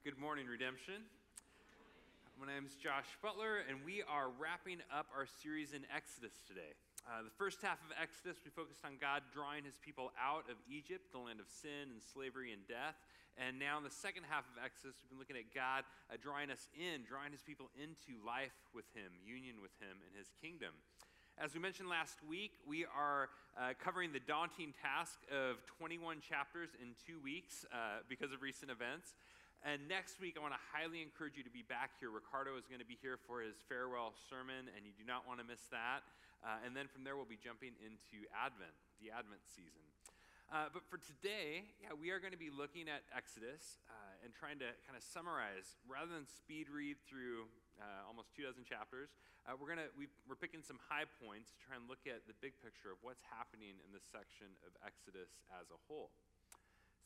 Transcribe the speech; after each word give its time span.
Good 0.00 0.16
morning, 0.16 0.48
Redemption. 0.48 1.04
My 2.40 2.48
name 2.48 2.64
is 2.64 2.72
Josh 2.72 3.04
Butler, 3.20 3.60
and 3.68 3.84
we 3.84 4.00
are 4.08 4.32
wrapping 4.32 4.80
up 4.88 5.12
our 5.12 5.28
series 5.28 5.76
in 5.76 5.84
Exodus 5.92 6.32
today. 6.48 6.72
Uh, 7.04 7.20
the 7.20 7.36
first 7.36 7.60
half 7.60 7.76
of 7.84 7.92
Exodus, 8.00 8.40
we 8.40 8.48
focused 8.48 8.80
on 8.80 8.96
God 8.96 9.20
drawing 9.28 9.60
his 9.60 9.76
people 9.84 10.08
out 10.16 10.48
of 10.48 10.56
Egypt, 10.64 11.12
the 11.12 11.20
land 11.20 11.36
of 11.36 11.52
sin 11.52 11.92
and 11.92 12.00
slavery 12.00 12.56
and 12.56 12.64
death. 12.64 12.96
And 13.36 13.60
now, 13.60 13.76
in 13.76 13.84
the 13.84 13.92
second 13.92 14.24
half 14.24 14.48
of 14.48 14.56
Exodus, 14.56 14.96
we've 15.04 15.12
been 15.12 15.20
looking 15.20 15.36
at 15.36 15.52
God 15.52 15.84
uh, 16.08 16.16
drawing 16.16 16.48
us 16.48 16.64
in, 16.72 17.04
drawing 17.04 17.36
his 17.36 17.44
people 17.44 17.68
into 17.76 18.16
life 18.24 18.56
with 18.72 18.88
him, 18.96 19.12
union 19.20 19.60
with 19.60 19.76
him, 19.84 20.00
in 20.00 20.16
his 20.16 20.32
kingdom. 20.40 20.72
As 21.36 21.52
we 21.52 21.60
mentioned 21.60 21.92
last 21.92 22.24
week, 22.24 22.56
we 22.64 22.88
are 22.88 23.28
uh, 23.52 23.76
covering 23.76 24.16
the 24.16 24.24
daunting 24.24 24.72
task 24.80 25.20
of 25.28 25.60
21 25.76 26.24
chapters 26.24 26.72
in 26.80 26.96
two 27.04 27.20
weeks 27.20 27.68
uh, 27.68 28.00
because 28.08 28.32
of 28.32 28.40
recent 28.40 28.72
events. 28.72 29.12
And 29.60 29.84
next 29.92 30.16
week, 30.24 30.36
I 30.36 30.40
want 30.40 30.56
to 30.56 30.64
highly 30.72 31.04
encourage 31.04 31.36
you 31.36 31.44
to 31.44 31.52
be 31.52 31.60
back 31.60 31.92
here. 32.00 32.08
Ricardo 32.08 32.56
is 32.56 32.64
going 32.64 32.80
to 32.80 32.88
be 32.88 32.96
here 33.04 33.20
for 33.28 33.44
his 33.44 33.60
farewell 33.68 34.16
sermon, 34.32 34.72
and 34.72 34.88
you 34.88 34.96
do 34.96 35.04
not 35.04 35.28
want 35.28 35.36
to 35.36 35.44
miss 35.44 35.60
that. 35.68 36.00
Uh, 36.40 36.64
and 36.64 36.72
then 36.72 36.88
from 36.88 37.04
there, 37.04 37.12
we'll 37.12 37.28
be 37.28 37.36
jumping 37.36 37.76
into 37.84 38.24
Advent, 38.32 38.72
the 39.04 39.12
Advent 39.12 39.44
season. 39.44 39.84
Uh, 40.48 40.72
but 40.72 40.80
for 40.88 40.96
today, 40.96 41.68
yeah, 41.76 41.92
we 41.92 42.08
are 42.08 42.16
going 42.16 42.32
to 42.32 42.40
be 42.40 42.48
looking 42.48 42.88
at 42.88 43.04
Exodus 43.12 43.84
uh, 43.92 44.24
and 44.24 44.32
trying 44.32 44.56
to 44.64 44.72
kind 44.88 44.96
of 44.96 45.04
summarize, 45.04 45.76
rather 45.84 46.08
than 46.08 46.24
speed 46.24 46.72
read 46.72 46.96
through 47.04 47.44
uh, 47.76 48.08
almost 48.08 48.32
two 48.32 48.48
dozen 48.48 48.64
chapters. 48.64 49.12
Uh, 49.44 49.56
we're 49.60 49.68
gonna 49.68 49.88
we 49.96 50.04
are 50.28 50.36
picking 50.36 50.60
some 50.60 50.76
high 50.88 51.08
points 51.20 51.48
to 51.52 51.56
try 51.64 51.72
and 51.72 51.88
look 51.88 52.04
at 52.04 52.24
the 52.28 52.36
big 52.44 52.52
picture 52.60 52.92
of 52.92 53.00
what's 53.00 53.24
happening 53.24 53.72
in 53.80 53.88
this 53.88 54.04
section 54.04 54.52
of 54.68 54.72
Exodus 54.84 55.32
as 55.56 55.68
a 55.72 55.78
whole. 55.88 56.12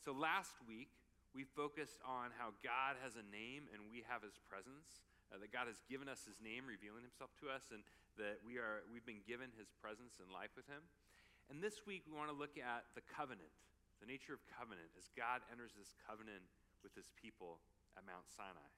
So 0.03 0.11
last 0.11 0.59
week 0.67 0.91
we 1.35 1.43
focused 1.43 1.99
on 2.07 2.31
how 2.39 2.55
God 2.63 2.95
has 3.03 3.19
a 3.19 3.25
name 3.27 3.67
and 3.75 3.91
we 3.91 4.07
have 4.07 4.23
his 4.23 4.39
presence, 4.47 5.03
uh, 5.29 5.37
that 5.43 5.51
God 5.51 5.67
has 5.67 5.83
given 5.91 6.07
us 6.07 6.23
his 6.23 6.39
name, 6.39 6.63
revealing 6.63 7.03
himself 7.03 7.35
to 7.43 7.51
us, 7.51 7.75
and 7.75 7.83
that 8.15 8.39
we 8.47 8.55
are, 8.55 8.87
we've 8.87 9.03
been 9.03 9.21
given 9.27 9.51
his 9.59 9.67
presence 9.83 10.23
and 10.23 10.31
life 10.31 10.55
with 10.55 10.65
him. 10.71 10.79
And 11.51 11.59
this 11.59 11.83
week 11.83 12.07
we 12.07 12.15
want 12.15 12.31
to 12.31 12.37
look 12.37 12.55
at 12.55 12.87
the 12.95 13.03
covenant, 13.03 13.51
the 13.99 14.07
nature 14.07 14.31
of 14.31 14.39
covenant, 14.47 14.87
as 14.95 15.11
God 15.13 15.43
enters 15.51 15.75
this 15.75 15.91
covenant 16.07 16.47
with 16.79 16.95
his 16.95 17.11
people 17.19 17.59
at 17.99 18.07
Mount 18.07 18.31
Sinai. 18.31 18.71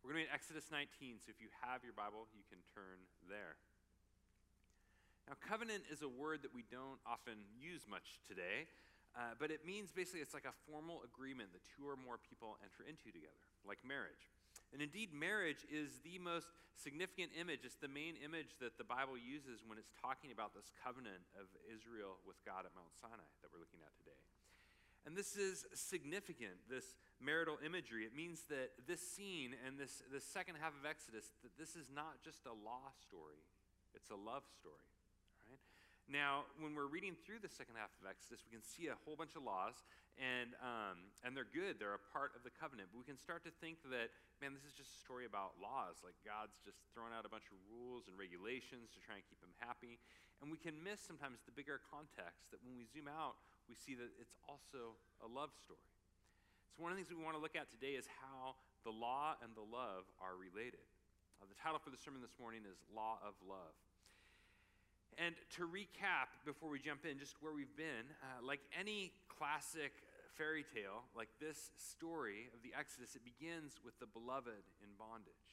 We're 0.00 0.16
going 0.16 0.24
to 0.24 0.28
be 0.28 0.30
in 0.32 0.36
Exodus 0.36 0.72
19, 0.72 1.20
so 1.20 1.32
if 1.32 1.40
you 1.40 1.52
have 1.64 1.84
your 1.84 1.96
Bible, 1.96 2.28
you 2.32 2.44
can 2.48 2.60
turn 2.72 3.00
there. 3.28 3.60
Now, 5.24 5.36
covenant 5.40 5.88
is 5.88 6.04
a 6.04 6.10
word 6.10 6.44
that 6.44 6.52
we 6.52 6.64
don't 6.68 7.00
often 7.08 7.40
use 7.56 7.88
much 7.88 8.20
today. 8.28 8.68
Uh, 9.14 9.38
but 9.38 9.54
it 9.54 9.62
means 9.62 9.94
basically 9.94 10.18
it's 10.18 10.34
like 10.34 10.46
a 10.46 10.56
formal 10.66 11.06
agreement 11.06 11.54
that 11.54 11.62
two 11.62 11.86
or 11.86 11.94
more 11.94 12.18
people 12.18 12.58
enter 12.66 12.82
into 12.82 13.14
together, 13.14 13.46
like 13.62 13.78
marriage. 13.86 14.26
And 14.74 14.82
indeed, 14.82 15.14
marriage 15.14 15.62
is 15.70 16.02
the 16.02 16.18
most 16.18 16.50
significant 16.74 17.30
image. 17.38 17.62
It's 17.62 17.78
the 17.78 17.86
main 17.90 18.18
image 18.18 18.58
that 18.58 18.74
the 18.74 18.82
Bible 18.82 19.14
uses 19.14 19.62
when 19.62 19.78
it's 19.78 19.94
talking 20.02 20.34
about 20.34 20.50
this 20.50 20.74
covenant 20.82 21.22
of 21.38 21.46
Israel 21.70 22.18
with 22.26 22.42
God 22.42 22.66
at 22.66 22.74
Mount 22.74 22.90
Sinai 22.98 23.30
that 23.38 23.54
we're 23.54 23.62
looking 23.62 23.86
at 23.86 23.94
today. 23.94 24.18
And 25.06 25.14
this 25.14 25.36
is 25.36 25.62
significant, 25.78 26.58
this 26.66 26.96
marital 27.20 27.60
imagery. 27.62 28.08
It 28.08 28.16
means 28.16 28.48
that 28.48 28.72
this 28.88 29.04
scene 29.04 29.54
and 29.62 29.78
this, 29.78 30.02
this 30.10 30.24
second 30.24 30.56
half 30.58 30.72
of 30.74 30.88
Exodus, 30.88 31.30
that 31.46 31.54
this 31.54 31.76
is 31.76 31.92
not 31.92 32.24
just 32.24 32.42
a 32.48 32.56
law 32.56 32.90
story, 32.98 33.44
it's 33.94 34.10
a 34.10 34.18
love 34.18 34.42
story. 34.58 34.90
Now, 36.04 36.44
when 36.60 36.76
we're 36.76 36.90
reading 36.90 37.16
through 37.24 37.40
the 37.40 37.48
second 37.48 37.80
half 37.80 37.88
of 37.96 38.04
Exodus, 38.04 38.44
we 38.44 38.52
can 38.52 38.60
see 38.60 38.92
a 38.92 38.98
whole 39.08 39.16
bunch 39.16 39.40
of 39.40 39.42
laws, 39.42 39.80
and, 40.20 40.52
um, 40.60 41.08
and 41.24 41.32
they're 41.32 41.48
good. 41.48 41.80
They're 41.80 41.96
a 41.96 42.06
part 42.12 42.36
of 42.36 42.44
the 42.44 42.52
covenant. 42.52 42.92
But 42.92 43.00
we 43.00 43.08
can 43.08 43.16
start 43.16 43.40
to 43.48 43.52
think 43.64 43.80
that, 43.88 44.12
man, 44.44 44.52
this 44.52 44.68
is 44.68 44.76
just 44.76 44.92
a 44.92 45.00
story 45.00 45.24
about 45.24 45.56
laws. 45.56 46.04
Like 46.04 46.14
God's 46.20 46.60
just 46.60 46.84
throwing 46.92 47.16
out 47.16 47.24
a 47.24 47.32
bunch 47.32 47.48
of 47.48 47.56
rules 47.72 48.04
and 48.04 48.20
regulations 48.20 48.92
to 48.92 49.00
try 49.00 49.16
and 49.16 49.24
keep 49.24 49.40
them 49.40 49.56
happy. 49.64 49.96
And 50.44 50.52
we 50.52 50.60
can 50.60 50.76
miss 50.76 51.00
sometimes 51.00 51.40
the 51.48 51.56
bigger 51.56 51.80
context 51.88 52.52
that 52.52 52.60
when 52.60 52.76
we 52.76 52.84
zoom 52.84 53.08
out, 53.08 53.40
we 53.64 53.72
see 53.72 53.96
that 53.96 54.12
it's 54.20 54.36
also 54.44 55.00
a 55.24 55.28
love 55.28 55.56
story. 55.56 55.88
So, 56.76 56.84
one 56.84 56.92
of 56.92 56.98
the 56.98 57.06
things 57.06 57.16
we 57.16 57.22
want 57.22 57.38
to 57.38 57.42
look 57.42 57.56
at 57.56 57.72
today 57.72 57.96
is 57.96 58.04
how 58.20 58.60
the 58.84 58.92
law 58.92 59.40
and 59.40 59.56
the 59.56 59.64
love 59.64 60.04
are 60.20 60.36
related. 60.36 60.84
Uh, 61.40 61.48
the 61.48 61.56
title 61.56 61.80
for 61.80 61.88
the 61.88 61.96
sermon 61.96 62.20
this 62.20 62.36
morning 62.36 62.66
is 62.68 62.76
Law 62.92 63.16
of 63.24 63.32
Love. 63.40 63.72
And 65.18 65.34
to 65.56 65.68
recap 65.68 66.34
before 66.44 66.68
we 66.68 66.78
jump 66.78 67.06
in, 67.06 67.18
just 67.18 67.38
where 67.38 67.54
we've 67.54 67.76
been, 67.76 68.10
uh, 68.22 68.42
like 68.42 68.60
any 68.74 69.12
classic 69.30 69.92
fairy 70.34 70.66
tale, 70.66 71.06
like 71.14 71.30
this 71.38 71.70
story 71.78 72.50
of 72.50 72.62
the 72.66 72.74
Exodus, 72.74 73.14
it 73.14 73.22
begins 73.22 73.78
with 73.86 73.94
the 74.02 74.10
beloved 74.10 74.66
in 74.82 74.90
bondage. 74.98 75.50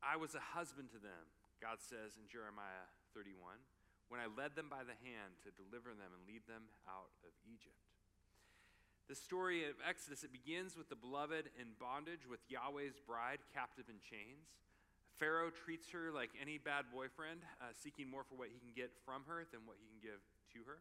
I 0.00 0.16
was 0.16 0.32
a 0.32 0.40
husband 0.40 0.88
to 0.96 1.00
them, 1.00 1.28
God 1.60 1.84
says 1.84 2.16
in 2.16 2.24
Jeremiah 2.24 2.88
31, 3.12 3.60
when 4.08 4.16
I 4.16 4.32
led 4.32 4.56
them 4.56 4.72
by 4.72 4.80
the 4.80 4.96
hand 5.04 5.36
to 5.44 5.52
deliver 5.52 5.92
them 5.92 6.08
and 6.16 6.24
lead 6.24 6.48
them 6.48 6.72
out 6.88 7.12
of 7.20 7.36
Egypt. 7.44 7.84
The 9.12 9.18
story 9.18 9.68
of 9.68 9.76
Exodus, 9.82 10.24
it 10.24 10.32
begins 10.32 10.78
with 10.78 10.88
the 10.88 10.96
beloved 10.96 11.52
in 11.58 11.76
bondage, 11.76 12.24
with 12.30 12.40
Yahweh's 12.48 12.96
bride 13.04 13.42
captive 13.52 13.90
in 13.90 13.98
chains. 14.00 14.54
Pharaoh 15.20 15.52
treats 15.52 15.92
her 15.92 16.08
like 16.08 16.32
any 16.40 16.56
bad 16.56 16.88
boyfriend, 16.88 17.44
uh, 17.60 17.76
seeking 17.76 18.08
more 18.08 18.24
for 18.24 18.40
what 18.40 18.48
he 18.48 18.56
can 18.56 18.72
get 18.72 18.88
from 19.04 19.20
her 19.28 19.44
than 19.52 19.68
what 19.68 19.76
he 19.76 19.84
can 19.84 20.00
give 20.00 20.24
to 20.56 20.64
her. 20.64 20.80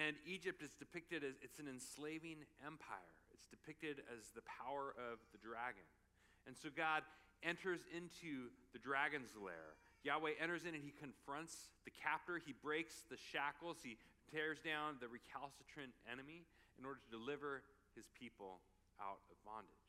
And 0.00 0.16
Egypt 0.24 0.64
is 0.64 0.72
depicted 0.72 1.20
as 1.20 1.36
it's 1.44 1.60
an 1.60 1.68
enslaving 1.68 2.48
empire. 2.64 3.12
It's 3.36 3.44
depicted 3.52 4.00
as 4.08 4.32
the 4.32 4.40
power 4.48 4.96
of 4.96 5.20
the 5.36 5.40
dragon. 5.44 5.84
And 6.48 6.56
so 6.56 6.72
God 6.72 7.04
enters 7.44 7.84
into 7.92 8.48
the 8.72 8.80
dragon's 8.80 9.36
lair. 9.36 9.76
Yahweh 10.08 10.40
enters 10.40 10.64
in 10.64 10.72
and 10.72 10.80
he 10.80 10.96
confronts 10.96 11.68
the 11.84 11.92
captor. 11.92 12.40
He 12.40 12.56
breaks 12.56 13.04
the 13.12 13.20
shackles. 13.20 13.84
He 13.84 14.00
tears 14.32 14.56
down 14.64 14.96
the 15.04 15.10
recalcitrant 15.12 15.92
enemy 16.08 16.48
in 16.80 16.88
order 16.88 17.04
to 17.04 17.10
deliver 17.12 17.60
his 17.92 18.08
people 18.16 18.64
out 18.96 19.20
of 19.28 19.36
bondage. 19.44 19.87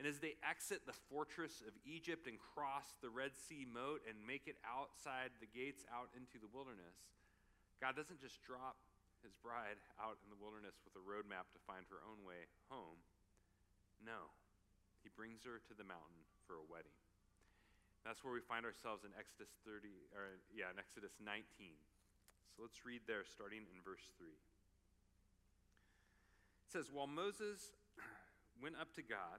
And 0.00 0.08
as 0.08 0.18
they 0.18 0.40
exit 0.40 0.88
the 0.88 0.96
fortress 1.12 1.60
of 1.62 1.76
Egypt 1.84 2.24
and 2.24 2.40
cross 2.40 2.96
the 3.04 3.12
Red 3.12 3.36
Sea 3.36 3.68
moat 3.68 4.00
and 4.08 4.16
make 4.24 4.48
it 4.48 4.56
outside 4.64 5.30
the 5.38 5.50
gates 5.52 5.84
out 5.92 6.08
into 6.16 6.40
the 6.40 6.48
wilderness, 6.48 6.96
God 7.76 7.94
doesn't 7.94 8.22
just 8.22 8.40
drop 8.40 8.80
his 9.20 9.36
bride 9.38 9.78
out 10.00 10.18
in 10.24 10.32
the 10.32 10.40
wilderness 10.40 10.80
with 10.82 10.96
a 10.98 11.04
roadmap 11.04 11.46
to 11.54 11.60
find 11.68 11.86
her 11.92 12.00
own 12.08 12.24
way 12.26 12.48
home. 12.72 12.98
No, 14.02 14.32
he 15.06 15.10
brings 15.14 15.46
her 15.46 15.62
to 15.70 15.74
the 15.76 15.86
mountain 15.86 16.26
for 16.48 16.58
a 16.58 16.66
wedding. 16.66 16.96
That's 18.02 18.26
where 18.26 18.34
we 18.34 18.42
find 18.42 18.66
ourselves 18.66 19.06
in 19.06 19.14
Exodus 19.14 19.54
30, 19.62 19.86
or 20.18 20.42
yeah, 20.50 20.74
in 20.74 20.78
Exodus 20.82 21.14
19. 21.22 21.46
So 22.54 22.66
let's 22.66 22.82
read 22.82 23.06
there, 23.06 23.22
starting 23.22 23.62
in 23.62 23.78
verse 23.86 24.02
3. 24.18 24.26
It 26.66 26.70
says, 26.74 26.90
While 26.90 27.06
Moses 27.06 27.70
went 28.62 28.74
up 28.74 28.90
to 28.98 29.06
God, 29.06 29.38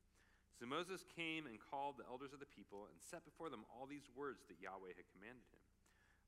So 0.61 0.69
Moses 0.69 1.01
came 1.17 1.49
and 1.49 1.57
called 1.57 1.97
the 1.97 2.05
elders 2.05 2.37
of 2.37 2.39
the 2.39 2.53
people 2.53 2.85
and 2.85 3.01
set 3.01 3.25
before 3.25 3.49
them 3.49 3.65
all 3.73 3.89
these 3.89 4.05
words 4.13 4.45
that 4.45 4.61
Yahweh 4.61 4.93
had 4.93 5.09
commanded 5.09 5.41
him. 5.49 5.65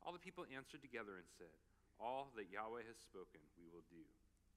All 0.02 0.10
the 0.10 0.18
people 0.18 0.42
answered 0.50 0.82
together 0.82 1.22
and 1.22 1.30
said, 1.38 1.54
All 2.02 2.34
that 2.34 2.50
Yahweh 2.50 2.82
has 2.90 2.98
spoken, 2.98 3.46
we 3.62 3.70
will 3.70 3.86
do. 3.94 4.02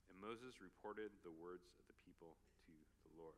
And 0.08 0.17
Moses 0.17 0.64
reported 0.64 1.12
the 1.28 1.37
words 1.44 1.69
of 1.76 1.84
the 1.93 1.99
people 2.08 2.40
to 2.64 2.73
the 3.05 3.12
Lord. 3.20 3.37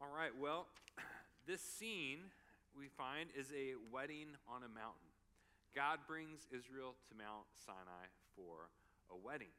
All 0.00 0.08
right, 0.08 0.32
well, 0.32 0.72
this 1.44 1.60
scene 1.60 2.32
we 2.72 2.88
find 2.88 3.28
is 3.36 3.52
a 3.52 3.76
wedding 3.92 4.40
on 4.48 4.64
a 4.64 4.72
mountain. 4.72 5.12
God 5.76 6.00
brings 6.08 6.48
Israel 6.48 6.96
to 6.96 7.12
Mount 7.12 7.44
Sinai 7.60 8.08
for 8.32 8.72
a 9.12 9.20
wedding. 9.20 9.52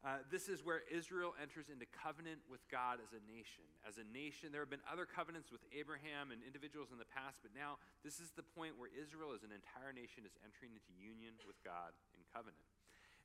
Uh, 0.00 0.24
this 0.32 0.48
is 0.48 0.64
where 0.64 0.80
Israel 0.88 1.36
enters 1.36 1.68
into 1.68 1.84
covenant 1.84 2.40
with 2.48 2.64
God 2.72 3.04
as 3.04 3.12
a 3.12 3.20
nation. 3.28 3.68
As 3.84 4.00
a 4.00 4.06
nation, 4.16 4.48
there 4.48 4.64
have 4.64 4.72
been 4.72 4.84
other 4.88 5.04
covenants 5.04 5.52
with 5.52 5.60
Abraham 5.76 6.32
and 6.32 6.40
individuals 6.40 6.88
in 6.88 6.96
the 6.96 7.08
past, 7.12 7.44
but 7.44 7.52
now 7.52 7.76
this 8.00 8.16
is 8.16 8.32
the 8.32 8.46
point 8.56 8.80
where 8.80 8.88
Israel, 8.88 9.36
as 9.36 9.44
an 9.44 9.52
entire 9.52 9.92
nation, 9.92 10.24
is 10.24 10.32
entering 10.40 10.72
into 10.72 10.88
union 10.96 11.36
with 11.44 11.60
God 11.60 11.92
in 12.16 12.24
covenant. 12.32 12.69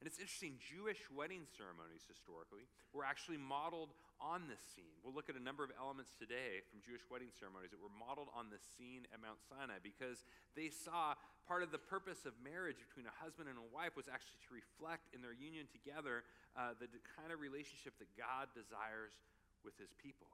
And 0.06 0.13
it's 0.13 0.22
interesting, 0.22 0.62
Jewish 0.62 1.02
wedding 1.10 1.50
ceremonies 1.57 2.06
historically 2.06 2.69
were 2.94 3.02
actually 3.02 3.42
modeled 3.42 3.90
on 4.22 4.46
this 4.46 4.62
scene. 4.62 4.94
We'll 5.02 5.18
look 5.18 5.34
at 5.34 5.36
a 5.36 5.42
number 5.42 5.66
of 5.66 5.74
elements 5.81 6.13
today 6.13 6.62
from 6.69 6.86
Jewish 6.86 7.02
wedding 7.10 7.34
ceremonies 7.34 7.74
that 7.74 7.81
were 7.81 7.90
modeled 7.90 8.30
on 8.38 8.54
the 8.54 8.62
scene 8.78 9.10
at 9.10 9.18
Mount 9.18 9.42
Sinai 9.50 9.81
because 9.81 10.22
they 10.54 10.69
saw 10.69 11.18
part 11.50 11.66
of 11.66 11.74
the 11.74 11.81
purpose 11.81 12.22
of 12.30 12.38
marriage 12.38 12.78
between 12.78 13.10
a 13.10 13.16
husband 13.18 13.50
and 13.50 13.57
a 13.57 13.66
wife 13.74 13.98
was 13.98 14.06
actually 14.06 14.38
to 14.46 14.54
reflect 14.54 15.10
in 15.10 15.25
their 15.25 15.34
union 15.34 15.66
together 15.74 16.22
uh, 16.54 16.78
the 16.78 16.86
kind 17.18 17.34
of 17.34 17.42
relationship 17.42 17.98
that 17.98 18.13
God 18.13 18.54
desires 18.54 19.18
with 19.66 19.74
his 19.81 19.90
people 19.98 20.30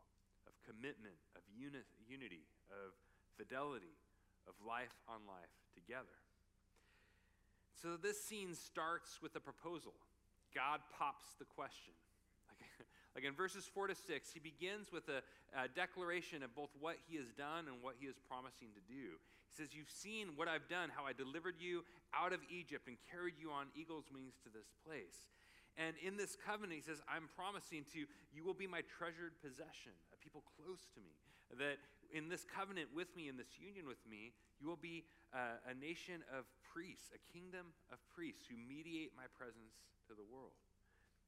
of 0.51 0.51
commitment, 0.67 1.15
of 1.31 1.47
uni- 1.55 1.87
unity, 2.11 2.43
of 2.75 2.91
fidelity, 3.39 3.95
of 4.51 4.59
life 4.67 4.91
on 5.07 5.23
life 5.23 5.55
together. 5.71 6.11
So 7.81 7.97
this 7.97 8.21
scene 8.21 8.53
starts 8.53 9.17
with 9.25 9.35
a 9.35 9.39
proposal. 9.39 9.97
God 10.53 10.85
pops 10.93 11.33
the 11.39 11.49
question. 11.49 11.97
Like, 12.45 12.61
like 13.15 13.25
in 13.25 13.33
verses 13.33 13.65
4 13.65 13.89
to 13.89 13.95
6, 13.95 14.29
he 14.29 14.37
begins 14.37 14.93
with 14.93 15.09
a, 15.09 15.25
a, 15.57 15.65
declaration 15.65 16.43
of 16.43 16.53
both 16.53 16.69
what 16.77 17.01
he 17.09 17.17
has 17.17 17.33
done 17.33 17.65
and 17.65 17.81
what 17.81 17.95
he 17.97 18.05
is 18.05 18.21
promising 18.29 18.69
to 18.77 18.83
do. 18.85 19.17
He 19.49 19.53
says, 19.57 19.73
You've 19.73 19.89
seen 19.89 20.37
what 20.37 20.45
I've 20.45 20.69
done, 20.69 20.93
how 20.93 21.09
I 21.09 21.17
delivered 21.17 21.57
you 21.57 21.81
out 22.13 22.37
of 22.37 22.45
Egypt 22.53 22.85
and 22.85 23.01
carried 23.09 23.41
you 23.41 23.49
on 23.49 23.73
eagle's 23.73 24.05
wings 24.13 24.37
to 24.45 24.53
this 24.53 24.69
place. 24.85 25.25
And 25.79 25.95
in 26.03 26.19
this 26.19 26.37
covenant, 26.37 26.77
he 26.77 26.85
says, 26.85 27.01
I'm 27.07 27.31
promising 27.33 27.87
to 27.95 28.03
you 28.03 28.05
you 28.29 28.43
will 28.43 28.53
be 28.53 28.67
my 28.67 28.85
treasured 28.85 29.33
possession, 29.41 29.95
a 30.13 30.17
people 30.21 30.43
close 30.59 30.85
to 30.93 31.01
me. 31.01 31.17
That 31.57 31.81
in 32.13 32.29
this 32.29 32.45
covenant 32.45 32.91
with 32.95 33.11
me, 33.15 33.27
in 33.27 33.35
this 33.35 33.59
union 33.59 33.87
with 33.87 33.99
me, 34.07 34.31
you 34.59 34.67
will 34.67 34.79
be 34.79 35.03
uh, 35.33 35.59
a 35.67 35.73
nation 35.73 36.23
of 36.31 36.45
priests, 36.71 37.11
a 37.11 37.21
kingdom 37.35 37.75
of 37.91 37.99
priests 38.15 38.47
who 38.47 38.55
mediate 38.55 39.11
my 39.13 39.27
presence 39.35 39.83
to 40.07 40.15
the 40.15 40.23
world. 40.23 40.55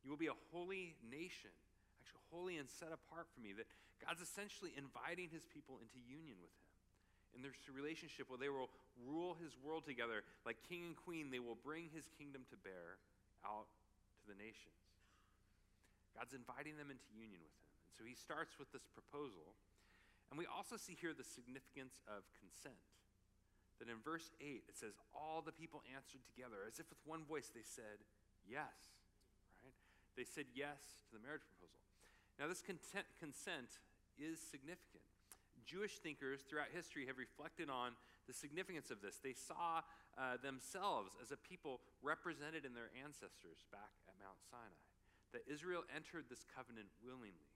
You 0.04 0.12
will 0.12 0.20
be 0.20 0.32
a 0.32 0.40
holy 0.52 0.96
nation, 1.04 1.52
actually 2.00 2.24
holy 2.32 2.56
and 2.60 2.68
set 2.68 2.92
apart 2.96 3.28
for 3.32 3.40
me. 3.44 3.52
That 3.56 3.68
God's 4.00 4.24
essentially 4.24 4.72
inviting 4.76 5.32
his 5.32 5.48
people 5.48 5.80
into 5.80 6.00
union 6.04 6.40
with 6.40 6.52
him. 6.52 6.68
In 7.34 7.40
this 7.42 7.56
relationship 7.72 8.30
where 8.30 8.38
they 8.38 8.52
will 8.52 8.70
rule 9.02 9.34
his 9.42 9.58
world 9.58 9.90
together 9.90 10.22
like 10.46 10.62
king 10.70 10.86
and 10.86 10.94
queen, 10.94 11.34
they 11.34 11.42
will 11.42 11.58
bring 11.58 11.90
his 11.90 12.06
kingdom 12.14 12.46
to 12.54 12.58
bear 12.62 13.02
out 13.42 13.66
to 14.22 14.24
the 14.30 14.38
nations. 14.38 14.78
God's 16.14 16.38
inviting 16.38 16.78
them 16.78 16.94
into 16.94 17.10
union 17.10 17.42
with 17.42 17.56
him. 17.58 17.70
And 17.90 17.94
so 17.98 18.06
he 18.06 18.14
starts 18.14 18.62
with 18.62 18.70
this 18.70 18.86
proposal. 18.86 19.58
And 20.30 20.38
we 20.38 20.46
also 20.46 20.78
see 20.78 20.94
here 20.94 21.16
the 21.16 21.26
significance 21.26 21.98
of 22.06 22.22
consent 22.38 22.78
that 23.80 23.90
in 23.90 24.02
verse 24.04 24.30
8 24.42 24.68
it 24.70 24.78
says, 24.78 24.98
All 25.14 25.42
the 25.42 25.56
people 25.56 25.82
answered 25.94 26.22
together, 26.26 26.66
as 26.68 26.80
if 26.80 26.90
with 26.90 27.02
one 27.06 27.26
voice 27.26 27.50
they 27.54 27.66
said, 27.66 28.02
Yes. 28.46 28.74
Right? 29.64 29.76
They 30.20 30.28
said 30.28 30.52
yes 30.52 31.06
to 31.10 31.18
the 31.18 31.24
marriage 31.24 31.46
proposal. 31.48 31.80
Now, 32.42 32.50
this 32.50 32.66
content, 32.66 33.06
consent 33.22 33.80
is 34.18 34.42
significant. 34.42 35.06
Jewish 35.64 36.00
thinkers 36.04 36.44
throughout 36.44 36.74
history 36.76 37.08
have 37.08 37.18
reflected 37.18 37.72
on 37.72 37.96
the 38.28 38.36
significance 38.36 38.92
of 38.92 39.00
this. 39.00 39.20
They 39.20 39.36
saw 39.36 39.80
uh, 40.20 40.38
themselves 40.44 41.16
as 41.24 41.32
a 41.32 41.40
people 41.40 41.80
represented 42.04 42.68
in 42.68 42.76
their 42.76 42.92
ancestors 43.00 43.64
back 43.72 43.92
at 44.08 44.16
Mount 44.20 44.38
Sinai, 44.52 44.84
that 45.32 45.48
Israel 45.48 45.88
entered 45.92 46.28
this 46.28 46.44
covenant 46.52 46.92
willingly. 47.00 47.50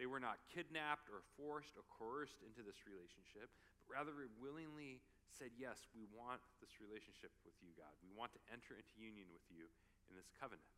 They 0.00 0.10
were 0.10 0.18
not 0.18 0.42
kidnapped 0.50 1.06
or 1.06 1.22
forced 1.38 1.78
or 1.78 1.86
coerced 1.86 2.42
into 2.42 2.66
this 2.66 2.82
relationship, 2.82 3.46
but 3.78 3.86
rather 3.86 4.26
willingly 4.42 4.98
said, 5.32 5.54
Yes, 5.56 5.88
we 5.96 6.04
want 6.12 6.42
this 6.60 6.76
relationship 6.82 7.32
with 7.46 7.56
you, 7.64 7.72
God. 7.76 7.92
We 8.04 8.12
want 8.12 8.34
to 8.36 8.42
enter 8.52 8.76
into 8.76 8.92
union 9.00 9.30
with 9.32 9.44
you 9.48 9.70
in 10.10 10.18
this 10.18 10.28
covenant. 10.36 10.68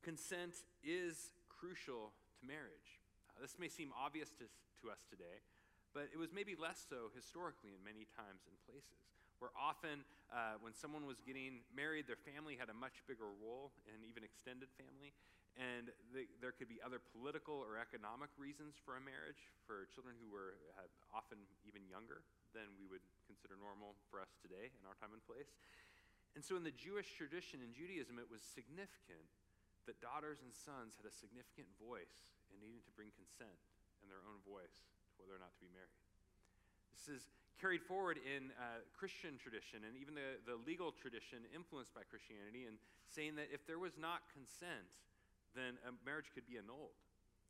Consent 0.00 0.64
is 0.80 1.34
crucial 1.50 2.14
to 2.38 2.42
marriage. 2.46 3.02
Uh, 3.34 3.42
this 3.42 3.58
may 3.58 3.68
seem 3.68 3.90
obvious 3.92 4.30
to, 4.38 4.46
to 4.80 4.84
us 4.88 5.02
today, 5.10 5.42
but 5.92 6.08
it 6.14 6.18
was 6.18 6.30
maybe 6.32 6.54
less 6.54 6.80
so 6.86 7.10
historically 7.12 7.74
in 7.74 7.82
many 7.82 8.06
times 8.16 8.46
and 8.46 8.54
places. 8.64 9.02
Where 9.38 9.54
often, 9.54 10.02
uh, 10.34 10.58
when 10.58 10.74
someone 10.74 11.06
was 11.06 11.22
getting 11.22 11.62
married, 11.70 12.10
their 12.10 12.18
family 12.18 12.58
had 12.58 12.66
a 12.70 12.74
much 12.74 13.06
bigger 13.06 13.30
role, 13.38 13.70
and 13.86 14.02
even 14.02 14.26
extended 14.26 14.66
family. 14.74 15.14
And 15.56 15.90
the, 16.14 16.28
there 16.38 16.54
could 16.54 16.70
be 16.70 16.78
other 16.84 17.00
political 17.00 17.58
or 17.58 17.80
economic 17.80 18.30
reasons 18.38 18.78
for 18.78 18.94
a 18.94 19.02
marriage 19.02 19.50
for 19.66 19.88
children 19.90 20.14
who 20.20 20.30
were 20.30 20.60
often 21.10 21.40
even 21.66 21.82
younger 21.88 22.22
than 22.54 22.70
we 22.78 22.86
would 22.86 23.02
consider 23.26 23.58
normal 23.58 23.98
for 24.12 24.22
us 24.22 24.30
today 24.38 24.70
in 24.70 24.82
our 24.86 24.94
time 25.00 25.16
and 25.16 25.22
place. 25.24 25.50
And 26.38 26.44
so, 26.46 26.54
in 26.54 26.62
the 26.62 26.74
Jewish 26.74 27.10
tradition 27.18 27.58
in 27.64 27.74
Judaism, 27.74 28.20
it 28.20 28.30
was 28.30 28.44
significant 28.44 29.26
that 29.90 29.98
daughters 30.04 30.44
and 30.44 30.52
sons 30.52 30.94
had 31.00 31.08
a 31.08 31.14
significant 31.14 31.66
voice 31.80 32.36
in 32.52 32.60
needing 32.60 32.84
to 32.84 32.92
bring 32.92 33.08
consent 33.16 33.58
and 34.04 34.06
their 34.06 34.22
own 34.28 34.38
voice 34.44 34.84
to 35.16 35.24
whether 35.24 35.34
or 35.34 35.42
not 35.42 35.50
to 35.56 35.62
be 35.64 35.72
married. 35.72 35.96
This 36.94 37.08
is 37.08 37.22
carried 37.58 37.82
forward 37.82 38.22
in 38.22 38.54
uh, 38.54 38.84
Christian 38.94 39.34
tradition 39.34 39.82
and 39.82 39.98
even 39.98 40.14
the, 40.14 40.38
the 40.46 40.54
legal 40.62 40.94
tradition 40.94 41.42
influenced 41.50 41.90
by 41.90 42.06
Christianity, 42.06 42.70
and 42.70 42.78
saying 43.10 43.34
that 43.34 43.50
if 43.50 43.66
there 43.66 43.82
was 43.82 43.98
not 43.98 44.22
consent, 44.30 44.86
then 45.58 45.74
a 45.82 45.92
marriage 46.06 46.30
could 46.30 46.46
be 46.46 46.56
annulled, 46.56 46.94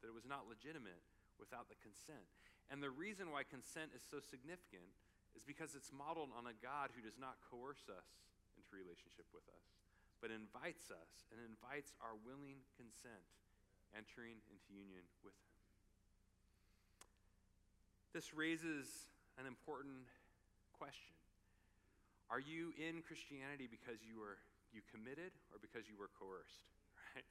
that 0.01 0.09
it 0.09 0.17
was 0.17 0.25
not 0.25 0.49
legitimate 0.49 1.05
without 1.37 1.69
the 1.69 1.79
consent. 1.85 2.25
And 2.73 2.81
the 2.81 2.93
reason 2.93 3.29
why 3.29 3.45
consent 3.45 3.93
is 3.93 4.05
so 4.05 4.19
significant 4.19 4.89
is 5.37 5.45
because 5.45 5.77
it's 5.77 5.93
modeled 5.95 6.33
on 6.35 6.49
a 6.49 6.57
God 6.59 6.91
who 6.97 7.05
does 7.05 7.21
not 7.21 7.39
coerce 7.47 7.87
us 7.87 8.09
into 8.59 8.75
relationship 8.75 9.29
with 9.31 9.47
us, 9.49 9.67
but 10.19 10.35
invites 10.35 10.91
us 10.91 11.29
and 11.31 11.39
invites 11.41 11.95
our 12.03 12.17
willing 12.27 12.65
consent, 12.75 13.25
entering 13.95 14.41
into 14.51 14.69
union 14.75 15.07
with 15.23 15.37
Him. 15.39 15.59
This 18.11 18.35
raises 18.35 18.89
an 19.39 19.47
important 19.47 20.09
question. 20.75 21.15
Are 22.29 22.43
you 22.43 22.75
in 22.77 23.01
Christianity 23.01 23.71
because 23.71 24.05
you 24.05 24.21
were 24.21 24.37
you 24.75 24.85
committed 24.93 25.33
or 25.49 25.57
because 25.63 25.89
you 25.89 25.97
were 25.97 26.13
coerced? 26.19 26.69
Right? 27.17 27.25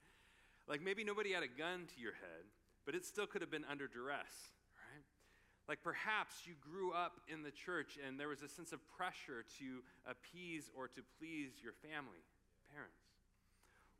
Like 0.67 0.83
maybe 0.83 1.03
nobody 1.03 1.31
had 1.31 1.43
a 1.43 1.47
gun 1.47 1.87
to 1.95 2.01
your 2.01 2.13
head, 2.13 2.43
but 2.85 2.95
it 2.95 3.05
still 3.05 3.25
could 3.25 3.41
have 3.41 3.51
been 3.51 3.65
under 3.69 3.87
duress. 3.87 4.51
Right? 4.75 5.03
Like 5.67 5.79
perhaps 5.83 6.43
you 6.43 6.53
grew 6.59 6.91
up 6.91 7.23
in 7.31 7.41
the 7.43 7.51
church 7.51 7.97
and 7.97 8.19
there 8.19 8.27
was 8.27 8.43
a 8.43 8.49
sense 8.49 8.73
of 8.73 8.79
pressure 8.87 9.47
to 9.59 9.83
appease 10.03 10.69
or 10.75 10.87
to 10.89 11.01
please 11.19 11.63
your 11.63 11.73
family, 11.79 12.19
parents. 12.71 12.99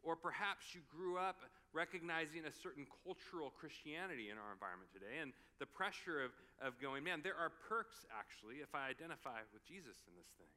Or 0.03 0.15
perhaps 0.15 0.75
you 0.75 0.81
grew 0.91 1.17
up 1.17 1.43
recognizing 1.73 2.47
a 2.47 2.51
certain 2.51 2.87
cultural 3.03 3.51
Christianity 3.51 4.31
in 4.31 4.39
our 4.39 4.51
environment 4.55 4.91
today 4.91 5.19
and 5.19 5.35
the 5.59 5.67
pressure 5.67 6.23
of, 6.23 6.31
of 6.63 6.79
going, 6.79 7.03
man, 7.03 7.19
there 7.23 7.35
are 7.35 7.51
perks 7.67 8.07
actually 8.11 8.63
if 8.63 8.71
I 8.75 8.87
identify 8.87 9.43
with 9.51 9.63
Jesus 9.67 10.03
in 10.07 10.15
this 10.15 10.31
thing. 10.39 10.51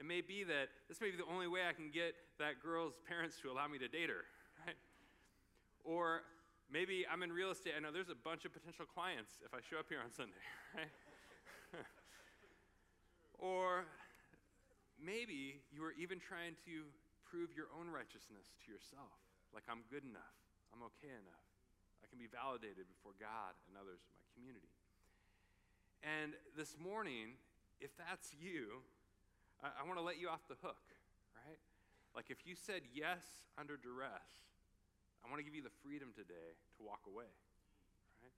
It 0.00 0.06
may 0.08 0.20
be 0.20 0.42
that 0.44 0.72
this 0.88 1.00
may 1.00 1.10
be 1.12 1.18
the 1.20 1.28
only 1.30 1.46
way 1.46 1.62
I 1.68 1.74
can 1.76 1.92
get 1.92 2.16
that 2.38 2.58
girl's 2.58 2.96
parents 3.06 3.38
to 3.42 3.52
allow 3.52 3.68
me 3.68 3.78
to 3.78 3.88
date 3.88 4.08
her? 4.08 4.24
Or 5.84 6.22
Maybe 6.72 7.04
I'm 7.04 7.20
in 7.20 7.28
real 7.28 7.52
estate. 7.52 7.76
I 7.76 7.84
know 7.84 7.92
there's 7.92 8.08
a 8.08 8.16
bunch 8.16 8.48
of 8.48 8.56
potential 8.56 8.88
clients 8.88 9.44
if 9.44 9.52
I 9.52 9.60
show 9.60 9.76
up 9.76 9.92
here 9.92 10.00
on 10.00 10.08
Sunday, 10.08 10.40
right? 10.72 10.88
or 13.36 13.84
maybe 14.96 15.60
you 15.68 15.84
are 15.84 15.92
even 16.00 16.16
trying 16.16 16.56
to 16.64 16.88
prove 17.28 17.52
your 17.52 17.68
own 17.76 17.92
righteousness 17.92 18.56
to 18.64 18.72
yourself. 18.72 19.12
Like, 19.52 19.68
I'm 19.68 19.84
good 19.92 20.00
enough, 20.00 20.32
I'm 20.72 20.80
okay 20.96 21.12
enough, 21.12 21.44
I 22.00 22.08
can 22.08 22.16
be 22.16 22.32
validated 22.32 22.88
before 22.88 23.12
God 23.20 23.52
and 23.68 23.76
others 23.76 24.00
in 24.08 24.16
my 24.16 24.24
community. 24.32 24.72
And 26.00 26.32
this 26.56 26.80
morning, 26.80 27.36
if 27.84 27.92
that's 28.00 28.32
you, 28.32 28.80
I, 29.60 29.76
I 29.76 29.82
want 29.84 30.00
to 30.00 30.06
let 30.08 30.16
you 30.16 30.32
off 30.32 30.48
the 30.48 30.56
hook, 30.64 30.88
right? 31.36 31.60
Like, 32.16 32.32
if 32.32 32.48
you 32.48 32.56
said 32.56 32.88
yes 32.96 33.20
under 33.60 33.76
duress, 33.76 34.51
I 35.22 35.30
want 35.30 35.38
to 35.38 35.46
give 35.46 35.54
you 35.54 35.62
the 35.62 35.74
freedom 35.82 36.10
today 36.12 36.58
to 36.76 36.80
walk 36.82 37.06
away. 37.06 37.30
Right? 38.20 38.36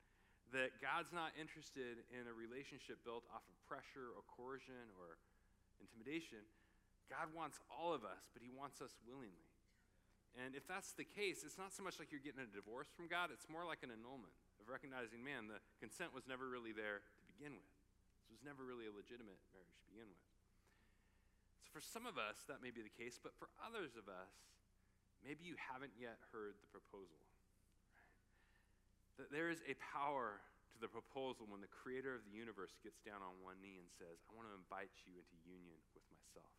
That 0.53 0.71
God's 0.79 1.11
not 1.11 1.33
interested 1.35 2.05
in 2.13 2.29
a 2.29 2.35
relationship 2.37 3.01
built 3.03 3.25
off 3.33 3.45
of 3.45 3.57
pressure 3.65 4.13
or 4.13 4.23
coercion 4.29 4.93
or 5.01 5.17
intimidation. 5.81 6.45
God 7.09 7.33
wants 7.33 7.61
all 7.73 7.93
of 7.93 8.05
us, 8.05 8.29
but 8.33 8.45
He 8.45 8.53
wants 8.53 8.81
us 8.85 8.97
willingly. 9.05 9.49
And 10.35 10.59
if 10.59 10.67
that's 10.67 10.91
the 10.99 11.07
case, 11.07 11.47
it's 11.47 11.61
not 11.61 11.71
so 11.71 11.87
much 11.87 12.03
like 12.03 12.11
you're 12.11 12.23
getting 12.23 12.43
a 12.43 12.51
divorce 12.51 12.91
from 12.91 13.07
God, 13.07 13.31
it's 13.31 13.47
more 13.47 13.63
like 13.63 13.87
an 13.87 13.95
annulment 13.95 14.35
of 14.59 14.67
recognizing, 14.67 15.23
man, 15.23 15.47
the 15.47 15.63
consent 15.79 16.11
was 16.11 16.27
never 16.27 16.51
really 16.51 16.75
there 16.75 17.07
to 17.07 17.23
begin 17.31 17.55
with. 17.55 17.71
This 18.27 18.35
was 18.35 18.43
never 18.43 18.67
really 18.67 18.91
a 18.91 18.95
legitimate 18.95 19.39
marriage 19.55 19.77
to 19.79 19.85
begin 19.95 20.11
with. 20.11 20.27
So 21.63 21.71
for 21.71 21.83
some 21.85 22.03
of 22.03 22.19
us, 22.19 22.43
that 22.51 22.59
may 22.65 22.75
be 22.75 22.83
the 22.83 22.91
case, 22.91 23.15
but 23.15 23.37
for 23.39 23.47
others 23.63 23.95
of 23.95 24.11
us, 24.11 24.35
maybe 25.25 25.43
you 25.43 25.57
haven't 25.57 25.97
yet 25.97 26.21
heard 26.31 26.55
the 26.61 26.71
proposal. 26.71 27.19
That 29.17 29.33
there 29.33 29.49
is 29.49 29.65
a 29.65 29.75
power 29.81 30.39
to 30.75 30.77
the 30.79 30.91
proposal 30.91 31.49
when 31.49 31.65
the 31.65 31.71
creator 31.71 32.13
of 32.15 32.23
the 32.29 32.35
universe 32.35 32.77
gets 32.85 33.01
down 33.01 33.25
on 33.25 33.33
one 33.41 33.57
knee 33.65 33.81
and 33.81 33.89
says, 33.89 34.21
I 34.29 34.31
want 34.37 34.53
to 34.53 34.55
invite 34.55 34.93
you 35.09 35.17
into 35.17 35.35
union 35.49 35.79
with 35.97 36.05
myself. 36.13 36.53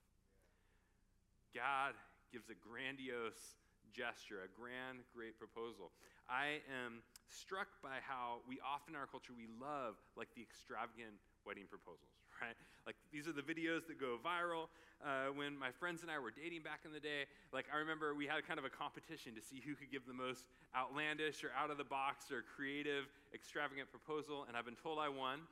God 1.53 1.93
gives 2.33 2.49
a 2.49 2.57
grandiose 2.57 3.55
gesture, 3.95 4.43
a 4.43 4.51
grand, 4.51 5.07
great 5.15 5.39
proposal. 5.39 5.95
I 6.27 6.59
am 6.67 7.05
struck 7.31 7.69
by 7.79 8.03
how 8.03 8.43
we 8.43 8.59
often 8.59 8.95
in 8.95 8.99
our 8.99 9.07
culture 9.07 9.31
we 9.31 9.47
love 9.61 9.95
like 10.19 10.27
the 10.35 10.43
extravagant 10.43 11.15
wedding 11.45 11.69
proposals, 11.69 12.24
right? 12.41 12.57
Like 12.85 12.95
these 13.11 13.27
are 13.27 13.33
the 13.33 13.45
videos 13.45 13.87
that 13.87 13.99
go 13.99 14.17
viral. 14.21 14.69
Uh, 15.03 15.29
when 15.35 15.53
my 15.59 15.69
friends 15.75 16.01
and 16.01 16.09
I 16.09 16.17
were 16.17 16.31
dating 16.31 16.63
back 16.63 16.87
in 16.87 16.91
the 16.95 17.03
day, 17.03 17.27
like 17.51 17.67
I 17.73 17.77
remember 17.77 18.15
we 18.15 18.25
had 18.25 18.41
kind 18.47 18.57
of 18.57 18.65
a 18.65 18.73
competition 18.73 19.35
to 19.35 19.43
see 19.43 19.59
who 19.59 19.75
could 19.75 19.91
give 19.91 20.07
the 20.07 20.15
most 20.15 20.47
outlandish 20.73 21.43
or 21.43 21.51
out 21.53 21.69
of 21.69 21.77
the 21.77 21.85
box 21.85 22.31
or 22.31 22.41
creative, 22.41 23.05
extravagant 23.35 23.91
proposal, 23.91 24.45
and 24.47 24.55
I've 24.55 24.65
been 24.65 24.79
told 24.79 24.97
I 24.97 25.09
won. 25.09 25.43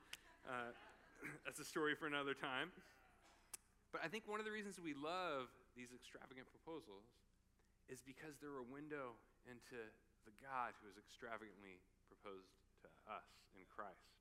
Uh, 0.47 0.71
that's 1.45 1.59
a 1.59 1.67
story 1.67 1.93
for 1.93 2.07
another 2.07 2.33
time. 2.33 2.71
But 3.91 4.01
I 4.01 4.09
think 4.09 4.25
one 4.25 4.41
of 4.41 4.47
the 4.47 4.53
reasons 4.55 4.81
we 4.81 4.97
love 4.97 5.53
these 5.77 5.93
extravagant 5.93 6.49
proposals 6.49 7.05
is 7.91 8.01
because 8.01 8.39
they're 8.41 8.63
a 8.63 8.69
window 8.73 9.13
into 9.45 9.77
the 10.25 10.33
God 10.39 10.71
who 10.79 10.87
has 10.87 10.95
extravagantly 10.95 11.83
proposed 12.07 12.55
to 12.81 12.87
us 13.11 13.27
in 13.55 13.63
Christ? 13.67 14.12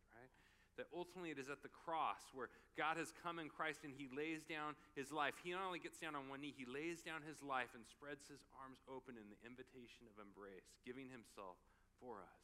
That 0.80 0.88
ultimately 0.88 1.28
it 1.28 1.38
is 1.38 1.52
at 1.52 1.60
the 1.60 1.68
cross 1.68 2.32
where 2.32 2.48
God 2.80 2.96
has 2.96 3.12
come 3.12 3.36
in 3.36 3.52
Christ 3.52 3.84
and 3.84 3.92
he 3.92 4.08
lays 4.08 4.40
down 4.48 4.72
his 4.96 5.12
life. 5.12 5.36
He 5.44 5.52
not 5.52 5.68
only 5.68 5.78
gets 5.78 6.00
down 6.00 6.16
on 6.16 6.32
one 6.32 6.40
knee, 6.40 6.56
he 6.56 6.64
lays 6.64 7.04
down 7.04 7.20
his 7.20 7.44
life 7.44 7.76
and 7.76 7.84
spreads 7.84 8.24
his 8.24 8.40
arms 8.56 8.80
open 8.88 9.20
in 9.20 9.28
the 9.28 9.40
invitation 9.44 10.08
of 10.08 10.16
embrace, 10.16 10.64
giving 10.88 11.12
himself 11.12 11.60
for 12.00 12.24
us, 12.24 12.40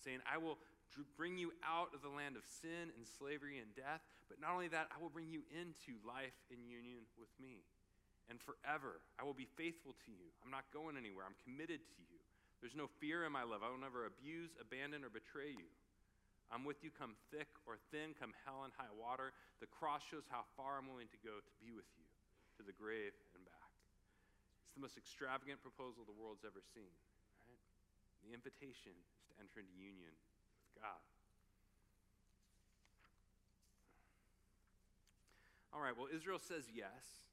saying, 0.00 0.24
I 0.24 0.40
will 0.40 0.56
bring 1.20 1.36
you 1.36 1.52
out 1.60 1.92
of 1.92 2.00
the 2.00 2.10
land 2.10 2.40
of 2.40 2.48
sin 2.48 2.88
and 2.96 3.04
slavery 3.04 3.60
and 3.60 3.68
death, 3.76 4.00
but 4.32 4.40
not 4.40 4.56
only 4.56 4.72
that, 4.72 4.88
I 4.88 4.96
will 4.96 5.12
bring 5.12 5.28
you 5.28 5.44
into 5.52 6.00
life 6.08 6.34
in 6.48 6.64
union 6.64 7.04
with 7.20 7.30
me. 7.36 7.68
And 8.32 8.40
forever, 8.40 9.00
I 9.20 9.24
will 9.24 9.36
be 9.36 9.48
faithful 9.56 9.92
to 9.92 10.10
you. 10.12 10.28
I'm 10.40 10.52
not 10.52 10.68
going 10.72 10.96
anywhere. 10.96 11.24
I'm 11.28 11.38
committed 11.44 11.80
to 11.80 12.00
you. 12.04 12.20
There's 12.60 12.76
no 12.76 12.88
fear 13.00 13.24
in 13.24 13.32
my 13.32 13.44
love. 13.44 13.62
I 13.64 13.70
will 13.70 13.80
never 13.80 14.04
abuse, 14.04 14.56
abandon, 14.60 15.04
or 15.04 15.12
betray 15.12 15.52
you. 15.52 15.68
I'm 16.48 16.64
with 16.64 16.80
you, 16.80 16.88
come 16.88 17.12
thick 17.28 17.48
or 17.68 17.76
thin, 17.92 18.16
come 18.16 18.32
hell 18.48 18.64
and 18.64 18.72
high 18.72 18.92
water. 18.96 19.36
The 19.60 19.68
cross 19.68 20.00
shows 20.00 20.24
how 20.32 20.48
far 20.56 20.80
I'm 20.80 20.88
willing 20.88 21.12
to 21.12 21.20
go 21.20 21.36
to 21.36 21.52
be 21.60 21.76
with 21.76 21.88
you, 22.00 22.08
to 22.56 22.62
the 22.64 22.72
grave 22.72 23.12
and 23.36 23.44
back. 23.44 23.72
It's 24.64 24.72
the 24.72 24.80
most 24.80 24.96
extravagant 24.96 25.60
proposal 25.60 26.08
the 26.08 26.16
world's 26.16 26.48
ever 26.48 26.64
seen, 26.72 26.92
right? 27.44 27.62
The 28.24 28.32
invitation 28.32 28.96
is 28.96 29.28
to 29.28 29.32
enter 29.44 29.60
into 29.60 29.76
union 29.76 30.12
with 30.64 30.72
God. 30.80 31.04
All 35.76 35.84
right, 35.84 35.92
well, 35.92 36.08
Israel 36.08 36.40
says 36.40 36.64
yes. 36.72 37.28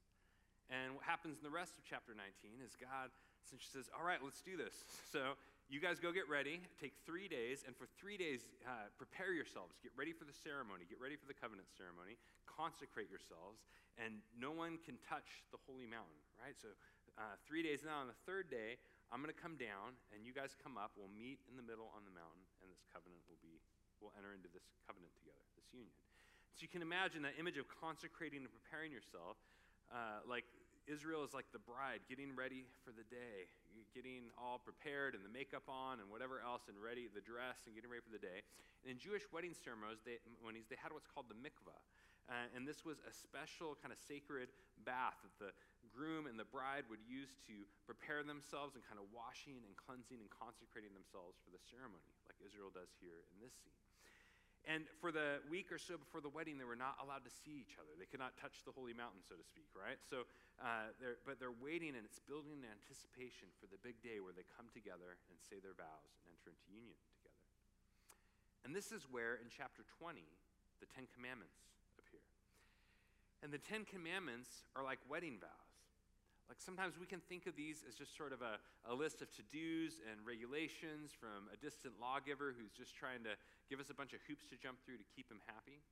And 0.68 0.98
what 0.98 1.04
happens 1.08 1.38
in 1.40 1.44
the 1.46 1.54
rest 1.54 1.78
of 1.78 1.88
chapter 1.88 2.12
19 2.12 2.60
is 2.60 2.76
God 2.76 3.08
essentially 3.46 3.70
says, 3.70 3.88
All 3.94 4.04
right, 4.04 4.18
let's 4.18 4.42
do 4.42 4.58
this. 4.58 4.74
So 5.12 5.38
you 5.66 5.82
guys 5.82 5.98
go 5.98 6.14
get 6.14 6.30
ready. 6.30 6.62
Take 6.78 6.94
three 7.02 7.26
days, 7.26 7.66
and 7.66 7.74
for 7.74 7.90
three 7.98 8.14
days, 8.14 8.46
uh, 8.62 8.86
prepare 8.94 9.34
yourselves. 9.34 9.82
Get 9.82 9.90
ready 9.98 10.14
for 10.14 10.22
the 10.22 10.34
ceremony. 10.34 10.86
Get 10.86 11.02
ready 11.02 11.18
for 11.18 11.26
the 11.26 11.34
covenant 11.34 11.66
ceremony. 11.74 12.14
Consecrate 12.46 13.10
yourselves, 13.10 13.66
and 13.98 14.22
no 14.38 14.54
one 14.54 14.78
can 14.86 14.94
touch 15.02 15.42
the 15.50 15.58
holy 15.66 15.90
mountain, 15.90 16.22
right? 16.38 16.54
So, 16.54 16.70
uh, 17.18 17.34
three 17.42 17.66
days 17.66 17.82
now, 17.82 17.98
on 17.98 18.06
the 18.06 18.20
third 18.28 18.46
day, 18.46 18.78
I'm 19.10 19.18
going 19.18 19.32
to 19.32 19.38
come 19.38 19.58
down, 19.58 19.98
and 20.14 20.22
you 20.22 20.30
guys 20.30 20.54
come 20.54 20.78
up. 20.78 20.94
We'll 20.94 21.10
meet 21.10 21.42
in 21.50 21.58
the 21.58 21.66
middle 21.66 21.90
on 21.98 22.06
the 22.06 22.14
mountain, 22.14 22.46
and 22.62 22.70
this 22.70 22.86
covenant 22.94 23.26
will 23.26 23.40
be, 23.42 23.58
we'll 23.98 24.14
enter 24.14 24.38
into 24.38 24.46
this 24.54 24.70
covenant 24.86 25.10
together, 25.18 25.42
this 25.58 25.66
union. 25.74 25.98
So, 26.54 26.62
you 26.62 26.70
can 26.70 26.86
imagine 26.86 27.26
that 27.26 27.34
image 27.42 27.58
of 27.58 27.66
consecrating 27.66 28.46
and 28.46 28.52
preparing 28.54 28.94
yourself, 28.94 29.34
uh, 29.90 30.22
like 30.30 30.46
Israel 30.86 31.26
is 31.26 31.34
like 31.34 31.50
the 31.50 31.62
bride 31.62 32.06
getting 32.06 32.34
ready 32.38 32.66
for 32.86 32.94
the 32.94 33.06
day, 33.10 33.50
getting 33.90 34.30
all 34.38 34.62
prepared 34.62 35.18
and 35.18 35.26
the 35.26 35.30
makeup 35.30 35.66
on 35.66 35.98
and 35.98 36.06
whatever 36.06 36.38
else 36.42 36.70
and 36.70 36.78
ready, 36.78 37.10
the 37.10 37.22
dress 37.22 37.66
and 37.66 37.74
getting 37.74 37.90
ready 37.90 38.02
for 38.06 38.14
the 38.14 38.22
day. 38.22 38.46
And 38.86 38.94
in 38.94 38.98
Jewish 39.02 39.26
wedding 39.34 39.54
ceremonies, 39.54 39.98
they, 40.06 40.22
they 40.22 40.78
had 40.78 40.94
what's 40.94 41.10
called 41.10 41.26
the 41.26 41.38
mikvah. 41.38 41.78
Uh, 42.26 42.50
and 42.58 42.66
this 42.66 42.82
was 42.82 42.98
a 43.06 43.14
special 43.14 43.78
kind 43.78 43.94
of 43.94 43.98
sacred 44.02 44.50
bath 44.82 45.14
that 45.22 45.34
the 45.38 45.54
groom 45.94 46.26
and 46.26 46.34
the 46.34 46.48
bride 46.50 46.82
would 46.90 47.02
use 47.06 47.38
to 47.46 47.54
prepare 47.86 48.26
themselves 48.26 48.74
and 48.74 48.82
kind 48.82 48.98
of 48.98 49.06
washing 49.14 49.62
and 49.62 49.78
cleansing 49.78 50.18
and 50.18 50.30
consecrating 50.34 50.90
themselves 50.90 51.38
for 51.46 51.54
the 51.54 51.62
ceremony, 51.70 52.10
like 52.26 52.38
Israel 52.42 52.74
does 52.74 52.90
here 52.98 53.22
in 53.30 53.38
this 53.38 53.54
scene. 53.62 53.85
And 54.66 54.82
for 54.98 55.14
the 55.14 55.38
week 55.46 55.70
or 55.70 55.78
so 55.78 55.94
before 55.94 56.18
the 56.18 56.32
wedding, 56.32 56.58
they 56.58 56.66
were 56.66 56.78
not 56.78 56.98
allowed 56.98 57.22
to 57.22 57.30
see 57.30 57.54
each 57.54 57.78
other. 57.78 57.94
They 57.94 58.10
could 58.10 58.18
not 58.18 58.34
touch 58.34 58.66
the 58.66 58.74
holy 58.74 58.90
mountain, 58.90 59.22
so 59.22 59.38
to 59.38 59.46
speak, 59.46 59.70
right? 59.78 59.94
So, 60.02 60.26
uh, 60.58 60.90
they're, 60.98 61.22
but 61.22 61.38
they're 61.38 61.54
waiting, 61.54 61.94
and 61.94 62.02
it's 62.02 62.18
building 62.18 62.66
an 62.66 62.74
anticipation 62.74 63.46
for 63.62 63.70
the 63.70 63.78
big 63.78 64.02
day 64.02 64.18
where 64.18 64.34
they 64.34 64.42
come 64.58 64.66
together 64.74 65.22
and 65.30 65.38
say 65.38 65.62
their 65.62 65.78
vows 65.78 66.10
and 66.18 66.34
enter 66.34 66.50
into 66.50 66.66
union 66.66 66.98
together. 67.14 67.46
And 68.66 68.74
this 68.74 68.90
is 68.90 69.06
where, 69.06 69.38
in 69.38 69.46
chapter 69.54 69.86
20, 70.02 70.18
the 70.82 70.90
Ten 70.90 71.06
Commandments 71.14 71.62
appear. 72.02 72.26
And 73.46 73.54
the 73.54 73.62
Ten 73.62 73.86
Commandments 73.86 74.66
are 74.74 74.82
like 74.82 74.98
wedding 75.06 75.38
vows. 75.38 75.65
Like 76.46 76.62
sometimes 76.62 76.94
we 76.94 77.10
can 77.10 77.18
think 77.26 77.50
of 77.50 77.58
these 77.58 77.82
as 77.82 77.98
just 77.98 78.14
sort 78.14 78.30
of 78.30 78.38
a, 78.38 78.62
a 78.86 78.94
list 78.94 79.18
of 79.18 79.30
to 79.34 79.42
dos 79.50 79.98
and 80.06 80.22
regulations 80.22 81.10
from 81.10 81.50
a 81.50 81.58
distant 81.58 81.98
lawgiver 81.98 82.54
who's 82.54 82.70
just 82.70 82.94
trying 82.94 83.26
to 83.26 83.34
give 83.66 83.82
us 83.82 83.90
a 83.90 83.96
bunch 83.98 84.14
of 84.14 84.22
hoops 84.30 84.46
to 84.54 84.56
jump 84.56 84.78
through 84.86 85.02
to 85.02 85.06
keep 85.10 85.26
him 85.26 85.42
happy. 85.50 85.82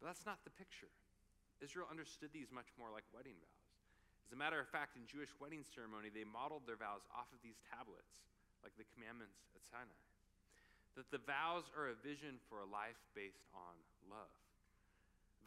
But 0.00 0.08
that's 0.08 0.24
not 0.24 0.40
the 0.48 0.54
picture. 0.56 0.88
Israel 1.60 1.90
understood 1.90 2.32
these 2.32 2.48
much 2.48 2.72
more 2.80 2.88
like 2.88 3.04
wedding 3.12 3.36
vows. 3.36 3.68
As 4.28 4.32
a 4.32 4.38
matter 4.38 4.60
of 4.60 4.68
fact, 4.68 4.96
in 4.96 5.08
Jewish 5.08 5.32
wedding 5.40 5.64
ceremony, 5.64 6.12
they 6.12 6.24
modeled 6.24 6.68
their 6.68 6.76
vows 6.76 7.04
off 7.12 7.28
of 7.32 7.40
these 7.40 7.60
tablets, 7.64 8.20
like 8.60 8.76
the 8.76 8.84
commandments 8.92 9.40
at 9.56 9.64
Sinai. 9.64 10.04
That 10.96 11.08
the 11.08 11.22
vows 11.24 11.68
are 11.72 11.88
a 11.88 11.96
vision 11.96 12.36
for 12.48 12.60
a 12.60 12.68
life 12.68 13.00
based 13.16 13.48
on 13.56 13.72
love. 14.08 14.32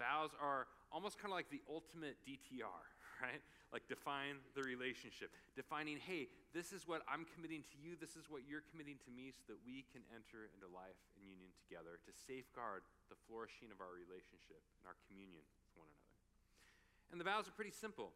Vows 0.01 0.33
are 0.41 0.65
almost 0.89 1.21
kind 1.21 1.29
of 1.29 1.37
like 1.37 1.53
the 1.53 1.61
ultimate 1.69 2.17
DTR, 2.25 2.90
right? 3.21 3.39
Like 3.69 3.85
define 3.87 4.41
the 4.57 4.65
relationship. 4.65 5.31
Defining, 5.55 6.01
hey, 6.01 6.27
this 6.51 6.73
is 6.73 6.89
what 6.89 7.05
I'm 7.07 7.23
committing 7.37 7.63
to 7.71 7.77
you, 7.79 7.95
this 7.95 8.19
is 8.19 8.27
what 8.27 8.43
you're 8.49 8.65
committing 8.73 8.99
to 9.07 9.11
me, 9.13 9.31
so 9.31 9.53
that 9.53 9.59
we 9.63 9.85
can 9.93 10.01
enter 10.11 10.49
into 10.51 10.67
life 10.67 10.97
and 11.15 11.23
union 11.23 11.53
together 11.63 12.01
to 12.03 12.11
safeguard 12.11 12.83
the 13.07 13.17
flourishing 13.29 13.69
of 13.71 13.79
our 13.79 13.93
relationship 13.93 14.59
and 14.81 14.89
our 14.89 14.97
communion 15.07 15.45
with 15.63 15.71
one 15.79 15.87
another. 15.87 16.11
And 17.13 17.17
the 17.21 17.27
vows 17.27 17.47
are 17.47 17.55
pretty 17.55 17.71
simple. 17.71 18.11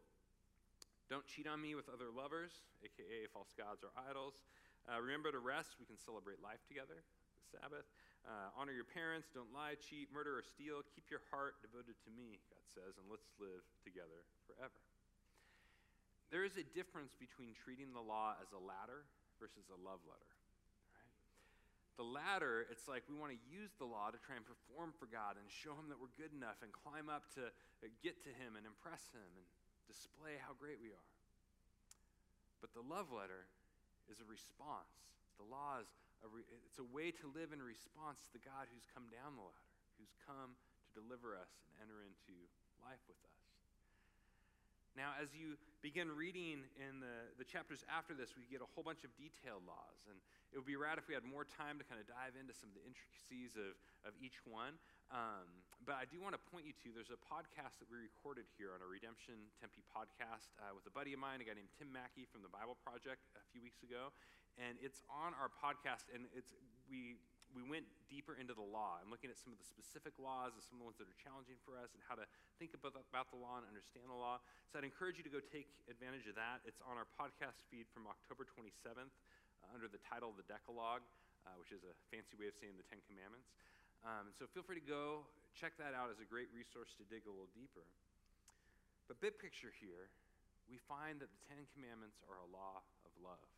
Don't 1.06 1.24
cheat 1.24 1.46
on 1.46 1.62
me 1.62 1.78
with 1.78 1.86
other 1.86 2.10
lovers, 2.10 2.66
aka 2.82 3.30
false 3.30 3.54
gods 3.54 3.86
or 3.86 3.94
idols. 3.94 4.42
Uh, 4.90 4.98
remember 4.98 5.30
to 5.30 5.38
rest. 5.38 5.78
We 5.78 5.86
can 5.86 5.98
celebrate 5.98 6.42
life 6.42 6.62
together, 6.66 6.98
the 6.98 7.44
Sabbath. 7.46 7.86
Uh, 8.26 8.50
honor 8.58 8.74
your 8.74 8.86
parents. 8.86 9.30
Don't 9.30 9.50
lie, 9.54 9.78
cheat, 9.78 10.10
murder, 10.10 10.34
or 10.34 10.42
steal. 10.42 10.82
Keep 10.98 11.06
your 11.14 11.22
heart 11.30 11.62
devoted 11.62 11.94
to 12.02 12.10
me, 12.10 12.42
God 12.50 12.66
says, 12.66 12.98
and 12.98 13.06
let's 13.06 13.30
live 13.38 13.62
together 13.86 14.26
forever. 14.50 14.74
There 16.30 16.42
is 16.42 16.58
a 16.58 16.66
difference 16.74 17.14
between 17.14 17.54
treating 17.54 17.94
the 17.94 18.02
law 18.02 18.34
as 18.42 18.50
a 18.50 18.58
ladder 18.58 19.06
versus 19.38 19.70
a 19.70 19.78
love 19.78 20.02
letter. 20.06 20.32
The 21.96 22.04
ladder, 22.04 22.68
it's 22.68 22.84
like 22.84 23.08
we 23.08 23.16
want 23.16 23.32
to 23.32 23.40
use 23.48 23.72
the 23.80 23.88
law 23.88 24.12
to 24.12 24.20
try 24.20 24.36
and 24.36 24.44
perform 24.44 24.92
for 25.00 25.08
God 25.08 25.40
and 25.40 25.48
show 25.48 25.72
Him 25.72 25.88
that 25.88 25.96
we're 25.96 26.12
good 26.20 26.34
enough 26.36 26.60
and 26.60 26.68
climb 26.68 27.08
up 27.08 27.24
to 27.40 27.48
uh, 27.48 27.88
get 28.04 28.20
to 28.28 28.32
Him 28.36 28.52
and 28.52 28.68
impress 28.68 29.00
Him 29.16 29.24
and 29.24 29.46
display 29.88 30.36
how 30.36 30.52
great 30.60 30.76
we 30.76 30.92
are. 30.92 31.08
But 32.60 32.76
the 32.76 32.84
love 32.84 33.08
letter 33.16 33.48
is 34.12 34.20
a 34.20 34.28
response. 34.28 34.92
The 35.40 35.48
law 35.48 35.80
is 35.80 35.88
a 36.20 36.28
re- 36.28 36.44
it's 36.68 36.80
a 36.80 36.88
way 36.92 37.16
to 37.16 37.32
live 37.32 37.56
in 37.56 37.64
response 37.64 38.28
to 38.28 38.30
the 38.36 38.44
God 38.44 38.68
who's 38.68 38.84
come 38.92 39.08
down 39.08 39.40
the 39.40 39.44
ladder, 39.48 39.72
who's 39.96 40.12
come 40.28 40.52
to 40.52 40.88
deliver 41.00 41.32
us 41.32 41.48
and 41.64 41.88
enter 41.88 42.04
into 42.04 42.36
life 42.84 43.00
with 43.08 43.20
us. 43.24 43.40
Now, 44.96 45.12
as 45.20 45.36
you 45.36 45.60
begin 45.84 46.08
reading 46.08 46.64
in 46.80 47.04
the, 47.04 47.28
the 47.36 47.44
chapters 47.44 47.84
after 47.84 48.16
this, 48.16 48.32
we 48.32 48.48
get 48.48 48.64
a 48.64 48.68
whole 48.72 48.80
bunch 48.80 49.04
of 49.04 49.12
detailed 49.12 49.60
laws. 49.68 50.00
And 50.08 50.16
it 50.50 50.56
would 50.56 50.64
be 50.64 50.80
rad 50.80 50.96
if 50.96 51.04
we 51.04 51.12
had 51.12 51.20
more 51.20 51.44
time 51.44 51.76
to 51.76 51.84
kind 51.84 52.00
of 52.00 52.08
dive 52.08 52.32
into 52.32 52.56
some 52.56 52.72
of 52.72 52.76
the 52.80 52.84
intricacies 52.88 53.60
of, 53.60 53.76
of 54.08 54.16
each 54.16 54.40
one. 54.48 54.80
Um, 55.12 55.46
but 55.84 56.00
I 56.00 56.08
do 56.08 56.16
want 56.18 56.32
to 56.32 56.42
point 56.48 56.64
you 56.64 56.72
to 56.80 56.96
there's 56.96 57.12
a 57.12 57.20
podcast 57.20 57.76
that 57.78 57.92
we 57.92 58.00
recorded 58.00 58.48
here 58.56 58.72
on 58.72 58.80
a 58.80 58.88
Redemption 58.88 59.52
Tempe 59.60 59.84
podcast 59.84 60.48
uh, 60.58 60.72
with 60.72 60.88
a 60.88 60.92
buddy 60.96 61.12
of 61.12 61.20
mine, 61.20 61.44
a 61.44 61.46
guy 61.46 61.54
named 61.54 61.70
Tim 61.76 61.92
Mackie 61.92 62.24
from 62.24 62.40
the 62.40 62.50
Bible 62.50 62.80
Project 62.80 63.28
a 63.36 63.44
few 63.52 63.60
weeks 63.60 63.84
ago. 63.84 64.16
And 64.56 64.80
it's 64.80 65.04
on 65.12 65.36
our 65.36 65.52
podcast, 65.52 66.08
and 66.08 66.24
it's 66.32 66.56
we 66.88 67.20
we 67.56 67.64
went 67.64 67.88
deeper 68.12 68.36
into 68.36 68.52
the 68.52 68.62
law 68.62 69.00
and 69.00 69.08
looking 69.08 69.32
at 69.32 69.40
some 69.40 69.48
of 69.48 69.56
the 69.56 69.64
specific 69.64 70.12
laws 70.20 70.52
and 70.52 70.60
some 70.60 70.76
of 70.76 70.84
the 70.84 70.88
ones 70.92 71.00
that 71.00 71.08
are 71.08 71.16
challenging 71.16 71.56
for 71.64 71.80
us 71.80 71.96
and 71.96 72.04
how 72.04 72.12
to 72.12 72.28
think 72.60 72.76
about, 72.76 72.92
about 72.92 73.32
the 73.32 73.40
law 73.40 73.56
and 73.56 73.64
understand 73.64 74.12
the 74.12 74.14
law. 74.14 74.36
So 74.68 74.76
I'd 74.76 74.84
encourage 74.84 75.16
you 75.16 75.24
to 75.24 75.32
go 75.32 75.40
take 75.40 75.72
advantage 75.88 76.28
of 76.28 76.36
that. 76.36 76.60
It's 76.68 76.84
on 76.84 77.00
our 77.00 77.08
podcast 77.16 77.64
feed 77.72 77.88
from 77.96 78.04
October 78.04 78.44
27th 78.44 79.08
uh, 79.08 79.72
under 79.72 79.88
the 79.88 79.98
title 80.04 80.36
The 80.36 80.44
Decalogue, 80.44 81.02
uh, 81.48 81.56
which 81.56 81.72
is 81.72 81.80
a 81.88 81.96
fancy 82.12 82.36
way 82.36 82.52
of 82.52 82.54
saying 82.60 82.76
the 82.76 82.84
Ten 82.92 83.00
Commandments. 83.08 83.48
Um, 84.04 84.28
so 84.36 84.44
feel 84.52 84.60
free 84.60 84.76
to 84.76 84.84
go 84.84 85.24
check 85.56 85.72
that 85.80 85.96
out 85.96 86.12
as 86.12 86.20
a 86.20 86.28
great 86.28 86.52
resource 86.52 86.92
to 87.00 87.08
dig 87.08 87.24
a 87.24 87.32
little 87.32 87.48
deeper. 87.56 87.88
But 89.08 89.16
big 89.24 89.40
picture 89.40 89.72
here, 89.72 90.12
we 90.68 90.76
find 90.84 91.24
that 91.24 91.32
the 91.32 91.42
Ten 91.48 91.64
Commandments 91.72 92.20
are 92.28 92.36
a 92.36 92.48
law 92.52 92.84
of 93.08 93.12
love. 93.24 93.48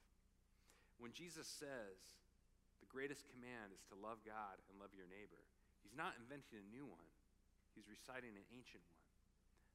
When 1.03 1.11
Jesus 1.11 1.51
says 1.51 1.99
greatest 2.89 3.29
command 3.31 3.71
is 3.71 3.85
to 3.93 3.95
love 3.97 4.21
God 4.25 4.57
and 4.69 4.81
love 4.81 4.93
your 4.97 5.07
neighbor, 5.09 5.41
he's 5.85 5.95
not 5.95 6.17
inventing 6.19 6.59
a 6.59 6.67
new 6.73 6.89
one, 6.89 7.09
he's 7.77 7.87
reciting 7.89 8.35
an 8.35 8.47
ancient 8.53 8.83
one. 8.89 9.05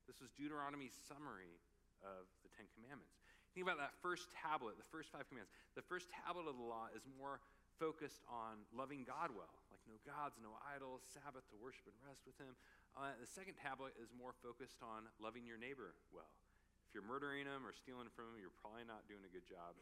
This 0.10 0.20
was 0.20 0.34
Deuteronomy's 0.36 0.94
summary 1.08 1.56
of 2.04 2.28
the 2.44 2.52
Ten 2.52 2.68
Commandments. 2.76 3.24
Think 3.56 3.64
about 3.64 3.80
that 3.80 3.96
first 4.04 4.28
tablet, 4.36 4.76
the 4.76 4.90
first 4.90 5.14
five 5.14 5.30
commands. 5.30 5.48
The 5.78 5.86
first 5.86 6.12
tablet 6.12 6.50
of 6.50 6.58
the 6.60 6.66
law 6.66 6.92
is 6.92 7.06
more 7.16 7.40
focused 7.80 8.26
on 8.28 8.66
loving 8.74 9.08
God 9.08 9.32
well, 9.32 9.54
like 9.72 9.80
no 9.86 9.96
gods, 10.04 10.36
no 10.42 10.58
idols, 10.66 11.06
Sabbath 11.14 11.46
to 11.54 11.58
worship 11.62 11.88
and 11.88 11.96
rest 12.04 12.26
with 12.26 12.36
Him. 12.42 12.58
Uh, 12.98 13.14
the 13.18 13.30
second 13.30 13.56
tablet 13.62 13.94
is 14.02 14.12
more 14.14 14.34
focused 14.42 14.82
on 14.82 15.06
loving 15.22 15.46
your 15.46 15.58
neighbor 15.58 15.96
well. 16.12 16.30
If 16.90 16.98
you're 16.98 17.06
murdering 17.06 17.46
them 17.46 17.66
or 17.66 17.74
stealing 17.74 18.10
from 18.14 18.34
them, 18.34 18.38
you're 18.42 18.54
probably 18.62 18.86
not 18.86 19.06
doing 19.10 19.24
a 19.26 19.32
good 19.32 19.46
job 19.46 19.78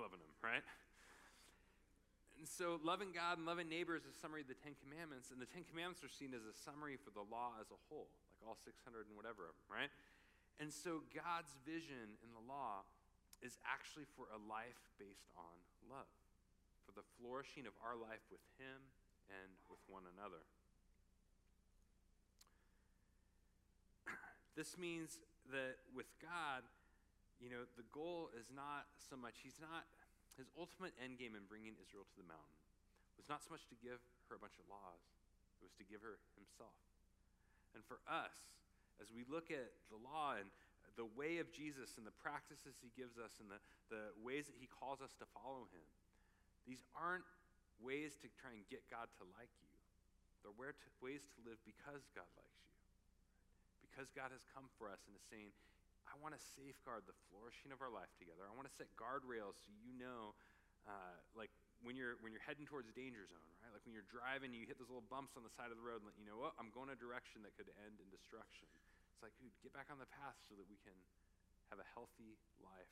loving 0.00 0.16
them, 0.16 0.32
right? 0.40 0.64
And 2.40 2.48
so, 2.48 2.80
loving 2.80 3.12
God 3.12 3.36
and 3.36 3.44
loving 3.44 3.68
neighbor 3.68 3.92
is 3.92 4.08
a 4.08 4.16
summary 4.16 4.40
of 4.40 4.48
the 4.48 4.56
Ten 4.56 4.72
Commandments, 4.80 5.28
and 5.28 5.36
the 5.36 5.44
Ten 5.52 5.60
Commandments 5.68 6.00
are 6.00 6.08
seen 6.08 6.32
as 6.32 6.40
a 6.48 6.56
summary 6.56 6.96
for 6.96 7.12
the 7.12 7.20
law 7.28 7.52
as 7.60 7.68
a 7.68 7.76
whole, 7.92 8.08
like 8.40 8.48
all 8.48 8.56
600 8.56 8.80
and 8.80 9.12
whatever 9.12 9.44
of 9.44 9.52
them, 9.60 9.68
right? 9.68 9.92
And 10.56 10.72
so, 10.72 11.04
God's 11.12 11.52
vision 11.68 12.16
in 12.24 12.32
the 12.32 12.40
law 12.48 12.88
is 13.44 13.60
actually 13.68 14.08
for 14.16 14.24
a 14.32 14.40
life 14.48 14.80
based 14.96 15.28
on 15.36 15.52
love, 15.84 16.08
for 16.88 16.96
the 16.96 17.04
flourishing 17.20 17.68
of 17.68 17.76
our 17.84 17.92
life 17.92 18.24
with 18.32 18.40
Him 18.56 18.88
and 19.28 19.52
with 19.68 19.84
one 19.84 20.08
another. 20.16 20.40
this 24.56 24.80
means 24.80 25.20
that 25.52 25.76
with 25.92 26.08
God, 26.24 26.64
you 27.36 27.52
know, 27.52 27.68
the 27.76 27.84
goal 27.92 28.32
is 28.32 28.48
not 28.48 28.88
so 28.96 29.12
much, 29.12 29.44
He's 29.44 29.60
not 29.60 29.84
his 30.40 30.48
ultimate 30.56 30.96
end 30.96 31.20
game 31.20 31.36
in 31.36 31.44
bringing 31.44 31.76
Israel 31.76 32.08
to 32.08 32.16
the 32.16 32.24
mountain 32.24 32.56
was 33.20 33.28
not 33.28 33.44
so 33.44 33.52
much 33.52 33.68
to 33.68 33.76
give 33.84 34.00
her 34.32 34.34
a 34.34 34.40
bunch 34.40 34.56
of 34.56 34.64
laws, 34.72 35.04
it 35.60 35.68
was 35.68 35.76
to 35.76 35.84
give 35.84 36.00
her 36.00 36.16
himself. 36.40 36.72
And 37.76 37.84
for 37.84 38.00
us, 38.08 38.32
as 38.96 39.12
we 39.12 39.28
look 39.28 39.52
at 39.52 39.68
the 39.92 40.00
law 40.00 40.40
and 40.40 40.48
the 40.96 41.04
way 41.12 41.36
of 41.36 41.52
Jesus 41.52 42.00
and 42.00 42.08
the 42.08 42.16
practices 42.24 42.80
he 42.80 42.88
gives 42.96 43.20
us 43.20 43.36
and 43.44 43.52
the, 43.52 43.60
the 43.92 44.16
ways 44.24 44.48
that 44.48 44.56
he 44.56 44.64
calls 44.68 45.04
us 45.04 45.12
to 45.20 45.28
follow 45.36 45.68
him, 45.68 45.86
these 46.64 46.80
aren't 46.96 47.28
ways 47.84 48.16
to 48.24 48.28
try 48.40 48.56
and 48.56 48.64
get 48.72 48.80
God 48.88 49.12
to 49.20 49.24
like 49.36 49.52
you. 49.60 49.70
They're 50.40 50.56
ways 50.56 51.24
to 51.36 51.38
live 51.44 51.60
because 51.64 52.04
God 52.16 52.28
likes 52.36 52.60
you. 52.64 52.76
Because 53.84 54.08
God 54.12 54.32
has 54.32 54.44
come 54.52 54.68
for 54.76 54.88
us 54.88 55.00
and 55.08 55.12
is 55.16 55.24
saying, 55.28 55.52
I 56.10 56.18
want 56.18 56.34
to 56.34 56.42
safeguard 56.58 57.06
the 57.06 57.14
flourishing 57.30 57.70
of 57.70 57.78
our 57.78 57.90
life 57.90 58.10
together. 58.18 58.42
I 58.42 58.54
want 58.58 58.66
to 58.66 58.74
set 58.74 58.90
guardrails 58.98 59.54
so 59.62 59.70
you 59.78 59.94
know, 59.94 60.34
uh, 60.84 61.14
like 61.38 61.54
when 61.86 61.94
you're 61.94 62.18
when 62.20 62.34
you're 62.34 62.42
heading 62.42 62.66
towards 62.66 62.90
danger 62.92 63.22
zone, 63.24 63.50
right? 63.62 63.70
Like 63.70 63.86
when 63.86 63.94
you're 63.94 64.10
driving, 64.10 64.50
you 64.50 64.66
hit 64.66 64.76
those 64.76 64.90
little 64.90 65.06
bumps 65.06 65.38
on 65.38 65.46
the 65.46 65.54
side 65.54 65.70
of 65.70 65.78
the 65.78 65.86
road, 65.86 66.02
and 66.02 66.10
let 66.10 66.18
you 66.18 66.26
know, 66.26 66.50
oh, 66.50 66.52
I'm 66.58 66.74
going 66.74 66.90
a 66.90 66.98
direction 66.98 67.46
that 67.46 67.54
could 67.54 67.70
end 67.86 68.02
in 68.02 68.08
destruction. 68.10 68.66
It's 69.14 69.22
like, 69.22 69.32
dude, 69.38 69.54
get 69.62 69.70
back 69.70 69.86
on 69.88 70.02
the 70.02 70.10
path 70.18 70.36
so 70.50 70.58
that 70.58 70.66
we 70.66 70.76
can 70.82 70.96
have 71.70 71.78
a 71.78 71.88
healthy 71.94 72.34
life 72.58 72.90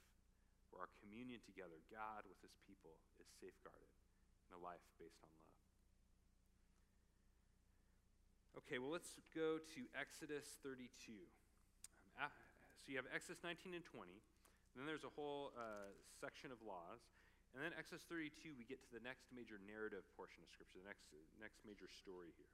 where 0.71 0.87
our 0.87 0.93
communion 1.03 1.43
together, 1.43 1.83
God 1.91 2.23
with 2.31 2.39
His 2.39 2.55
people, 2.65 2.95
is 3.19 3.27
safeguarded 3.43 3.91
in 4.47 4.55
a 4.55 4.61
life 4.63 4.85
based 5.01 5.19
on 5.25 5.33
love. 5.33 5.49
Okay, 8.65 8.79
well, 8.79 8.93
let's 8.93 9.17
go 9.35 9.59
to 9.59 9.81
Exodus 9.97 10.61
32. 10.61 10.89
Um, 12.21 12.29
so 12.89 12.97
you 12.97 13.01
have 13.05 13.13
Exodus 13.13 13.45
19 13.45 13.77
and 13.77 13.85
20. 13.85 14.09
Then 14.73 14.89
there's 14.89 15.05
a 15.05 15.13
whole 15.13 15.53
uh, 15.53 15.93
section 16.17 16.49
of 16.49 16.57
laws. 16.65 17.05
And 17.53 17.61
then 17.61 17.77
Exodus 17.77 18.01
32, 18.09 18.57
we 18.57 18.65
get 18.65 18.81
to 18.81 18.89
the 18.97 19.05
next 19.05 19.29
major 19.29 19.61
narrative 19.61 20.09
portion 20.17 20.41
of 20.41 20.49
Scripture, 20.49 20.81
the 20.81 20.89
next, 20.89 21.05
next 21.37 21.61
major 21.69 21.85
story 21.85 22.33
here. 22.41 22.49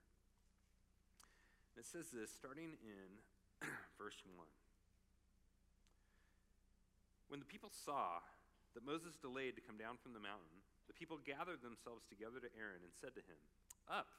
And 1.70 1.78
it 1.78 1.86
says 1.86 2.10
this, 2.10 2.34
starting 2.34 2.74
in 2.82 3.08
verse 4.02 4.18
1. 4.26 4.34
When 7.30 7.38
the 7.38 7.46
people 7.46 7.70
saw 7.70 8.18
that 8.74 8.82
Moses 8.82 9.14
delayed 9.14 9.54
to 9.54 9.62
come 9.62 9.78
down 9.78 10.02
from 10.02 10.18
the 10.18 10.22
mountain, 10.22 10.66
the 10.90 10.98
people 10.98 11.22
gathered 11.22 11.62
themselves 11.62 12.10
together 12.10 12.42
to 12.42 12.50
Aaron 12.58 12.82
and 12.82 12.90
said 12.90 13.14
to 13.14 13.22
him, 13.22 13.38
Up, 13.86 14.10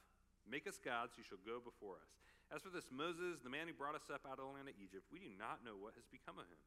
make 0.48 0.64
us 0.64 0.80
gods 0.80 1.12
who 1.12 1.28
shall 1.28 1.44
go 1.44 1.60
before 1.60 2.00
us. 2.00 2.16
As 2.54 2.62
for 2.62 2.70
this 2.70 2.94
Moses, 2.94 3.42
the 3.42 3.50
man 3.50 3.66
who 3.66 3.74
brought 3.74 3.98
us 3.98 4.06
up 4.06 4.22
out 4.22 4.38
of 4.38 4.46
the 4.46 4.54
land 4.54 4.70
of 4.70 4.78
Egypt, 4.78 5.10
we 5.10 5.18
do 5.18 5.30
not 5.34 5.66
know 5.66 5.74
what 5.74 5.98
has 5.98 6.06
become 6.06 6.38
of 6.38 6.46
him. 6.46 6.62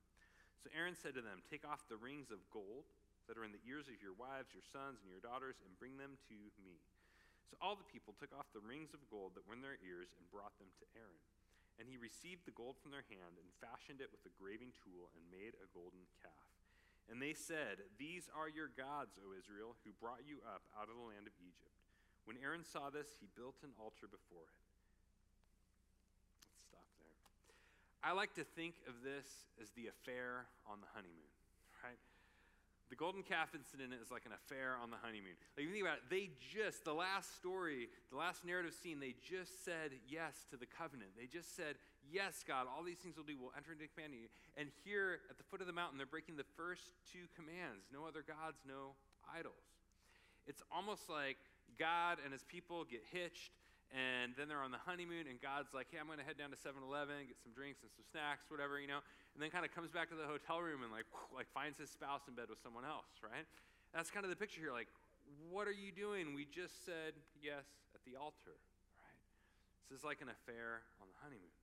So 0.60 0.68
Aaron 0.76 0.96
said 0.96 1.16
to 1.16 1.24
them, 1.24 1.40
Take 1.48 1.64
off 1.64 1.88
the 1.88 1.96
rings 1.96 2.36
of 2.36 2.44
gold 2.52 2.92
that 3.32 3.40
are 3.40 3.48
in 3.48 3.56
the 3.56 3.64
ears 3.64 3.88
of 3.88 4.02
your 4.04 4.12
wives, 4.18 4.52
your 4.52 4.66
sons, 4.66 5.00
and 5.00 5.08
your 5.08 5.24
daughters, 5.24 5.64
and 5.64 5.80
bring 5.80 5.96
them 5.96 6.20
to 6.28 6.38
me. 6.60 6.84
So 7.48 7.56
all 7.64 7.80
the 7.80 7.88
people 7.88 8.12
took 8.14 8.36
off 8.36 8.52
the 8.52 8.62
rings 8.62 8.92
of 8.92 9.08
gold 9.08 9.40
that 9.40 9.48
were 9.48 9.56
in 9.56 9.64
their 9.64 9.80
ears 9.80 10.12
and 10.20 10.28
brought 10.28 10.60
them 10.60 10.70
to 10.84 10.86
Aaron. 11.00 11.24
And 11.80 11.88
he 11.88 11.96
received 11.96 12.44
the 12.44 12.54
gold 12.54 12.76
from 12.76 12.92
their 12.92 13.08
hand 13.08 13.40
and 13.40 13.48
fashioned 13.64 14.04
it 14.04 14.12
with 14.12 14.28
a 14.28 14.36
graving 14.36 14.76
tool 14.76 15.08
and 15.16 15.24
made 15.32 15.56
a 15.58 15.72
golden 15.72 16.04
calf. 16.20 16.50
And 17.08 17.18
they 17.18 17.34
said, 17.34 17.82
These 17.98 18.28
are 18.36 18.52
your 18.52 18.70
gods, 18.70 19.18
O 19.18 19.32
Israel, 19.34 19.80
who 19.82 19.96
brought 19.98 20.28
you 20.28 20.44
up 20.44 20.68
out 20.76 20.92
of 20.92 21.00
the 21.00 21.08
land 21.08 21.26
of 21.26 21.34
Egypt. 21.40 21.74
When 22.28 22.38
Aaron 22.38 22.68
saw 22.68 22.92
this, 22.94 23.18
he 23.18 23.32
built 23.34 23.64
an 23.66 23.74
altar 23.80 24.06
before 24.06 24.46
it. 24.46 24.69
I 28.04 28.14
like 28.14 28.34
to 28.36 28.44
think 28.44 28.76
of 28.88 29.04
this 29.04 29.28
as 29.62 29.70
the 29.76 29.92
affair 29.92 30.48
on 30.64 30.80
the 30.80 30.88
honeymoon, 30.96 31.34
right? 31.84 32.00
The 32.90 32.98
golden 32.98 33.22
calf 33.22 33.54
incident 33.54 33.94
is 33.94 34.10
like 34.10 34.26
an 34.26 34.34
affair 34.34 34.74
on 34.82 34.90
the 34.90 34.98
honeymoon. 34.98 35.38
Like 35.54 35.68
you 35.68 35.72
think 35.72 35.86
about 35.86 36.02
it, 36.02 36.10
they 36.10 36.34
just, 36.42 36.82
the 36.88 36.96
last 36.96 37.38
story, 37.38 37.86
the 38.10 38.18
last 38.18 38.42
narrative 38.42 38.74
scene, 38.74 38.98
they 38.98 39.14
just 39.22 39.62
said 39.62 39.94
yes 40.10 40.50
to 40.50 40.58
the 40.58 40.66
covenant. 40.66 41.14
They 41.14 41.30
just 41.30 41.56
said, 41.56 41.78
Yes, 42.10 42.42
God, 42.42 42.66
all 42.66 42.82
these 42.82 42.98
things 42.98 43.22
will 43.22 43.30
do. 43.30 43.38
We'll 43.38 43.54
enter 43.54 43.70
into 43.70 43.86
commanding. 43.94 44.26
And 44.58 44.74
here 44.82 45.22
at 45.30 45.38
the 45.38 45.46
foot 45.46 45.62
of 45.62 45.70
the 45.70 45.78
mountain, 45.78 46.02
they're 46.02 46.10
breaking 46.10 46.42
the 46.42 46.50
first 46.58 46.90
two 47.06 47.30
commands 47.38 47.86
no 47.94 48.10
other 48.10 48.26
gods, 48.26 48.58
no 48.66 48.98
idols. 49.30 49.70
It's 50.50 50.64
almost 50.74 51.06
like 51.06 51.38
God 51.78 52.18
and 52.24 52.34
his 52.34 52.42
people 52.42 52.82
get 52.90 53.06
hitched 53.14 53.54
and 53.90 54.38
then 54.38 54.46
they're 54.46 54.62
on 54.62 54.70
the 54.70 54.82
honeymoon, 54.86 55.26
and 55.26 55.42
God's 55.42 55.74
like, 55.74 55.90
hey, 55.90 55.98
I'm 55.98 56.06
going 56.06 56.22
to 56.22 56.28
head 56.28 56.38
down 56.38 56.54
to 56.54 56.60
7 56.60 56.78
Eleven, 56.78 57.26
get 57.26 57.42
some 57.42 57.50
drinks 57.50 57.82
and 57.82 57.90
some 57.90 58.06
snacks, 58.06 58.46
whatever, 58.54 58.78
you 58.78 58.86
know, 58.86 59.02
and 59.34 59.42
then 59.42 59.50
kind 59.50 59.66
of 59.66 59.74
comes 59.74 59.90
back 59.90 60.14
to 60.14 60.18
the 60.18 60.30
hotel 60.30 60.62
room 60.62 60.86
and 60.86 60.94
like, 60.94 61.10
like 61.34 61.50
finds 61.50 61.82
his 61.82 61.90
spouse 61.90 62.30
in 62.30 62.38
bed 62.38 62.54
with 62.54 62.62
someone 62.62 62.86
else, 62.86 63.10
right? 63.26 63.50
That's 63.90 64.14
kind 64.14 64.22
of 64.22 64.30
the 64.30 64.38
picture 64.38 64.62
here. 64.62 64.70
Like, 64.70 64.94
what 65.50 65.66
are 65.66 65.74
you 65.74 65.90
doing? 65.90 66.38
We 66.38 66.46
just 66.46 66.86
said 66.86 67.18
yes 67.42 67.66
at 67.98 68.06
the 68.06 68.14
altar, 68.14 68.62
right? 69.02 69.22
This 69.90 70.02
is 70.02 70.06
like 70.06 70.22
an 70.22 70.30
affair 70.30 70.86
on 71.02 71.10
the 71.10 71.18
honeymoon. 71.26 71.58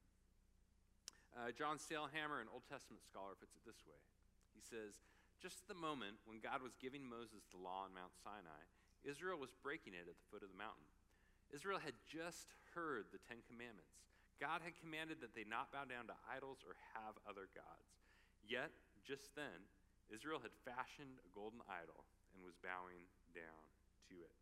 Uh, 1.36 1.54
John 1.54 1.78
Sailhamer, 1.78 2.42
an 2.42 2.50
Old 2.50 2.66
Testament 2.66 3.06
scholar, 3.06 3.38
puts 3.38 3.54
it 3.54 3.62
this 3.62 3.78
way. 3.86 4.00
He 4.56 4.64
says, 4.64 4.98
just 5.36 5.68
the 5.68 5.76
moment 5.76 6.18
when 6.24 6.40
God 6.40 6.64
was 6.64 6.74
giving 6.80 7.04
Moses 7.04 7.44
the 7.52 7.60
law 7.60 7.84
on 7.84 7.92
Mount 7.92 8.16
Sinai, 8.24 8.64
Israel 9.04 9.36
was 9.36 9.52
breaking 9.60 9.92
it 9.92 10.08
at 10.08 10.16
the 10.16 10.26
foot 10.32 10.40
of 10.40 10.48
the 10.48 10.56
mountain. 10.56 10.88
Israel 11.54 11.78
had 11.78 11.94
just 12.06 12.54
heard 12.74 13.06
the 13.10 13.22
Ten 13.26 13.40
Commandments. 13.46 13.96
God 14.36 14.60
had 14.60 14.76
commanded 14.76 15.24
that 15.24 15.32
they 15.32 15.48
not 15.48 15.72
bow 15.72 15.88
down 15.88 16.10
to 16.12 16.16
idols 16.28 16.60
or 16.66 16.76
have 16.92 17.16
other 17.24 17.48
gods. 17.56 17.88
Yet, 18.44 18.68
just 19.00 19.32
then, 19.32 19.64
Israel 20.12 20.38
had 20.38 20.52
fashioned 20.62 21.18
a 21.24 21.30
golden 21.32 21.64
idol 21.66 22.04
and 22.36 22.44
was 22.44 22.54
bowing 22.60 23.00
down 23.32 23.64
to 24.12 24.16
it. 24.20 24.36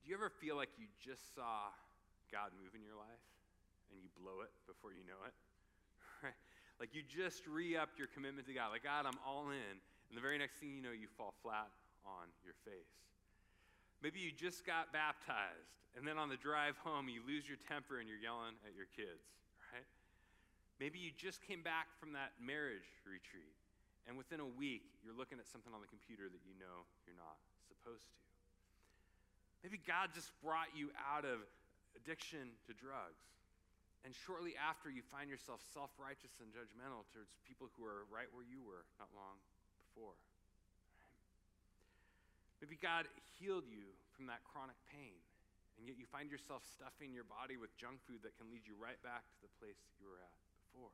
Do 0.00 0.10
you 0.10 0.16
ever 0.16 0.30
feel 0.30 0.56
like 0.56 0.70
you 0.78 0.86
just 1.02 1.34
saw 1.34 1.74
God 2.30 2.54
move 2.56 2.72
in 2.78 2.80
your 2.80 2.96
life 2.96 3.26
and 3.90 3.98
you 4.00 4.08
blow 4.16 4.46
it 4.46 4.54
before 4.64 4.94
you 4.94 5.02
know 5.04 5.20
it? 5.26 5.34
Right? 6.22 6.38
Like 6.76 6.92
you 6.92 7.00
just 7.00 7.48
re 7.48 7.72
upped 7.72 7.96
your 7.96 8.12
commitment 8.12 8.44
to 8.48 8.52
God. 8.52 8.68
Like, 8.68 8.84
God, 8.84 9.08
I'm 9.08 9.16
all 9.24 9.48
in. 9.48 9.76
And 9.80 10.12
the 10.12 10.20
very 10.20 10.36
next 10.36 10.60
thing 10.60 10.76
you 10.76 10.84
know, 10.84 10.92
you 10.92 11.08
fall 11.08 11.32
flat 11.40 11.72
on 12.04 12.28
your 12.44 12.52
face. 12.68 12.92
Maybe 14.04 14.20
you 14.20 14.30
just 14.30 14.66
got 14.68 14.92
baptized, 14.92 15.72
and 15.96 16.04
then 16.04 16.20
on 16.20 16.28
the 16.28 16.36
drive 16.36 16.76
home, 16.84 17.08
you 17.08 17.24
lose 17.24 17.48
your 17.48 17.56
temper 17.56 17.98
and 17.98 18.06
you're 18.06 18.20
yelling 18.20 18.54
at 18.68 18.76
your 18.76 18.86
kids, 18.92 19.24
right? 19.72 19.88
Maybe 20.76 21.00
you 21.00 21.10
just 21.16 21.40
came 21.48 21.64
back 21.64 21.88
from 21.96 22.12
that 22.12 22.36
marriage 22.36 22.86
retreat, 23.08 23.56
and 24.04 24.14
within 24.20 24.38
a 24.44 24.46
week, 24.46 24.84
you're 25.00 25.16
looking 25.16 25.40
at 25.40 25.48
something 25.48 25.72
on 25.72 25.80
the 25.80 25.88
computer 25.88 26.28
that 26.28 26.42
you 26.44 26.52
know 26.60 26.84
you're 27.08 27.16
not 27.16 27.40
supposed 27.64 28.04
to. 28.12 28.20
Maybe 29.64 29.80
God 29.82 30.12
just 30.12 30.30
brought 30.44 30.70
you 30.76 30.92
out 31.00 31.24
of 31.24 31.42
addiction 31.96 32.54
to 32.68 32.76
drugs. 32.76 33.24
And 34.04 34.14
shortly 34.14 34.54
after, 34.54 34.86
you 34.86 35.02
find 35.02 35.26
yourself 35.26 35.58
self 35.74 35.90
righteous 35.98 36.38
and 36.38 36.52
judgmental 36.54 37.02
towards 37.10 37.34
people 37.42 37.66
who 37.74 37.82
are 37.82 38.06
right 38.06 38.30
where 38.30 38.46
you 38.46 38.62
were 38.62 38.86
not 39.02 39.10
long 39.16 39.40
before. 39.90 40.14
Maybe 42.60 42.80
God 42.80 43.04
healed 43.36 43.68
you 43.68 43.92
from 44.16 44.26
that 44.32 44.40
chronic 44.48 44.76
pain, 44.88 45.20
and 45.76 45.84
yet 45.84 46.00
you 46.00 46.08
find 46.08 46.32
yourself 46.32 46.64
stuffing 46.64 47.12
your 47.12 47.28
body 47.28 47.60
with 47.60 47.74
junk 47.76 48.00
food 48.08 48.24
that 48.24 48.32
can 48.40 48.48
lead 48.48 48.64
you 48.64 48.72
right 48.80 48.98
back 49.04 49.28
to 49.36 49.38
the 49.44 49.52
place 49.60 49.76
you 50.00 50.08
were 50.08 50.20
at 50.20 50.32
before. 50.56 50.92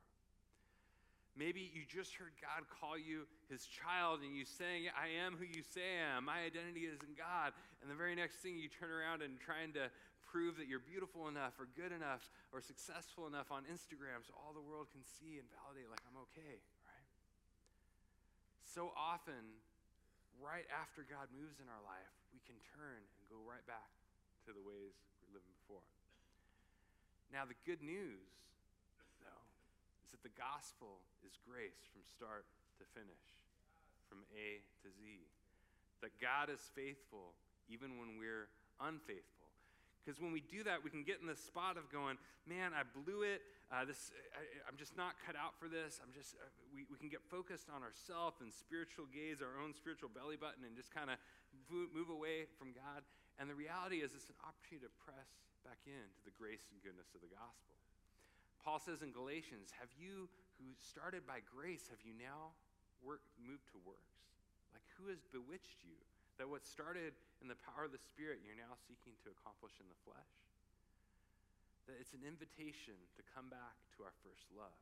Maybe 1.33 1.65
you 1.73 1.81
just 1.89 2.13
heard 2.13 2.29
God 2.37 2.69
call 2.69 2.93
you 2.93 3.25
his 3.49 3.65
child 3.65 4.21
and 4.21 4.37
you 4.37 4.45
saying, 4.45 4.93
I 4.93 5.09
am 5.25 5.33
who 5.33 5.49
you 5.49 5.65
say 5.65 5.81
I 5.97 6.13
am. 6.13 6.29
My 6.29 6.45
identity 6.45 6.85
is 6.85 7.01
in 7.01 7.17
God. 7.17 7.57
And 7.81 7.89
the 7.89 7.97
very 7.97 8.13
next 8.13 8.45
thing 8.45 8.53
you 8.53 8.69
turn 8.69 8.93
around 8.93 9.25
and 9.25 9.41
trying 9.41 9.73
to 9.73 9.89
prove 10.29 10.61
that 10.61 10.69
you're 10.69 10.85
beautiful 10.85 11.25
enough 11.25 11.57
or 11.57 11.65
good 11.73 11.89
enough 11.89 12.29
or 12.53 12.61
successful 12.61 13.25
enough 13.25 13.49
on 13.49 13.65
Instagram 13.65 14.21
so 14.21 14.37
all 14.37 14.53
the 14.53 14.61
world 14.61 14.93
can 14.93 15.01
see 15.01 15.41
and 15.41 15.49
validate, 15.57 15.89
like, 15.89 16.05
I'm 16.05 16.21
okay, 16.29 16.61
right? 16.85 17.09
So 18.61 18.93
often, 18.93 19.57
right 20.41 20.65
after 20.73 21.05
God 21.05 21.29
moves 21.33 21.61
in 21.61 21.67
our 21.69 21.83
life, 21.85 22.13
we 22.33 22.41
can 22.43 22.57
turn 22.73 23.01
and 23.01 23.23
go 23.29 23.39
right 23.45 23.63
back 23.69 23.91
to 24.47 24.51
the 24.51 24.63
ways 24.63 24.93
we 25.21 25.29
were 25.29 25.39
living 25.39 25.53
before. 25.63 25.85
Now, 27.29 27.45
the 27.45 27.57
good 27.65 27.81
news 27.81 28.29
though, 29.21 29.45
is 30.05 30.09
that 30.13 30.25
the 30.25 30.33
gospel 30.33 31.01
is 31.21 31.37
grace 31.45 31.85
from 31.93 32.01
start 32.05 32.45
to 32.81 32.85
finish, 32.97 33.25
from 34.09 34.25
A 34.33 34.61
to 34.85 34.89
Z. 34.89 35.01
That 36.01 36.13
God 36.19 36.51
is 36.51 36.59
faithful 36.75 37.37
even 37.71 37.95
when 37.95 38.19
we're 38.19 38.51
unfaithful. 38.81 39.52
Because 40.03 40.19
when 40.19 40.35
we 40.35 40.43
do 40.43 40.67
that, 40.67 40.83
we 40.83 40.91
can 40.91 41.07
get 41.07 41.23
in 41.23 41.27
the 41.31 41.39
spot 41.39 41.79
of 41.79 41.87
going, 41.87 42.19
man, 42.43 42.75
I 42.75 42.83
blew 42.83 43.23
it. 43.23 43.39
Uh, 43.71 43.87
this, 43.87 44.11
I, 44.35 44.43
am 44.67 44.75
just 44.75 44.99
not 44.99 45.15
cut 45.23 45.39
out 45.39 45.55
for 45.55 45.71
this. 45.71 46.03
I'm 46.03 46.11
just, 46.11 46.35
uh, 46.35 46.43
we, 46.75 46.83
we 46.91 46.99
can 46.99 47.07
get 47.07 47.23
focused 47.23 47.71
on 47.71 47.87
ourself 47.87 48.43
and 48.43 48.51
spiritual 48.51 49.07
gaze, 49.07 49.39
our 49.39 49.55
own 49.63 49.71
spiritual 49.71 50.11
belly 50.11 50.35
button, 50.35 50.67
and 50.67 50.75
just 50.75 50.91
kind 50.91 51.07
of 51.07 51.15
move 51.71 52.11
away 52.11 52.51
from 52.59 52.75
God. 52.75 53.07
And 53.39 53.47
the 53.47 53.55
reality 53.55 54.03
is, 54.03 54.11
it's 54.11 54.27
an 54.27 54.37
opportunity 54.43 54.85
to 54.85 54.93
press 55.07 55.31
back 55.63 55.79
into 55.87 56.19
the 56.27 56.35
grace 56.35 56.67
and 56.67 56.77
goodness 56.83 57.15
of 57.15 57.23
the 57.23 57.31
gospel. 57.31 57.79
Paul 58.61 58.83
says 58.83 59.01
in 59.01 59.15
Galatians, 59.15 59.71
Have 59.79 59.89
you 59.95 60.27
who 60.59 60.75
started 60.77 61.25
by 61.25 61.41
grace, 61.43 61.87
have 61.89 62.03
you 62.03 62.13
now 62.13 62.55
work, 63.01 63.23
moved 63.39 63.67
to 63.73 63.79
works? 63.83 64.19
Like, 64.71 64.85
who 64.99 65.09
has 65.09 65.23
bewitched 65.33 65.81
you? 65.83 65.97
That 66.41 66.49
what 66.49 66.65
started 66.65 67.13
in 67.41 67.47
the 67.47 67.59
power 67.61 67.85
of 67.85 67.93
the 67.93 68.01
Spirit, 68.01 68.41
you're 68.41 68.57
now 68.57 68.73
seeking 68.89 69.13
to 69.21 69.29
accomplish 69.29 69.77
in 69.77 69.85
the 69.85 69.99
flesh? 70.01 70.33
That 71.85 71.99
it's 72.01 72.15
an 72.17 72.25
invitation 72.25 72.97
to 73.19 73.21
come 73.35 73.51
back 73.53 73.77
to 73.97 74.07
our 74.07 74.15
first 74.25 74.49
love. 74.55 74.73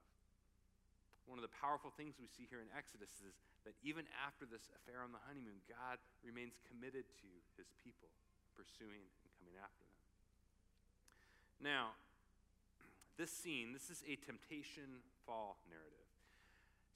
One 1.29 1.37
of 1.37 1.45
the 1.45 1.53
powerful 1.61 1.93
things 1.93 2.17
we 2.17 2.27
see 2.27 2.49
here 2.49 2.63
in 2.63 2.71
Exodus 2.73 3.13
is 3.21 3.35
that 3.67 3.77
even 3.85 4.09
after 4.25 4.49
this 4.49 4.71
affair 4.81 5.05
on 5.05 5.13
the 5.13 5.21
honeymoon, 5.29 5.61
God 5.69 6.01
remains 6.25 6.57
committed 6.65 7.05
to 7.05 7.29
his 7.59 7.69
people, 7.83 8.09
pursuing 8.57 9.05
and 9.05 9.29
coming 9.37 9.55
after 9.61 9.85
them. 9.85 10.01
Now, 11.61 11.93
this 13.21 13.29
scene, 13.29 13.69
this 13.69 13.93
is 13.93 14.01
a 14.09 14.17
temptation 14.17 15.05
fall 15.29 15.61
narrative. 15.69 16.09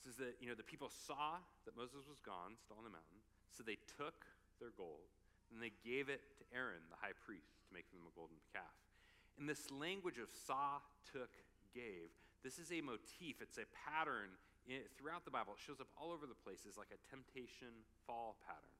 This 0.01 0.17
is 0.17 0.19
that, 0.21 0.37
you 0.41 0.49
know, 0.49 0.57
the 0.57 0.65
people 0.65 0.89
saw 0.89 1.37
that 1.69 1.77
Moses 1.77 2.05
was 2.09 2.17
gone, 2.21 2.57
still 2.57 2.81
on 2.81 2.85
the 2.85 2.93
mountain, 2.93 3.21
so 3.53 3.61
they 3.61 3.77
took 3.97 4.25
their 4.59 4.73
gold 4.75 5.09
and 5.53 5.61
they 5.61 5.71
gave 5.85 6.09
it 6.09 6.21
to 6.41 6.43
Aaron, 6.51 6.83
the 6.89 6.99
high 6.99 7.15
priest, 7.15 7.63
to 7.63 7.71
make 7.71 7.87
them 7.93 8.03
a 8.03 8.13
golden 8.17 8.35
calf. 8.51 8.75
In 9.39 9.47
this 9.47 9.71
language 9.71 10.17
of 10.17 10.31
saw, 10.31 10.83
took, 11.07 11.31
gave, 11.75 12.11
this 12.43 12.59
is 12.59 12.71
a 12.71 12.83
motif, 12.83 13.39
it's 13.39 13.59
a 13.59 13.67
pattern 13.87 14.35
throughout 14.97 15.23
the 15.23 15.33
Bible. 15.33 15.53
It 15.53 15.61
shows 15.61 15.79
up 15.79 15.91
all 15.95 16.09
over 16.09 16.25
the 16.25 16.37
place 16.37 16.65
as 16.65 16.75
like 16.75 16.89
a 16.89 16.99
temptation 17.07 17.71
fall 18.03 18.35
pattern. 18.43 18.75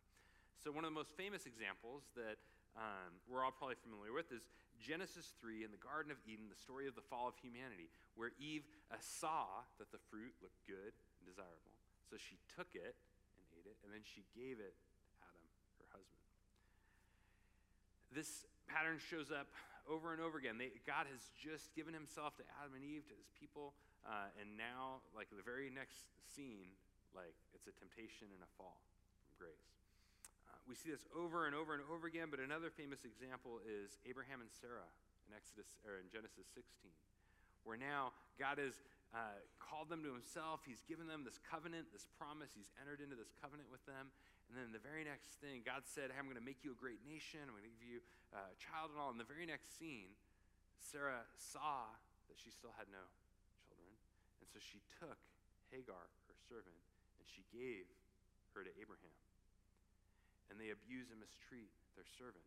So, 0.57 0.73
one 0.73 0.81
of 0.81 0.89
the 0.89 0.97
most 0.97 1.13
famous 1.13 1.45
examples 1.45 2.09
that 2.17 2.41
um, 2.73 3.13
we're 3.29 3.45
all 3.45 3.53
probably 3.53 3.77
familiar 3.77 4.09
with 4.09 4.33
is 4.33 4.49
Genesis 4.81 5.38
3 5.38 5.63
in 5.63 5.69
the 5.69 5.79
Garden 5.79 6.09
of 6.09 6.17
Eden, 6.25 6.49
the 6.49 6.57
story 6.57 6.89
of 6.89 6.97
the 6.97 7.05
fall 7.05 7.29
of 7.29 7.35
humanity, 7.38 7.88
where 8.17 8.33
Eve 8.41 8.65
uh, 8.89 8.97
saw 8.99 9.63
that 9.77 9.93
the 9.93 10.01
fruit 10.09 10.33
looked 10.41 10.59
good 10.65 10.91
and 10.91 11.23
desirable. 11.23 11.75
So 12.09 12.17
she 12.17 12.41
took 12.57 12.73
it 12.73 12.97
and 13.38 13.43
ate 13.55 13.69
it, 13.69 13.77
and 13.85 13.93
then 13.93 14.03
she 14.03 14.25
gave 14.33 14.57
it 14.57 14.73
to 14.73 15.13
Adam, 15.21 15.45
her 15.79 15.88
husband. 15.93 16.25
This 18.15 18.47
pattern 18.71 18.97
shows 18.97 19.30
up 19.30 19.51
over 19.86 20.15
and 20.15 20.23
over 20.23 20.39
again. 20.39 20.56
They, 20.58 20.71
God 20.88 21.06
has 21.12 21.30
just 21.36 21.75
given 21.75 21.93
himself 21.93 22.39
to 22.39 22.43
Adam 22.58 22.73
and 22.73 22.82
Eve, 22.82 23.04
to 23.12 23.15
his 23.19 23.30
people, 23.36 23.75
uh, 24.08 24.32
and 24.39 24.56
now, 24.56 25.04
like 25.12 25.28
the 25.30 25.43
very 25.43 25.67
next 25.67 26.08
scene, 26.23 26.71
like 27.12 27.36
it's 27.51 27.67
a 27.67 27.75
temptation 27.75 28.32
and 28.32 28.41
a 28.41 28.49
fall 28.58 28.80
from 29.28 29.45
grace 29.45 29.75
we 30.65 30.73
see 30.73 30.89
this 30.89 31.06
over 31.13 31.45
and 31.45 31.54
over 31.54 31.78
and 31.78 31.86
over 31.86 32.10
again, 32.10 32.34
but 32.34 32.41
another 32.41 32.73
famous 32.73 33.06
example 33.06 33.62
is 33.62 34.01
Abraham 34.10 34.41
and 34.41 34.49
Sarah 34.49 34.89
in 35.30 35.38
Exodus 35.38 35.78
or 35.86 36.01
in 36.01 36.10
Genesis 36.10 36.49
16, 36.58 36.89
where 37.65 37.78
now 37.78 38.17
God 38.41 38.58
has 38.58 38.82
uh, 39.13 39.38
called 39.62 39.93
them 39.93 40.01
to 40.01 40.10
himself. 40.10 40.65
He's 40.65 40.82
given 40.89 41.06
them 41.06 41.21
this 41.21 41.38
covenant, 41.45 41.93
this 41.93 42.10
promise. 42.17 42.49
He's 42.58 42.73
entered 42.82 42.97
into 42.97 43.13
this 43.13 43.30
covenant 43.38 43.69
with 43.69 43.86
them. 43.86 44.10
And 44.47 44.53
then 44.53 44.69
the 44.71 44.81
very 44.81 45.01
next 45.03 45.41
thing, 45.41 45.65
God 45.65 45.84
said, 45.89 46.13
hey, 46.13 46.17
I'm 46.21 46.29
going 46.29 46.39
to 46.39 46.43
make 46.43 46.62
you 46.62 46.71
a 46.71 46.79
great 46.79 47.01
nation. 47.01 47.41
I'm 47.43 47.58
going 47.58 47.65
to 47.65 47.75
give 47.75 47.86
you 47.86 47.99
uh, 48.29 48.53
a 48.53 48.58
child 48.62 48.93
and 48.93 48.97
all. 49.01 49.10
In 49.10 49.17
the 49.17 49.27
very 49.27 49.49
next 49.49 49.75
scene, 49.75 50.13
Sarah 50.77 51.25
saw 51.36 51.89
that 52.29 52.38
she 52.38 52.53
still 52.53 52.73
had 52.77 52.86
no 52.93 53.01
children. 53.65 53.93
And 54.39 54.45
so 54.47 54.62
she 54.62 54.79
took 55.01 55.17
Hagar, 55.73 56.08
her 56.29 56.38
servant, 56.45 56.77
and 57.17 57.25
she 57.25 57.41
gave 57.49 57.89
her 58.53 58.62
to 58.62 58.71
Abraham 58.77 59.17
and 60.49 60.62
they 60.62 60.73
abuse 60.73 61.10
and 61.10 61.19
mistreat 61.19 61.71
their 61.97 62.05
servant 62.05 62.45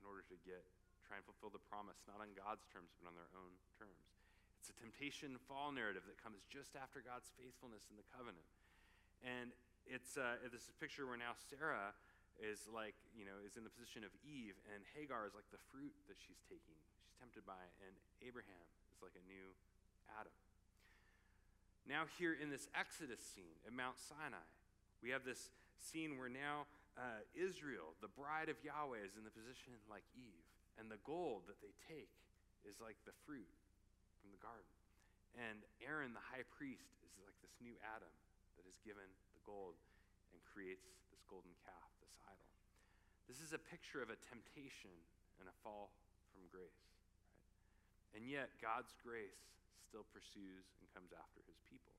in 0.00 0.04
order 0.04 0.20
to 0.26 0.36
get 0.44 0.62
try 1.06 1.16
and 1.16 1.24
fulfill 1.24 1.54
the 1.54 1.62
promise 1.70 2.02
not 2.10 2.18
on 2.18 2.28
God's 2.34 2.66
terms 2.74 2.90
but 2.98 3.06
on 3.06 3.14
their 3.14 3.30
own 3.38 3.54
terms. 3.78 4.10
It's 4.58 4.74
a 4.74 4.76
temptation 4.76 5.38
fall 5.46 5.70
narrative 5.70 6.02
that 6.10 6.18
comes 6.18 6.42
just 6.50 6.74
after 6.74 6.98
God's 6.98 7.30
faithfulness 7.38 7.86
in 7.86 7.94
the 7.94 8.06
covenant. 8.10 8.46
And 9.22 9.54
it's 9.86 10.18
uh, 10.18 10.42
this 10.50 10.70
picture 10.82 11.06
where 11.06 11.18
now 11.18 11.34
Sarah 11.50 11.94
is 12.36 12.68
like, 12.68 12.98
you 13.16 13.24
know, 13.24 13.38
is 13.42 13.56
in 13.56 13.64
the 13.64 13.72
position 13.72 14.04
of 14.04 14.12
Eve, 14.20 14.58
and 14.74 14.84
Hagar 14.92 15.24
is 15.24 15.32
like 15.32 15.48
the 15.54 15.62
fruit 15.72 15.94
that 16.10 16.20
she's 16.20 16.42
taking. 16.50 16.76
She's 17.00 17.16
tempted 17.16 17.48
by 17.48 17.60
and 17.86 17.94
Abraham 18.20 18.66
is 18.92 19.00
like 19.00 19.16
a 19.16 19.24
new 19.24 19.54
Adam. 20.12 20.34
Now, 21.86 22.10
here 22.18 22.34
in 22.34 22.50
this 22.50 22.66
Exodus 22.74 23.22
scene 23.22 23.56
at 23.62 23.70
Mount 23.70 23.96
Sinai, 23.96 24.42
we 24.98 25.14
have 25.14 25.22
this 25.22 25.54
scene 25.78 26.18
where 26.18 26.28
now 26.28 26.66
uh, 26.98 27.22
Israel, 27.32 27.94
the 28.02 28.10
bride 28.10 28.50
of 28.50 28.58
Yahweh, 28.58 29.06
is 29.06 29.14
in 29.14 29.22
the 29.22 29.32
position 29.32 29.78
like 29.86 30.02
Eve, 30.18 30.46
and 30.76 30.90
the 30.90 31.00
gold 31.06 31.46
that 31.46 31.62
they 31.62 31.72
take 31.86 32.10
is 32.66 32.82
like 32.82 32.98
the 33.06 33.14
fruit 33.22 33.48
from 34.18 34.34
the 34.34 34.40
garden. 34.42 34.66
And 35.38 35.62
Aaron, 35.84 36.16
the 36.16 36.26
high 36.32 36.44
priest, 36.58 36.98
is 37.06 37.14
like 37.22 37.36
this 37.44 37.54
new 37.62 37.76
Adam 37.84 38.10
that 38.58 38.66
is 38.66 38.76
given 38.82 39.06
gold 39.46 39.78
and 40.34 40.38
creates 40.44 40.84
this 41.14 41.22
golden 41.30 41.54
calf, 41.62 41.88
this 42.02 42.12
idol. 42.26 42.50
This 43.30 43.38
is 43.40 43.54
a 43.54 43.62
picture 43.62 44.02
of 44.02 44.10
a 44.10 44.18
temptation 44.18 44.92
and 45.38 45.46
a 45.46 45.56
fall 45.62 45.94
from 46.34 46.44
grace. 46.50 46.82
Right? 47.06 48.20
And 48.20 48.22
yet, 48.26 48.50
God's 48.58 48.92
grace 49.00 49.40
still 49.86 50.04
pursues 50.10 50.66
and 50.82 50.90
comes 50.92 51.14
after 51.14 51.40
his 51.46 51.62
people. 51.70 51.94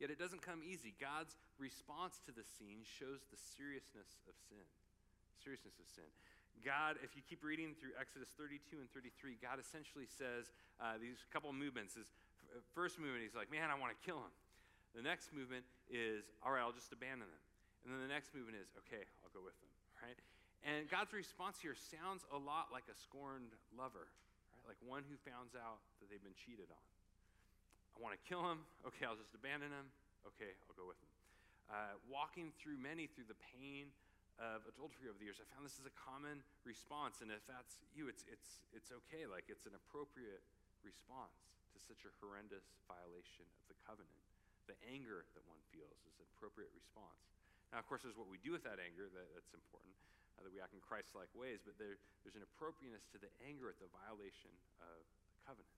Yet 0.00 0.08
it 0.08 0.16
doesn't 0.16 0.40
come 0.40 0.64
easy. 0.64 0.96
God's 0.96 1.36
response 1.60 2.22
to 2.24 2.32
the 2.32 2.46
scene 2.56 2.86
shows 2.86 3.20
the 3.28 3.36
seriousness 3.36 4.16
of 4.24 4.32
sin. 4.48 4.64
Seriousness 5.44 5.76
of 5.76 5.84
sin. 5.92 6.08
God, 6.64 6.96
if 7.04 7.16
you 7.16 7.22
keep 7.24 7.44
reading 7.44 7.72
through 7.76 7.96
Exodus 7.96 8.28
32 8.36 8.80
and 8.80 8.88
33, 8.92 9.40
God 9.40 9.60
essentially 9.60 10.08
says 10.08 10.52
uh, 10.80 11.00
these 11.00 11.24
couple 11.32 11.52
movements. 11.52 11.96
Is 11.96 12.08
first 12.76 13.00
movement, 13.00 13.24
he's 13.24 13.36
like, 13.36 13.48
"Man, 13.48 13.72
I 13.72 13.76
want 13.76 13.92
to 13.96 14.00
kill 14.04 14.20
him." 14.20 14.32
The 14.94 15.02
next 15.02 15.32
movement 15.32 15.64
is, 15.88 16.26
"All 16.42 16.52
right, 16.52 16.60
I'll 16.60 16.74
just 16.74 16.92
abandon 16.92 17.30
them." 17.30 17.44
And 17.84 17.94
then 17.94 18.00
the 18.02 18.12
next 18.12 18.34
movement 18.34 18.58
is, 18.58 18.68
"Okay, 18.84 19.06
I'll 19.22 19.30
go 19.30 19.42
with 19.42 19.58
them." 19.60 19.70
Right? 20.02 20.18
And 20.64 20.88
God's 20.90 21.12
response 21.12 21.60
here 21.60 21.74
sounds 21.74 22.24
a 22.32 22.36
lot 22.36 22.68
like 22.72 22.84
a 22.90 22.96
scorned 22.96 23.56
lover, 23.72 24.12
right? 24.52 24.66
Like 24.68 24.76
one 24.84 25.04
who 25.08 25.16
finds 25.16 25.56
out 25.56 25.80
that 26.00 26.12
they've 26.12 26.22
been 26.22 26.36
cheated 26.36 26.68
on. 26.68 26.84
I 27.96 27.98
want 28.00 28.12
to 28.12 28.22
kill 28.28 28.44
him. 28.44 28.64
Okay, 28.84 29.08
I'll 29.08 29.16
just 29.16 29.32
abandon 29.34 29.72
him. 29.72 29.88
Okay, 30.26 30.52
I'll 30.68 30.76
go 30.76 30.84
with 30.84 31.00
him. 31.00 31.12
Uh, 31.70 31.94
walking 32.10 32.52
through 32.60 32.76
many 32.76 33.06
through 33.06 33.30
the 33.30 33.38
pain 33.56 33.88
of 34.40 34.64
adultery 34.68 35.08
over 35.08 35.16
the 35.20 35.28
years, 35.28 35.40
I 35.40 35.46
found 35.52 35.64
this 35.64 35.76
is 35.76 35.86
a 35.86 35.96
common 35.96 36.40
response. 36.64 37.20
And 37.20 37.28
if 37.32 37.44
that's 37.46 37.80
you, 37.92 38.08
it's, 38.08 38.24
it's, 38.28 38.64
it's 38.72 38.90
okay. 39.04 39.28
Like, 39.28 39.48
it's 39.48 39.64
an 39.68 39.76
appropriate 39.76 40.42
response 40.80 41.36
to 41.72 41.78
such 41.78 42.04
a 42.08 42.12
horrendous 42.18 42.72
violation 42.88 43.44
of 43.60 43.64
the 43.68 43.76
covenant. 43.84 44.20
The 44.70 44.78
anger 44.86 45.26
that 45.34 45.42
one 45.50 45.58
feels 45.74 45.98
is 46.06 46.14
an 46.22 46.30
appropriate 46.38 46.70
response. 46.70 47.26
Now, 47.74 47.82
of 47.82 47.90
course, 47.90 48.06
there's 48.06 48.14
what 48.14 48.30
we 48.30 48.38
do 48.38 48.54
with 48.54 48.62
that 48.62 48.78
anger 48.78 49.10
that, 49.10 49.26
that's 49.34 49.50
important, 49.50 49.98
uh, 50.38 50.46
that 50.46 50.54
we 50.54 50.62
act 50.62 50.78
in 50.78 50.82
Christ 50.82 51.18
like 51.18 51.30
ways, 51.34 51.58
but 51.66 51.74
there, 51.74 51.98
there's 52.22 52.38
an 52.38 52.46
appropriateness 52.46 53.02
to 53.10 53.18
the 53.18 53.30
anger 53.42 53.66
at 53.66 53.82
the 53.82 53.90
violation 53.90 54.54
of 54.78 55.02
the 55.02 55.38
covenant. 55.42 55.74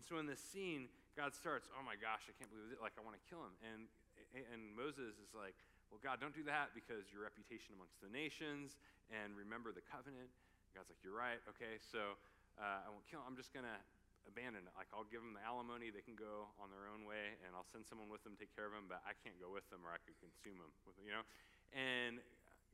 And 0.00 0.02
so 0.04 0.16
in 0.16 0.24
this 0.24 0.40
scene, 0.40 0.88
God 1.12 1.36
starts, 1.36 1.68
oh 1.76 1.84
my 1.84 2.00
gosh, 2.00 2.24
I 2.30 2.34
can't 2.40 2.48
believe 2.48 2.72
it. 2.72 2.80
Like, 2.80 2.96
I 2.96 3.04
want 3.04 3.18
to 3.18 3.24
kill 3.28 3.44
him. 3.44 3.52
And, 3.60 3.90
and 4.32 4.72
Moses 4.72 5.20
is 5.20 5.36
like, 5.36 5.58
well, 5.92 6.00
God, 6.00 6.22
don't 6.22 6.36
do 6.36 6.46
that 6.48 6.72
because 6.72 7.12
your 7.12 7.28
reputation 7.28 7.76
amongst 7.76 8.00
the 8.00 8.08
nations 8.08 8.80
and 9.12 9.36
remember 9.36 9.74
the 9.74 9.84
covenant. 9.84 10.32
God's 10.72 10.88
like, 10.92 11.00
you're 11.04 11.16
right. 11.16 11.40
Okay, 11.56 11.80
so 11.80 12.16
uh, 12.56 12.84
I 12.84 12.88
won't 12.88 13.04
kill 13.08 13.20
him. 13.20 13.26
I'm 13.26 13.36
just 13.40 13.50
going 13.52 13.66
to 13.66 13.78
abandon 14.28 14.68
it. 14.68 14.74
Like, 14.76 14.92
I'll 14.92 15.08
give 15.08 15.24
them 15.24 15.32
the 15.32 15.42
alimony, 15.42 15.88
they 15.88 16.04
can 16.04 16.14
go 16.14 16.52
on 16.60 16.68
their 16.68 16.86
own 16.86 17.08
way, 17.08 17.40
and 17.42 17.56
I'll 17.56 17.66
send 17.72 17.88
someone 17.88 18.12
with 18.12 18.22
them 18.22 18.36
to 18.36 18.40
take 18.40 18.52
care 18.52 18.68
of 18.68 18.76
them, 18.76 18.86
but 18.86 19.00
I 19.08 19.16
can't 19.24 19.36
go 19.40 19.48
with 19.48 19.64
them 19.72 19.82
or 19.82 19.90
I 19.90 19.98
could 20.04 20.14
consume 20.20 20.60
them, 20.60 20.70
with, 20.84 20.96
you 21.02 21.10
know? 21.10 21.24
And 21.72 22.20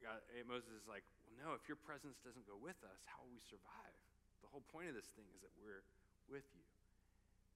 God, 0.02 0.20
Moses 0.44 0.68
is 0.74 0.86
like, 0.90 1.06
well, 1.24 1.34
no, 1.40 1.48
if 1.56 1.64
your 1.64 1.80
presence 1.80 2.20
doesn't 2.20 2.44
go 2.44 2.58
with 2.60 2.76
us, 2.84 3.00
how 3.08 3.24
will 3.24 3.32
we 3.32 3.40
survive? 3.40 3.96
The 4.44 4.50
whole 4.52 4.66
point 4.68 4.92
of 4.92 4.94
this 4.94 5.08
thing 5.16 5.24
is 5.32 5.40
that 5.40 5.54
we're 5.64 5.80
with 6.28 6.44
you. 6.52 6.66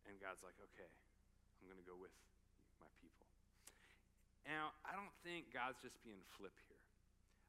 And 0.08 0.16
God's 0.22 0.40
like, 0.40 0.56
okay, 0.72 0.88
I'm 1.60 1.68
going 1.68 1.76
to 1.76 1.84
go 1.84 1.98
with 1.98 2.14
my 2.80 2.88
people. 3.04 3.28
Now, 4.48 4.72
I 4.88 4.96
don't 4.96 5.12
think 5.20 5.52
God's 5.52 5.76
just 5.84 6.00
being 6.00 6.24
flip 6.40 6.56
here. 6.66 6.80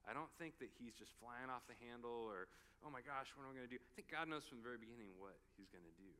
I 0.03 0.11
don't 0.11 0.29
think 0.35 0.59
that 0.59 0.67
he's 0.75 0.91
just 0.97 1.15
flying 1.23 1.47
off 1.47 1.63
the 1.71 1.77
handle 1.87 2.27
or, 2.27 2.51
oh 2.83 2.91
my 2.91 2.99
gosh, 2.99 3.31
what 3.39 3.47
am 3.47 3.55
I 3.55 3.63
going 3.63 3.69
to 3.71 3.73
do? 3.73 3.79
I 3.79 3.91
think 3.95 4.11
God 4.11 4.27
knows 4.27 4.43
from 4.43 4.59
the 4.59 4.67
very 4.67 4.81
beginning 4.81 5.15
what 5.15 5.39
he's 5.55 5.71
going 5.71 5.87
to 5.87 5.95
do. 5.95 6.11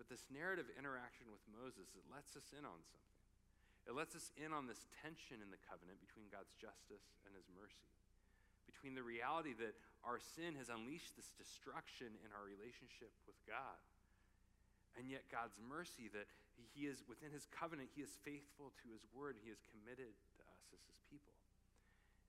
But 0.00 0.08
this 0.08 0.24
narrative 0.32 0.72
interaction 0.80 1.28
with 1.28 1.44
Moses, 1.52 1.92
it 1.92 2.08
lets 2.08 2.32
us 2.32 2.56
in 2.56 2.64
on 2.64 2.80
something. 2.88 3.20
It 3.84 3.92
lets 3.92 4.16
us 4.16 4.32
in 4.40 4.48
on 4.48 4.64
this 4.64 4.88
tension 5.04 5.44
in 5.44 5.52
the 5.52 5.60
covenant 5.68 6.00
between 6.00 6.32
God's 6.32 6.56
justice 6.56 7.04
and 7.28 7.36
his 7.36 7.44
mercy, 7.52 7.84
between 8.64 8.96
the 8.96 9.04
reality 9.04 9.52
that 9.60 9.76
our 10.00 10.16
sin 10.16 10.56
has 10.56 10.72
unleashed 10.72 11.20
this 11.20 11.28
destruction 11.36 12.16
in 12.24 12.32
our 12.32 12.48
relationship 12.48 13.12
with 13.28 13.36
God, 13.44 13.76
and 14.96 15.12
yet 15.12 15.28
God's 15.28 15.60
mercy 15.60 16.08
that 16.16 16.24
he 16.72 16.88
is 16.88 17.04
within 17.04 17.28
his 17.28 17.44
covenant, 17.52 17.92
he 17.92 18.00
is 18.00 18.16
faithful 18.24 18.72
to 18.80 18.86
his 18.96 19.04
word, 19.12 19.36
he 19.44 19.52
is 19.52 19.60
committed 19.68 20.16
to 20.16 20.42
us 20.48 20.64
as 20.72 20.80
his 20.88 21.00
people. 21.12 21.36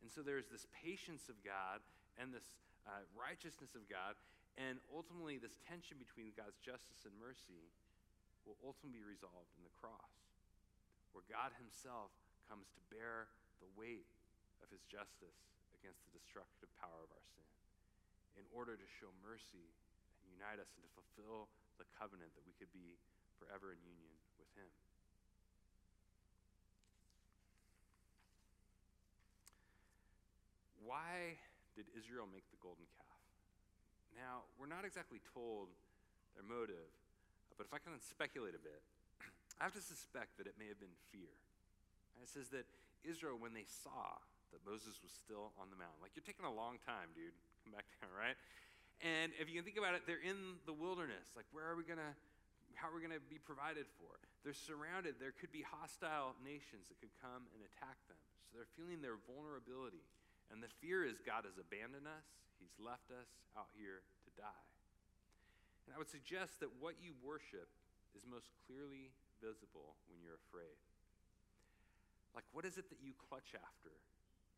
And 0.04 0.12
so 0.12 0.20
there's 0.20 0.52
this 0.52 0.68
patience 0.76 1.32
of 1.32 1.40
God 1.40 1.80
and 2.20 2.36
this 2.36 2.52
uh, 2.84 3.08
righteousness 3.16 3.80
of 3.80 3.88
God, 3.88 4.20
and 4.60 4.80
ultimately 4.92 5.40
this 5.40 5.56
tension 5.64 5.96
between 5.96 6.36
God's 6.36 6.60
justice 6.60 7.08
and 7.08 7.16
mercy 7.16 7.72
will 8.44 8.58
ultimately 8.66 9.00
be 9.00 9.06
resolved 9.06 9.54
in 9.56 9.64
the 9.64 9.76
cross 9.78 10.32
where 11.12 11.28
God 11.28 11.52
Himself 11.60 12.12
comes 12.48 12.72
to 12.76 12.82
bear 12.92 13.32
the 13.60 13.70
weight 13.76 14.08
of 14.64 14.72
His 14.72 14.84
justice 14.88 15.52
against 15.76 16.04
the 16.08 16.16
destructive 16.16 16.72
power 16.80 17.04
of 17.04 17.12
our 17.12 17.26
sin 17.36 17.48
in 18.40 18.46
order 18.56 18.80
to 18.80 18.88
show 18.88 19.12
mercy 19.20 19.72
and 20.24 20.32
unite 20.32 20.60
us 20.60 20.72
and 20.76 20.84
to 20.88 20.92
fulfill 20.96 21.52
the 21.76 21.88
covenant 22.00 22.32
that 22.36 22.46
we 22.48 22.56
could 22.56 22.72
be 22.72 22.96
forever 23.36 23.76
in 23.76 23.80
union 23.84 24.16
with 24.40 24.52
Him. 24.56 24.70
Why 30.82 31.40
did 31.76 31.88
Israel 31.96 32.28
make 32.28 32.48
the 32.52 32.60
golden 32.60 32.88
calf? 32.98 33.11
Now, 34.16 34.48
we're 34.60 34.70
not 34.70 34.84
exactly 34.84 35.20
told 35.34 35.72
their 36.36 36.46
motive, 36.46 36.90
but 37.58 37.68
if 37.68 37.74
I 37.74 37.80
can 37.80 37.96
speculate 38.00 38.56
a 38.56 38.64
bit, 38.64 38.82
I 39.60 39.68
have 39.68 39.76
to 39.76 39.84
suspect 39.84 40.40
that 40.40 40.48
it 40.48 40.56
may 40.60 40.68
have 40.68 40.80
been 40.80 40.96
fear. 41.12 41.32
It 42.22 42.30
says 42.30 42.54
that 42.54 42.70
Israel, 43.02 43.42
when 43.42 43.58
they 43.58 43.66
saw 43.66 44.22
that 44.54 44.62
Moses 44.62 45.02
was 45.02 45.10
still 45.10 45.56
on 45.58 45.74
the 45.74 45.80
mountain, 45.80 45.98
like 46.06 46.14
you're 46.14 46.28
taking 46.28 46.46
a 46.46 46.54
long 46.54 46.78
time, 46.86 47.10
dude, 47.18 47.34
come 47.66 47.74
back 47.74 47.90
down, 47.98 48.14
right? 48.14 48.38
And 49.02 49.34
if 49.42 49.50
you 49.50 49.58
can 49.58 49.66
think 49.66 49.82
about 49.82 49.98
it, 49.98 50.06
they're 50.06 50.22
in 50.22 50.62
the 50.70 50.76
wilderness. 50.78 51.34
Like, 51.34 51.50
where 51.50 51.66
are 51.66 51.74
we 51.74 51.82
going 51.82 51.98
to, 51.98 52.14
how 52.78 52.94
are 52.94 52.96
we 52.96 53.02
going 53.02 53.18
to 53.18 53.26
be 53.26 53.42
provided 53.42 53.90
for? 53.98 54.14
They're 54.46 54.54
surrounded. 54.54 55.18
There 55.18 55.34
could 55.34 55.50
be 55.50 55.66
hostile 55.66 56.38
nations 56.46 56.86
that 56.94 57.02
could 57.02 57.14
come 57.18 57.50
and 57.58 57.66
attack 57.66 57.98
them. 58.06 58.22
So 58.46 58.62
they're 58.62 58.70
feeling 58.78 59.02
their 59.02 59.18
vulnerability. 59.26 60.06
And 60.54 60.62
the 60.62 60.70
fear 60.84 61.02
is 61.02 61.18
God 61.18 61.50
has 61.50 61.58
abandoned 61.58 62.06
us, 62.06 62.28
He's 62.62 62.78
left 62.78 63.10
us 63.10 63.28
out 63.58 63.74
here 63.74 64.06
to 64.06 64.30
die. 64.38 64.66
And 65.90 65.92
I 65.92 65.98
would 65.98 66.14
suggest 66.14 66.62
that 66.62 66.70
what 66.78 67.02
you 67.02 67.18
worship 67.26 67.74
is 68.16 68.24
most 68.30 68.54
clearly 68.70 69.12
visible 69.42 69.98
when 70.08 70.22
you're 70.22 70.38
afraid? 70.38 70.78
Like, 72.38 72.46
what 72.54 72.64
is 72.64 72.78
it 72.78 72.88
that 72.94 73.02
you 73.02 73.18
clutch 73.18 73.58
after 73.58 73.92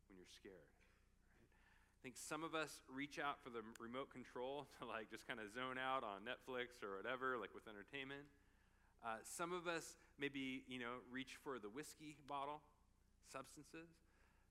when 0.06 0.20
you're 0.20 0.30
scared? 0.30 0.70
I 0.70 2.00
think 2.04 2.20
some 2.20 2.44
of 2.44 2.52
us 2.52 2.84
reach 2.86 3.16
out 3.16 3.40
for 3.40 3.48
the 3.48 3.64
remote 3.80 4.12
control 4.12 4.68
to, 4.78 4.84
like, 4.84 5.10
just 5.10 5.26
kind 5.26 5.40
of 5.40 5.48
zone 5.50 5.80
out 5.80 6.04
on 6.04 6.22
Netflix 6.22 6.84
or 6.84 7.00
whatever, 7.00 7.40
like 7.40 7.56
with 7.56 7.66
entertainment. 7.66 8.28
Uh, 9.00 9.20
some 9.24 9.52
of 9.52 9.66
us 9.66 9.96
maybe, 10.20 10.62
you 10.68 10.78
know, 10.78 11.02
reach 11.10 11.36
for 11.42 11.58
the 11.58 11.68
whiskey 11.72 12.16
bottle, 12.28 12.60
substances. 13.32 13.88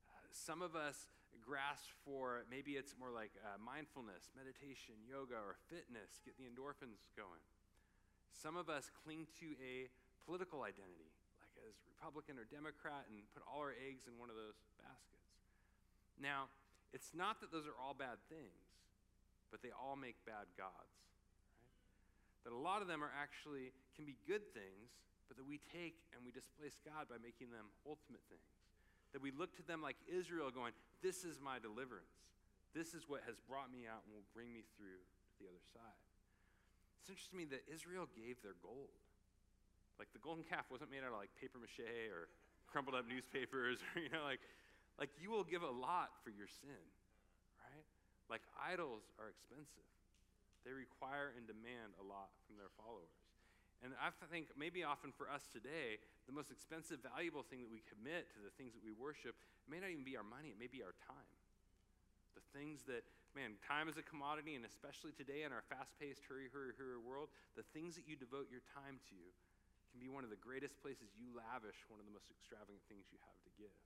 Uh, 0.09 0.17
some 0.33 0.61
of 0.61 0.75
us 0.75 1.07
grasp 1.43 1.91
for 2.07 2.47
maybe 2.47 2.79
it's 2.79 2.95
more 2.95 3.11
like 3.11 3.35
uh, 3.43 3.59
mindfulness, 3.59 4.31
meditation, 4.33 4.95
yoga, 5.03 5.35
or 5.35 5.59
fitness, 5.67 6.23
get 6.23 6.39
the 6.39 6.47
endorphins 6.47 7.11
going. 7.19 7.43
Some 8.31 8.55
of 8.55 8.71
us 8.71 8.89
cling 9.03 9.27
to 9.43 9.53
a 9.59 9.91
political 10.23 10.63
identity, 10.63 11.11
like 11.37 11.53
as 11.67 11.75
Republican 11.85 12.39
or 12.39 12.47
Democrat, 12.47 13.05
and 13.11 13.19
put 13.35 13.43
all 13.43 13.59
our 13.59 13.75
eggs 13.75 14.07
in 14.07 14.15
one 14.15 14.31
of 14.31 14.39
those 14.39 14.57
baskets. 14.79 15.29
Now, 16.17 16.47
it's 16.95 17.11
not 17.11 17.43
that 17.43 17.51
those 17.51 17.67
are 17.67 17.75
all 17.75 17.93
bad 17.93 18.21
things, 18.31 18.63
but 19.51 19.61
they 19.61 19.73
all 19.73 19.99
make 19.99 20.17
bad 20.25 20.47
gods. 20.55 20.95
Right? 21.59 22.47
That 22.47 22.53
a 22.53 22.61
lot 22.61 22.81
of 22.81 22.87
them 22.87 23.03
are 23.03 23.13
actually 23.13 23.73
can 23.97 24.05
be 24.05 24.17
good 24.25 24.45
things, 24.53 24.93
but 25.27 25.37
that 25.37 25.45
we 25.45 25.57
take 25.73 25.97
and 26.13 26.21
we 26.21 26.29
displace 26.29 26.77
God 26.85 27.09
by 27.09 27.17
making 27.17 27.49
them 27.49 27.69
ultimate 27.85 28.21
things. 28.29 28.52
That 29.13 29.21
we 29.21 29.29
look 29.29 29.55
to 29.57 29.63
them 29.65 29.81
like 29.81 29.95
Israel, 30.09 30.49
going, 30.49 30.73
This 31.01 31.23
is 31.23 31.37
my 31.37 31.61
deliverance. 31.61 32.17
This 32.73 32.97
is 32.97 33.05
what 33.05 33.21
has 33.29 33.37
brought 33.45 33.69
me 33.69 33.85
out 33.85 34.01
and 34.01 34.09
will 34.09 34.25
bring 34.33 34.49
me 34.49 34.65
through 34.73 34.97
to 34.97 35.37
the 35.37 35.45
other 35.45 35.61
side. 35.69 36.01
It's 36.99 37.09
interesting 37.09 37.37
to 37.37 37.41
me 37.45 37.47
that 37.53 37.63
Israel 37.69 38.09
gave 38.17 38.41
their 38.41 38.57
gold. 38.65 38.97
Like 40.01 40.09
the 40.09 40.23
golden 40.23 40.41
calf 40.41 40.65
wasn't 40.73 40.89
made 40.89 41.05
out 41.05 41.13
of 41.13 41.21
like 41.21 41.29
paper 41.37 41.61
mache 41.61 41.85
or 42.09 42.33
crumpled 42.65 42.97
up 42.97 43.05
newspapers 43.05 43.85
or, 43.93 44.01
you 44.01 44.09
know, 44.09 44.25
like, 44.25 44.41
like 44.97 45.13
you 45.21 45.29
will 45.29 45.45
give 45.45 45.61
a 45.61 45.69
lot 45.69 46.17
for 46.25 46.33
your 46.33 46.49
sin, 46.49 46.83
right? 47.61 47.85
Like 48.27 48.41
idols 48.57 49.05
are 49.21 49.29
expensive. 49.29 49.85
They 50.65 50.73
require 50.73 51.35
and 51.37 51.45
demand 51.45 51.93
a 52.01 52.05
lot 52.07 52.33
from 52.47 52.57
their 52.57 52.71
followers. 52.79 53.13
And 53.83 53.91
I 53.99 54.15
think 54.31 54.47
maybe 54.55 54.87
often 54.87 55.11
for 55.11 55.27
us 55.27 55.43
today, 55.51 55.99
the 56.23 56.31
most 56.31 56.55
expensive, 56.55 57.03
valuable 57.03 57.43
thing 57.43 57.59
that 57.59 57.67
we 57.67 57.83
commit 57.83 58.31
to 58.31 58.39
the 58.39 58.53
things 58.55 58.71
that 58.71 58.79
we 58.79 58.95
worship 58.95 59.35
may 59.67 59.83
not 59.83 59.91
even 59.91 60.07
be 60.07 60.15
our 60.15 60.23
money, 60.23 60.55
it 60.55 60.59
may 60.59 60.71
be 60.71 60.79
our 60.79 60.95
time. 61.03 61.35
The 62.39 62.45
things 62.55 62.87
that, 62.87 63.03
man, 63.35 63.59
time 63.59 63.91
is 63.91 63.99
a 63.99 64.05
commodity, 64.07 64.55
and 64.55 64.63
especially 64.63 65.11
today 65.11 65.43
in 65.43 65.51
our 65.51 65.67
fast 65.67 65.91
paced, 65.99 66.23
hurry, 66.23 66.47
hurry, 66.47 66.71
hurry 66.79 66.95
world, 66.95 67.27
the 67.59 67.67
things 67.75 67.99
that 67.99 68.07
you 68.07 68.15
devote 68.15 68.47
your 68.47 68.63
time 68.71 69.03
to 69.11 69.19
can 69.91 69.99
be 69.99 70.07
one 70.07 70.23
of 70.23 70.31
the 70.31 70.39
greatest 70.39 70.79
places 70.79 71.11
you 71.19 71.29
lavish 71.35 71.77
one 71.91 71.99
of 71.99 72.07
the 72.07 72.15
most 72.15 72.31
extravagant 72.31 72.81
things 72.87 73.05
you 73.11 73.19
have 73.21 73.39
to 73.45 73.51
give. 73.59 73.77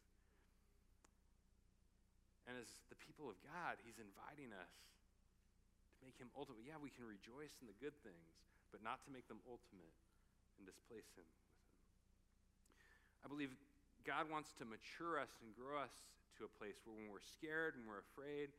And 2.48 2.56
as 2.56 2.70
the 2.88 2.96
people 3.02 3.28
of 3.28 3.36
God, 3.44 3.76
He's 3.84 4.00
inviting 4.00 4.56
us 4.56 4.72
to 4.72 6.00
make 6.00 6.16
Him 6.16 6.32
ultimate. 6.38 6.64
Yeah, 6.64 6.80
we 6.80 6.96
can 6.96 7.04
rejoice 7.04 7.52
in 7.60 7.68
the 7.68 7.76
good 7.84 7.98
things, 8.08 8.32
but 8.72 8.84
not 8.84 9.04
to 9.08 9.10
make 9.10 9.28
them 9.28 9.40
ultimate 9.48 9.96
and 10.58 10.66
displace 10.66 11.08
Him 11.16 11.26
with 11.26 11.44
them. 11.48 11.62
I 13.24 13.28
believe 13.28 13.52
God 14.08 14.32
wants 14.32 14.56
to 14.62 14.64
mature 14.64 15.20
us 15.20 15.32
and 15.44 15.52
grow 15.58 15.84
us 15.84 15.92
to 16.40 16.48
a 16.48 16.52
place 16.62 16.80
where 16.86 16.96
when 16.96 17.10
we're 17.12 17.24
scared 17.24 17.76
and 17.76 17.84
we're 17.84 18.06
afraid, 18.14 18.54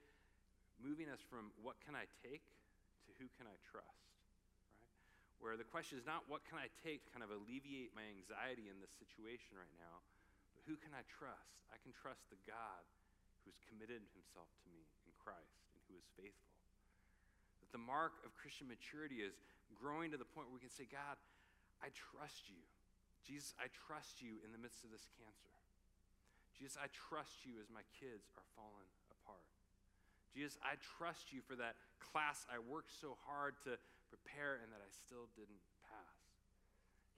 moving 0.82 1.08
us 1.08 1.22
from 1.24 1.54
what 1.62 1.78
can 1.82 1.96
I 1.96 2.06
take 2.20 2.44
to 3.06 3.10
who 3.18 3.26
can 3.38 3.46
I 3.48 3.56
trust 3.64 4.12
right? 4.76 4.94
where 5.40 5.56
the 5.56 5.66
question 5.66 5.98
is 5.98 6.06
not 6.06 6.26
what 6.26 6.44
can 6.46 6.58
I 6.58 6.70
take 6.82 7.06
to 7.06 7.10
kind 7.14 7.24
of 7.24 7.30
alleviate 7.30 7.94
my 7.94 8.04
anxiety 8.06 8.70
in 8.70 8.78
this 8.78 8.92
situation 8.98 9.56
right 9.56 9.74
now, 9.78 10.04
but 10.54 10.62
who 10.66 10.76
can 10.78 10.94
I 10.94 11.02
trust? 11.06 11.64
I 11.70 11.78
can 11.82 11.94
trust 11.94 12.22
the 12.30 12.38
God 12.46 12.82
who's 13.48 13.58
committed 13.70 14.04
himself 14.12 14.52
to 14.62 14.66
me 14.68 14.84
in 15.08 15.12
Christ 15.16 15.64
and 15.72 15.80
who 15.88 15.96
is 15.96 16.06
faithful. 16.18 16.52
That 17.64 17.72
the 17.72 17.80
mark 17.80 18.20
of 18.26 18.36
Christian 18.36 18.68
maturity 18.68 19.24
is 19.24 19.40
growing 19.76 20.14
to 20.14 20.18
the 20.20 20.28
point 20.28 20.48
where 20.48 20.56
we 20.56 20.64
can 20.64 20.72
say, 20.72 20.88
God, 20.88 21.18
I 21.84 21.92
trust 21.92 22.48
you. 22.48 22.62
Jesus, 23.26 23.52
I 23.60 23.68
trust 23.68 24.24
you 24.24 24.40
in 24.40 24.54
the 24.54 24.60
midst 24.60 24.86
of 24.86 24.90
this 24.94 25.04
cancer. 25.20 25.52
Jesus, 26.56 26.80
I 26.80 26.88
trust 26.90 27.44
you 27.44 27.60
as 27.60 27.70
my 27.70 27.84
kids 28.00 28.32
are 28.34 28.46
falling 28.56 28.88
apart. 29.12 29.44
Jesus, 30.32 30.58
I 30.64 30.80
trust 30.98 31.30
you 31.30 31.44
for 31.44 31.54
that 31.60 31.78
class 32.00 32.48
I 32.50 32.58
worked 32.58 32.90
so 32.90 33.14
hard 33.28 33.54
to 33.68 33.78
prepare 34.10 34.58
and 34.58 34.72
that 34.72 34.82
I 34.82 34.90
still 34.90 35.28
didn't 35.38 35.62
pass. 35.86 36.18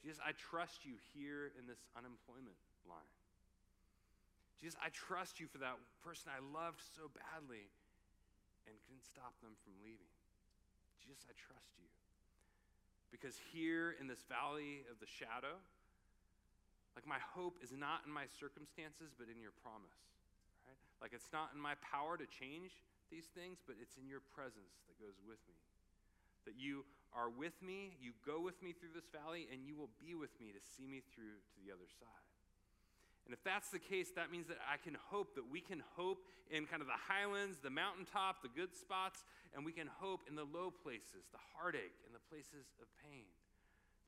Jesus, 0.02 0.20
I 0.20 0.36
trust 0.36 0.84
you 0.84 0.96
here 1.14 1.52
in 1.56 1.64
this 1.64 1.80
unemployment 1.96 2.56
line. 2.84 3.14
Jesus, 4.60 4.76
I 4.76 4.92
trust 4.92 5.40
you 5.40 5.48
for 5.48 5.56
that 5.64 5.80
person 6.04 6.28
I 6.28 6.44
loved 6.52 6.84
so 6.84 7.08
badly 7.08 7.64
and 8.68 8.76
couldn't 8.84 9.08
stop 9.08 9.32
them 9.40 9.56
from 9.64 9.72
leaving. 9.80 10.12
Jesus, 11.00 11.24
I 11.24 11.32
trust 11.32 11.72
you. 11.80 11.88
Because 13.10 13.34
here 13.50 13.98
in 13.98 14.06
this 14.06 14.22
valley 14.30 14.86
of 14.86 15.02
the 15.02 15.10
shadow, 15.10 15.58
like 16.94 17.06
my 17.06 17.18
hope 17.34 17.58
is 17.62 17.74
not 17.74 18.06
in 18.06 18.10
my 18.14 18.30
circumstances, 18.38 19.10
but 19.18 19.26
in 19.26 19.42
your 19.42 19.54
promise. 19.62 19.98
Right? 20.66 20.78
Like 21.02 21.12
it's 21.12 21.34
not 21.34 21.50
in 21.54 21.60
my 21.60 21.74
power 21.82 22.14
to 22.16 22.26
change 22.26 22.70
these 23.10 23.26
things, 23.34 23.58
but 23.66 23.74
it's 23.82 23.98
in 23.98 24.06
your 24.06 24.22
presence 24.34 24.86
that 24.86 24.94
goes 25.02 25.18
with 25.26 25.42
me 25.50 25.58
that 26.44 26.56
you 26.56 26.84
are 27.12 27.28
with 27.28 27.54
me, 27.62 27.96
you 28.00 28.12
go 28.24 28.40
with 28.40 28.60
me 28.62 28.72
through 28.72 28.94
this 28.94 29.08
valley, 29.10 29.48
and 29.52 29.66
you 29.66 29.74
will 29.74 29.90
be 29.98 30.14
with 30.14 30.32
me 30.40 30.52
to 30.54 30.62
see 30.62 30.86
me 30.86 31.02
through 31.14 31.36
to 31.42 31.56
the 31.62 31.72
other 31.72 31.88
side. 31.98 32.29
And 33.30 33.38
if 33.38 33.46
that's 33.46 33.70
the 33.70 33.78
case, 33.78 34.10
that 34.18 34.34
means 34.34 34.50
that 34.50 34.58
I 34.66 34.74
can 34.74 34.98
hope, 34.98 35.38
that 35.38 35.46
we 35.46 35.62
can 35.62 35.86
hope 35.94 36.26
in 36.50 36.66
kind 36.66 36.82
of 36.82 36.90
the 36.90 36.98
highlands, 36.98 37.62
the 37.62 37.70
mountaintop, 37.70 38.42
the 38.42 38.50
good 38.50 38.74
spots, 38.74 39.22
and 39.54 39.62
we 39.62 39.70
can 39.70 39.86
hope 39.86 40.26
in 40.26 40.34
the 40.34 40.42
low 40.42 40.74
places, 40.74 41.30
the 41.30 41.38
heartache, 41.54 41.94
and 42.02 42.10
the 42.10 42.26
places 42.26 42.74
of 42.82 42.90
pain. 43.06 43.30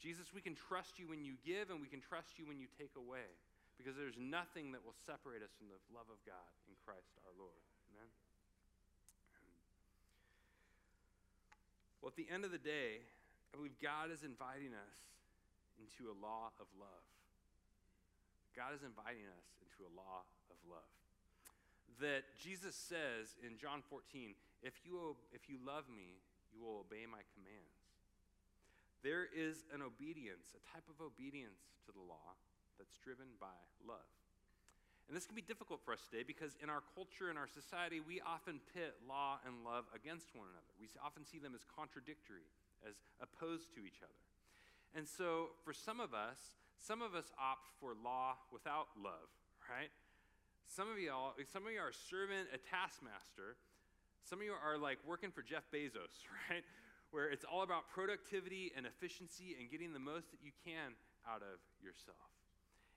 Jesus, 0.03 0.35
we 0.35 0.43
can 0.43 0.59
trust 0.59 0.99
you 0.99 1.07
when 1.07 1.23
you 1.23 1.39
give, 1.47 1.71
and 1.71 1.79
we 1.79 1.87
can 1.87 2.03
trust 2.03 2.35
you 2.35 2.51
when 2.51 2.59
you 2.59 2.67
take 2.75 2.99
away, 2.99 3.31
because 3.79 3.95
there's 3.95 4.19
nothing 4.19 4.75
that 4.75 4.83
will 4.83 4.99
separate 5.07 5.39
us 5.39 5.55
from 5.55 5.71
the 5.71 5.79
love 5.95 6.11
of 6.11 6.19
God 6.27 6.51
in 6.67 6.75
Christ 6.83 7.15
our 7.23 7.31
Lord. 7.39 7.63
Amen? 7.95 8.11
Well, 12.03 12.11
at 12.11 12.19
the 12.19 12.27
end 12.27 12.43
of 12.43 12.51
the 12.51 12.59
day, 12.59 13.07
I 13.07 13.53
believe 13.55 13.79
God 13.79 14.11
is 14.11 14.27
inviting 14.27 14.75
us 14.75 14.99
into 15.79 16.11
a 16.11 16.17
law 16.19 16.51
of 16.59 16.67
love. 16.75 17.07
God 18.53 18.77
is 18.77 18.85
inviting 18.85 19.25
us 19.33 19.47
into 19.65 19.85
a 19.85 19.93
law 19.93 20.25
of 20.53 20.59
love. 20.69 20.93
That 22.01 22.25
Jesus 22.41 22.75
says 22.75 23.37
in 23.45 23.57
John 23.61 23.85
14, 23.87 24.37
if 24.63 24.81
you, 24.85 25.17
if 25.33 25.49
you 25.49 25.57
love 25.61 25.89
me, 25.89 26.21
you 26.53 26.61
will 26.61 26.85
obey 26.85 27.09
my 27.09 27.25
commands. 27.37 27.83
There 29.03 29.27
is 29.27 29.67
an 29.75 29.83
obedience, 29.83 30.55
a 30.55 30.63
type 30.71 30.87
of 30.87 31.03
obedience 31.03 31.75
to 31.87 31.91
the 31.91 32.05
law 32.05 32.39
that's 32.79 32.97
driven 33.03 33.35
by 33.43 33.57
love. 33.83 34.07
And 35.11 35.17
this 35.19 35.27
can 35.27 35.35
be 35.35 35.45
difficult 35.45 35.83
for 35.83 35.93
us 35.93 36.01
today 36.07 36.23
because 36.23 36.55
in 36.63 36.71
our 36.71 36.81
culture, 36.95 37.29
in 37.29 37.37
our 37.37 37.51
society, 37.51 37.99
we 37.99 38.23
often 38.23 38.63
pit 38.73 38.95
law 39.05 39.43
and 39.43 39.67
love 39.67 39.85
against 39.91 40.31
one 40.33 40.47
another. 40.47 40.73
We 40.79 40.87
often 41.03 41.27
see 41.27 41.43
them 41.43 41.53
as 41.53 41.67
contradictory, 41.67 42.47
as 42.87 42.95
opposed 43.19 43.75
to 43.75 43.83
each 43.83 44.01
other. 44.01 44.23
And 44.95 45.09
so 45.09 45.59
for 45.67 45.75
some 45.75 45.99
of 45.99 46.15
us, 46.15 46.39
some 46.83 47.01
of 47.01 47.15
us 47.15 47.31
opt 47.39 47.71
for 47.79 47.95
law 47.95 48.35
without 48.51 48.91
love, 48.99 49.31
right? 49.71 49.91
Some 50.67 50.91
of 50.91 50.99
you 50.99 51.15
all, 51.15 51.35
some 51.53 51.63
of 51.63 51.71
you 51.71 51.79
are 51.79 51.95
a 51.95 52.01
servant, 52.11 52.51
a 52.51 52.59
taskmaster. 52.59 53.55
Some 54.27 54.43
of 54.43 54.45
you 54.45 54.55
are 54.59 54.75
like 54.79 54.99
working 55.07 55.31
for 55.31 55.47
Jeff 55.47 55.63
Bezos, 55.71 56.27
right? 56.51 56.67
Where 57.15 57.31
it's 57.31 57.47
all 57.47 57.63
about 57.63 57.87
productivity 57.95 58.75
and 58.75 58.83
efficiency 58.83 59.55
and 59.55 59.71
getting 59.71 59.95
the 59.95 60.03
most 60.03 60.35
that 60.35 60.43
you 60.43 60.51
can 60.67 60.99
out 61.23 61.47
of 61.47 61.63
yourself. 61.79 62.31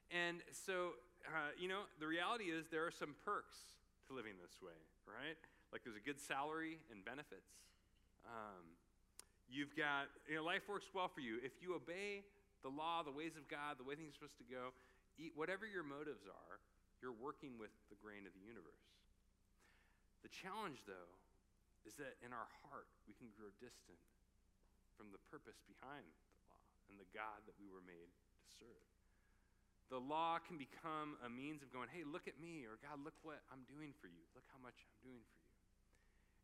And 0.10 0.42
so, 0.50 0.98
uh, 1.30 1.54
you 1.54 1.70
know, 1.70 1.86
the 2.02 2.08
reality 2.10 2.50
is 2.50 2.66
there 2.74 2.86
are 2.90 2.94
some 2.94 3.14
perks 3.22 3.78
to 4.08 4.18
living 4.18 4.34
this 4.42 4.58
way, 4.66 4.78
right? 5.06 5.38
Like 5.70 5.86
there's 5.86 5.98
a 5.98 6.06
good 6.06 6.18
salary 6.18 6.82
and 6.90 7.06
benefits. 7.06 7.54
Um, 8.26 8.66
you've 9.46 9.76
got, 9.78 10.10
you 10.26 10.42
know, 10.42 10.44
life 10.44 10.66
works 10.66 10.90
well 10.94 11.10
for 11.10 11.22
you. 11.22 11.38
If 11.44 11.62
you 11.62 11.76
obey 11.76 12.26
the 12.66 12.74
law, 12.74 13.06
the 13.06 13.14
ways 13.14 13.38
of 13.38 13.46
God, 13.46 13.78
the 13.78 13.86
way 13.86 13.94
things 13.94 14.18
are 14.18 14.26
supposed 14.26 14.42
to 14.42 14.50
go, 14.50 14.74
whatever 15.38 15.70
your 15.70 15.86
motives 15.86 16.26
are, 16.26 16.58
you're 16.98 17.14
working 17.14 17.62
with 17.62 17.70
the 17.94 17.98
grain 18.02 18.26
of 18.26 18.34
the 18.34 18.42
universe. 18.42 18.90
The 20.26 20.34
challenge, 20.34 20.82
though, 20.90 21.14
is 21.86 21.94
that 22.02 22.18
in 22.26 22.34
our 22.34 22.50
heart, 22.66 22.90
we 23.06 23.14
can 23.14 23.30
grow 23.38 23.54
distant 23.62 24.02
from 24.98 25.14
the 25.14 25.22
purpose 25.30 25.62
behind 25.70 26.02
the 26.10 26.18
law 26.50 26.58
and 26.90 26.98
the 26.98 27.06
God 27.14 27.46
that 27.46 27.54
we 27.62 27.70
were 27.70 27.86
made 27.86 28.10
to 28.10 28.48
serve. 28.58 28.86
The 29.94 30.02
law 30.02 30.42
can 30.42 30.58
become 30.58 31.22
a 31.22 31.30
means 31.30 31.62
of 31.62 31.70
going, 31.70 31.94
hey, 31.94 32.02
look 32.02 32.26
at 32.26 32.42
me, 32.42 32.66
or 32.66 32.82
God, 32.82 32.98
look 33.06 33.14
what 33.22 33.46
I'm 33.54 33.62
doing 33.70 33.94
for 34.02 34.10
you. 34.10 34.26
Look 34.34 34.50
how 34.50 34.58
much 34.66 34.82
I'm 34.82 34.98
doing 35.06 35.22
for 35.22 35.38
you. 35.38 35.54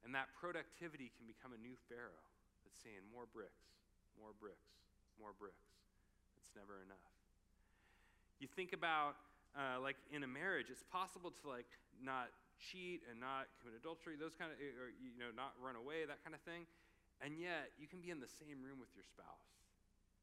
And 0.05 0.13
that 0.13 0.29
productivity 0.37 1.09
can 1.17 1.25
become 1.25 1.49
a 1.49 1.57
new 1.57 1.73
Pharaoh 1.89 2.21
that's 2.61 2.77
saying, 2.85 3.01
more 3.09 3.25
bricks, 3.25 3.65
more 4.21 4.37
bricks, 4.37 4.69
more 5.17 5.33
bricks. 5.33 5.80
It's 6.51 6.59
never 6.59 6.83
enough. 6.83 6.99
You 8.43 8.51
think 8.51 8.75
about, 8.75 9.15
uh, 9.55 9.79
like 9.79 9.95
in 10.11 10.27
a 10.27 10.27
marriage, 10.27 10.67
it's 10.67 10.83
possible 10.83 11.31
to 11.31 11.45
like 11.47 11.71
not 12.03 12.27
cheat 12.59 13.07
and 13.07 13.23
not 13.23 13.47
commit 13.63 13.79
adultery, 13.79 14.19
those 14.19 14.35
kind 14.35 14.51
of, 14.51 14.59
or 14.59 14.91
you 14.99 15.15
know, 15.15 15.31
not 15.31 15.55
run 15.63 15.79
away, 15.79 16.03
that 16.03 16.19
kind 16.27 16.35
of 16.35 16.43
thing. 16.43 16.67
And 17.23 17.39
yet, 17.39 17.71
you 17.79 17.87
can 17.87 18.03
be 18.03 18.11
in 18.11 18.19
the 18.19 18.27
same 18.27 18.59
room 18.59 18.83
with 18.83 18.91
your 18.91 19.07
spouse, 19.07 19.63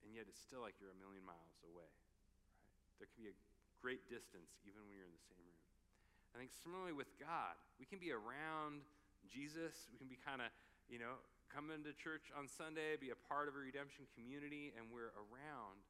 and 0.05 0.13
yet 0.13 0.29
it's 0.29 0.37
still 0.37 0.61
like 0.61 0.77
you're 0.77 0.93
a 0.93 1.01
million 1.01 1.25
miles 1.25 1.57
away. 1.65 1.89
Right? 1.89 3.01
There 3.01 3.09
can 3.09 3.25
be 3.25 3.33
a 3.33 3.39
great 3.81 4.05
distance 4.13 4.53
even 4.69 4.85
when 4.85 4.93
you're 4.93 5.09
in 5.09 5.17
the 5.17 5.27
same 5.33 5.41
room. 5.41 5.65
I 6.37 6.45
think 6.45 6.53
similarly 6.53 6.93
with 6.93 7.09
God, 7.17 7.57
we 7.81 7.89
can 7.89 7.97
be 7.97 8.13
around 8.13 8.85
Jesus. 9.33 9.89
We 9.89 9.97
can 9.97 10.13
be 10.13 10.21
kind 10.21 10.45
of, 10.45 10.53
you 10.93 11.01
know, 11.01 11.25
come 11.49 11.73
into 11.73 11.97
church 11.97 12.29
on 12.37 12.45
Sunday, 12.45 13.01
be 13.01 13.17
a 13.17 13.21
part 13.33 13.49
of 13.49 13.57
a 13.57 13.63
redemption 13.65 14.05
community, 14.13 14.77
and 14.77 14.93
we're 14.93 15.17
around 15.17 15.81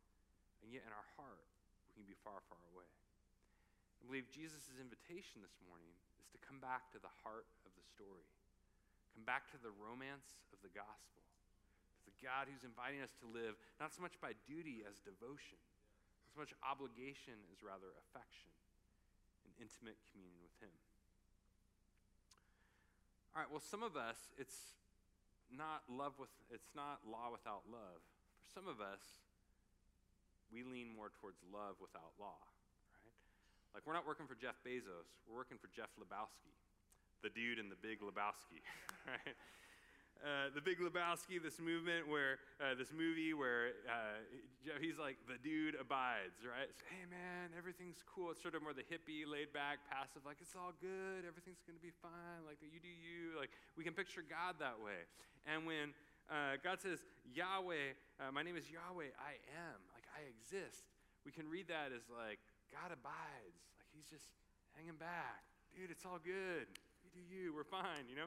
and 0.62 0.70
yet 0.72 0.86
in 0.86 0.92
our 0.92 1.08
heart, 1.16 1.46
we 1.88 1.98
can 1.98 2.06
be 2.06 2.18
far, 2.22 2.40
far 2.46 2.60
away. 2.74 2.88
I 3.98 4.02
believe 4.06 4.30
Jesus' 4.30 4.78
invitation 4.78 5.42
this 5.42 5.58
morning 5.66 5.90
is 6.22 6.30
to 6.30 6.38
come 6.40 6.62
back 6.62 6.88
to 6.94 7.00
the 7.02 7.12
heart 7.26 7.50
of 7.66 7.72
the 7.74 7.84
story, 7.84 8.26
come 9.12 9.26
back 9.26 9.50
to 9.50 9.58
the 9.58 9.74
romance 9.74 10.38
of 10.54 10.62
the 10.62 10.70
gospel, 10.70 11.22
to 11.22 12.02
the 12.06 12.16
God 12.22 12.46
who's 12.46 12.62
inviting 12.62 13.02
us 13.02 13.12
to 13.20 13.26
live 13.26 13.58
not 13.82 13.90
so 13.90 14.00
much 14.00 14.14
by 14.22 14.38
duty 14.46 14.86
as 14.86 15.02
devotion, 15.02 15.58
as 16.30 16.34
much 16.38 16.54
obligation 16.62 17.36
as 17.50 17.60
rather 17.60 17.90
affection 18.06 18.54
and 19.44 19.50
intimate 19.58 19.98
communion 20.14 20.38
with 20.40 20.56
Him. 20.62 20.74
All 23.34 23.42
right, 23.44 23.50
well, 23.50 23.62
some 23.62 23.82
of 23.82 23.98
us, 23.98 24.34
it's 24.38 24.78
not 25.52 25.86
love 25.88 26.16
with, 26.18 26.32
it's 26.50 26.74
not 26.74 27.02
law 27.06 27.30
without 27.32 27.66
love. 27.70 28.02
For 28.42 28.48
some 28.50 28.66
of 28.66 28.80
us, 28.80 29.27
we 30.52 30.64
lean 30.64 30.92
more 30.92 31.12
towards 31.20 31.40
love 31.52 31.76
without 31.80 32.12
law, 32.16 32.40
right? 32.92 33.14
Like, 33.76 33.84
we're 33.84 33.96
not 33.96 34.08
working 34.08 34.26
for 34.26 34.36
Jeff 34.36 34.56
Bezos, 34.64 35.08
we're 35.28 35.36
working 35.36 35.60
for 35.60 35.68
Jeff 35.70 35.92
Lebowski, 36.00 36.52
the 37.22 37.30
dude 37.30 37.58
in 37.60 37.68
the 37.68 37.78
big 37.78 38.00
Lebowski, 38.00 38.64
right? 39.08 39.36
Uh, 40.18 40.50
the 40.50 40.58
Big 40.58 40.82
Lebowski, 40.82 41.38
this 41.38 41.62
movement 41.62 42.10
where, 42.10 42.42
uh, 42.58 42.74
this 42.74 42.90
movie 42.90 43.38
where 43.38 43.78
uh, 43.86 44.18
he's 44.82 44.98
like, 44.98 45.14
the 45.30 45.38
dude 45.46 45.78
abides, 45.78 46.42
right? 46.42 46.66
So, 46.74 46.82
hey 46.90 47.06
man, 47.06 47.54
everything's 47.54 48.02
cool. 48.02 48.34
It's 48.34 48.42
sort 48.42 48.58
of 48.58 48.66
more 48.66 48.74
the 48.74 48.82
hippie, 48.82 49.22
laid 49.22 49.54
back, 49.54 49.78
passive, 49.86 50.26
like, 50.26 50.42
it's 50.42 50.58
all 50.58 50.74
good, 50.82 51.22
everything's 51.22 51.62
gonna 51.62 51.78
be 51.78 51.94
fine, 52.02 52.42
like, 52.42 52.58
you 52.58 52.82
do 52.82 52.90
you. 52.90 53.38
Like, 53.38 53.54
we 53.78 53.86
can 53.86 53.94
picture 53.94 54.26
God 54.26 54.58
that 54.58 54.82
way. 54.82 55.06
And 55.46 55.62
when 55.70 55.94
uh, 56.26 56.58
God 56.66 56.82
says, 56.82 56.98
Yahweh, 57.30 57.94
uh, 58.18 58.34
my 58.34 58.42
name 58.42 58.58
is 58.58 58.66
Yahweh, 58.66 59.14
I 59.22 59.38
am, 59.54 59.78
I 60.18 60.26
exist. 60.26 60.90
We 61.22 61.30
can 61.30 61.46
read 61.46 61.70
that 61.70 61.94
as 61.94 62.02
like, 62.10 62.42
God 62.74 62.90
abides. 62.90 63.62
Like 63.78 63.86
he's 63.94 64.10
just 64.10 64.26
hanging 64.74 64.98
back. 64.98 65.46
Dude, 65.70 65.94
it's 65.94 66.02
all 66.02 66.18
good. 66.18 66.66
You 67.06 67.10
do 67.14 67.22
you. 67.22 67.54
We're 67.54 67.68
fine, 67.68 68.10
you 68.10 68.18
know? 68.18 68.26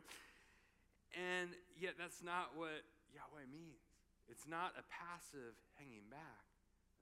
And 1.11 1.51
yet, 1.75 1.99
that's 1.99 2.23
not 2.23 2.55
what 2.55 2.87
Yahweh 3.11 3.43
means. 3.51 3.83
It's 4.31 4.47
not 4.47 4.71
a 4.79 4.83
passive 4.87 5.59
hanging 5.75 6.07
back. 6.07 6.47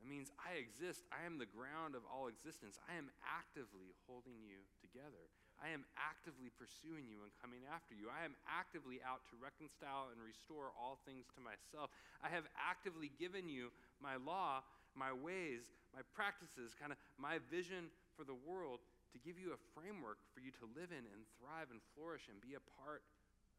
It 0.02 0.10
means 0.10 0.34
I 0.42 0.58
exist. 0.58 1.06
I 1.14 1.28
am 1.30 1.38
the 1.38 1.46
ground 1.46 1.94
of 1.94 2.02
all 2.10 2.26
existence. 2.26 2.82
I 2.90 2.98
am 2.98 3.14
actively 3.22 3.94
holding 4.10 4.42
you 4.42 4.66
together. 4.82 5.30
I 5.60 5.76
am 5.76 5.84
actively 6.00 6.50
pursuing 6.56 7.12
you 7.12 7.28
and 7.28 7.36
coming 7.44 7.68
after 7.68 7.92
you. 7.92 8.08
I 8.08 8.24
am 8.24 8.34
actively 8.48 9.04
out 9.04 9.28
to 9.30 9.36
reconcile 9.36 10.08
and 10.10 10.24
restore 10.24 10.72
all 10.72 11.04
things 11.04 11.28
to 11.36 11.44
myself. 11.44 11.92
I 12.24 12.32
have 12.32 12.48
actively 12.56 13.12
given 13.20 13.52
you 13.52 13.76
my 14.00 14.16
law 14.16 14.64
my 15.00 15.16
ways, 15.16 15.72
my 15.96 16.04
practices, 16.12 16.76
kind 16.76 16.92
of 16.92 17.00
my 17.16 17.40
vision 17.48 17.88
for 18.20 18.28
the 18.28 18.36
world 18.36 18.84
to 19.16 19.18
give 19.24 19.40
you 19.40 19.56
a 19.56 19.60
framework 19.72 20.20
for 20.36 20.44
you 20.44 20.52
to 20.60 20.68
live 20.76 20.92
in 20.92 21.08
and 21.08 21.24
thrive 21.40 21.72
and 21.72 21.80
flourish 21.96 22.28
and 22.28 22.38
be 22.44 22.60
a 22.60 22.64
part 22.84 23.02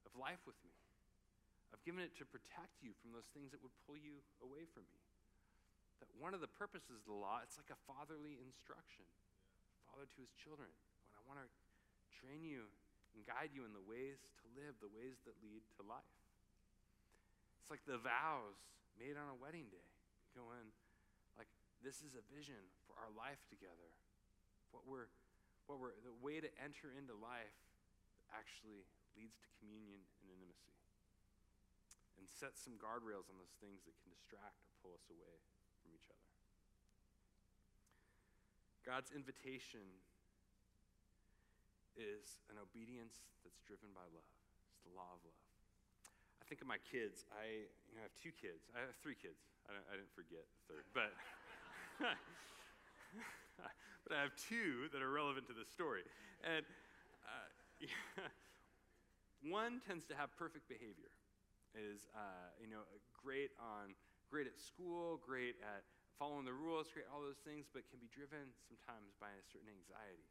of 0.05 0.13
life 0.15 0.45
with 0.45 0.61
me. 0.63 0.77
I've 1.73 1.83
given 1.83 2.05
it 2.05 2.13
to 2.21 2.29
protect 2.29 2.85
you 2.85 2.93
from 3.01 3.17
those 3.17 3.27
things 3.33 3.51
that 3.55 3.63
would 3.65 3.75
pull 3.89 3.97
you 3.97 4.21
away 4.45 4.69
from 4.69 4.85
me. 4.91 5.01
That 6.03 6.11
one 6.19 6.37
of 6.37 6.45
the 6.45 6.51
purposes 6.51 7.03
of 7.03 7.09
the 7.09 7.17
law, 7.17 7.41
it's 7.41 7.57
like 7.57 7.73
a 7.73 7.81
fatherly 7.89 8.37
instruction. 8.43 9.07
Father 9.89 10.07
to 10.07 10.19
his 10.23 10.31
children. 10.39 10.71
When 10.71 11.15
I 11.19 11.23
want 11.27 11.39
to 11.43 11.49
train 12.21 12.43
you 12.43 12.69
and 13.15 13.27
guide 13.27 13.55
you 13.55 13.67
in 13.67 13.75
the 13.75 13.83
ways 13.83 14.23
to 14.43 14.47
live, 14.55 14.79
the 14.79 14.91
ways 14.91 15.19
that 15.27 15.35
lead 15.43 15.63
to 15.79 15.83
life. 15.87 16.15
It's 17.63 17.71
like 17.71 17.83
the 17.87 18.03
vows 18.03 18.59
made 18.99 19.19
on 19.19 19.31
a 19.31 19.37
wedding 19.39 19.71
day. 19.71 19.87
You 20.31 20.43
go 20.43 20.55
in, 20.55 20.67
this 21.81 22.05
is 22.05 22.17
a 22.17 22.25
vision 22.29 22.61
for 22.85 22.97
our 23.01 23.13
life 23.17 23.41
together. 23.49 23.91
What 24.71 24.85
we're, 24.87 25.09
what 25.67 25.81
we're, 25.81 25.97
the 26.05 26.15
way 26.21 26.39
to 26.39 26.51
enter 26.61 26.93
into 26.93 27.17
life 27.17 27.57
actually 28.31 28.85
leads 29.17 29.41
to 29.43 29.49
communion 29.59 30.01
and 30.23 30.29
intimacy. 30.31 30.77
And 32.21 32.29
set 32.29 32.55
some 32.61 32.77
guardrails 32.77 33.33
on 33.33 33.41
those 33.41 33.57
things 33.59 33.83
that 33.89 33.97
can 34.05 34.13
distract 34.13 34.61
or 34.69 34.77
pull 34.85 34.93
us 34.93 35.09
away 35.09 35.37
from 35.81 35.97
each 35.97 36.09
other. 36.13 36.29
God's 38.85 39.11
invitation 39.11 39.85
is 41.97 42.41
an 42.53 42.61
obedience 42.61 43.25
that's 43.41 43.65
driven 43.65 43.91
by 43.97 44.05
love. 44.13 44.37
It's 44.69 44.85
the 44.85 44.93
law 44.93 45.17
of 45.17 45.21
love 45.25 45.41
I 46.41 46.45
think 46.49 46.67
of 46.67 46.69
my 46.69 46.83
kids. 46.83 47.23
I, 47.31 47.69
you 47.87 47.95
know, 47.95 48.03
I 48.03 48.11
have 48.11 48.17
two 48.19 48.35
kids. 48.35 48.67
I 48.75 48.83
have 48.83 48.97
three 48.99 49.15
kids. 49.15 49.39
I, 49.71 49.77
I 49.87 49.95
didn't 49.95 50.11
forget 50.11 50.43
the 50.43 50.61
third, 50.67 50.85
but 50.91 51.15
but 54.05 54.13
I 54.17 54.25
have 54.25 54.33
two 54.37 54.89
that 54.93 55.05
are 55.05 55.13
relevant 55.13 55.47
to 55.53 55.55
this 55.55 55.69
story. 55.69 56.03
And 56.41 56.65
uh, 57.25 57.49
one 59.45 59.85
tends 59.85 60.09
to 60.09 60.17
have 60.17 60.33
perfect 60.41 60.65
behavior, 60.65 61.13
is 61.77 62.09
uh, 62.17 62.57
you 62.57 62.73
know 62.73 62.89
great 63.13 63.53
on 63.61 63.93
great 64.33 64.49
at 64.49 64.57
school, 64.57 65.21
great 65.21 65.61
at 65.61 65.85
following 66.17 66.49
the 66.49 66.57
rules, 66.57 66.89
great 66.89 67.05
all 67.13 67.21
those 67.21 67.41
things, 67.45 67.69
but 67.69 67.85
can 67.93 68.01
be 68.01 68.09
driven 68.09 68.53
sometimes 68.65 69.13
by 69.21 69.29
a 69.33 69.43
certain 69.45 69.69
anxiety, 69.69 70.29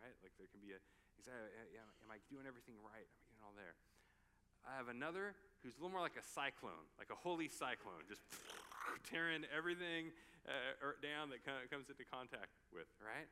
right? 0.00 0.16
Like 0.24 0.32
there 0.40 0.48
can 0.48 0.64
be 0.64 0.72
a 0.72 0.80
anxiety. 1.20 1.76
Yeah, 1.76 1.84
am 2.00 2.08
I 2.08 2.20
doing 2.32 2.48
everything 2.48 2.80
right? 2.80 3.04
Am 3.04 3.16
I 3.20 3.24
getting 3.28 3.44
all 3.44 3.56
there? 3.56 3.76
I 4.64 4.72
have 4.80 4.88
another 4.88 5.36
who's 5.60 5.76
a 5.76 5.84
little 5.84 5.92
more 5.92 6.00
like 6.00 6.16
a 6.16 6.24
cyclone, 6.24 6.88
like 6.96 7.12
a 7.12 7.18
holy 7.20 7.52
cyclone, 7.52 8.08
just 8.08 8.24
tearing 9.12 9.44
everything 9.52 10.08
uh, 10.44 10.96
down 11.00 11.32
that 11.32 11.40
comes 11.44 11.88
into 11.88 12.04
contact 12.04 12.52
with, 12.70 12.88
right? 13.00 13.28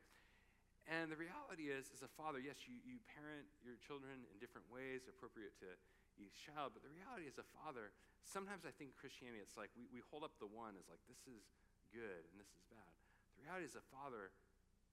And 0.91 1.13
the 1.13 1.19
reality 1.21 1.71
is, 1.71 1.95
as 1.95 2.03
a 2.03 2.11
father, 2.19 2.43
yes, 2.43 2.67
you, 2.67 2.75
you 2.83 2.99
parent 3.15 3.47
your 3.63 3.79
children 3.79 4.27
in 4.27 4.37
different 4.43 4.67
ways 4.67 5.07
appropriate 5.07 5.55
to 5.63 5.71
each 6.19 6.35
child, 6.43 6.75
but 6.75 6.83
the 6.83 6.91
reality 6.91 7.31
as 7.31 7.39
a 7.39 7.47
father, 7.55 7.95
sometimes 8.27 8.67
I 8.67 8.75
think 8.75 8.99
Christianity, 8.99 9.39
it's 9.39 9.55
like 9.55 9.71
we, 9.79 9.87
we 9.95 10.03
hold 10.11 10.27
up 10.27 10.35
the 10.43 10.51
one 10.51 10.75
as 10.75 10.91
like, 10.91 11.01
this 11.07 11.23
is 11.31 11.47
good 11.95 12.27
and 12.33 12.37
this 12.41 12.51
is 12.51 12.65
bad. 12.67 12.93
The 13.39 13.47
reality 13.47 13.69
is, 13.69 13.79
a 13.79 13.85
father, 13.95 14.35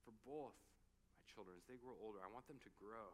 for 0.05 0.13
both 0.25 0.57
my 1.15 1.25
children, 1.25 1.57
as 1.57 1.65
they 1.65 1.77
grow 1.81 1.97
older, 1.99 2.21
I 2.21 2.29
want 2.29 2.45
them 2.45 2.61
to 2.61 2.71
grow 2.77 3.13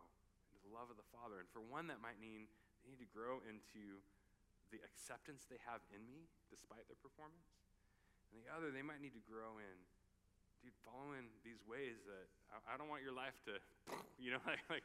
into 0.51 0.59
the 0.63 0.71
love 0.71 0.87
of 0.87 0.95
the 0.95 1.07
Father. 1.11 1.43
And 1.43 1.49
for 1.51 1.59
one, 1.59 1.91
that 1.91 1.99
might 1.99 2.15
mean 2.21 2.47
they 2.83 2.93
need 2.95 3.03
to 3.03 3.11
grow 3.11 3.43
into 3.43 3.99
the 4.71 4.79
acceptance 4.85 5.43
they 5.47 5.59
have 5.65 5.83
in 5.91 6.03
me 6.07 6.29
despite 6.47 6.87
their 6.87 6.99
performance. 6.99 7.64
And 8.35 8.43
the 8.43 8.51
other, 8.51 8.67
they 8.67 8.83
might 8.83 8.99
need 8.99 9.15
to 9.15 9.23
grow 9.31 9.63
in, 9.63 9.75
dude, 10.59 10.75
following 10.83 11.31
these 11.47 11.63
ways 11.63 12.03
that 12.03 12.27
I, 12.51 12.75
I 12.75 12.77
don't 12.77 12.91
want 12.91 12.99
your 12.99 13.15
life 13.15 13.39
to, 13.47 13.55
you 14.19 14.35
know, 14.35 14.43
like, 14.51 14.59
like, 14.67 14.83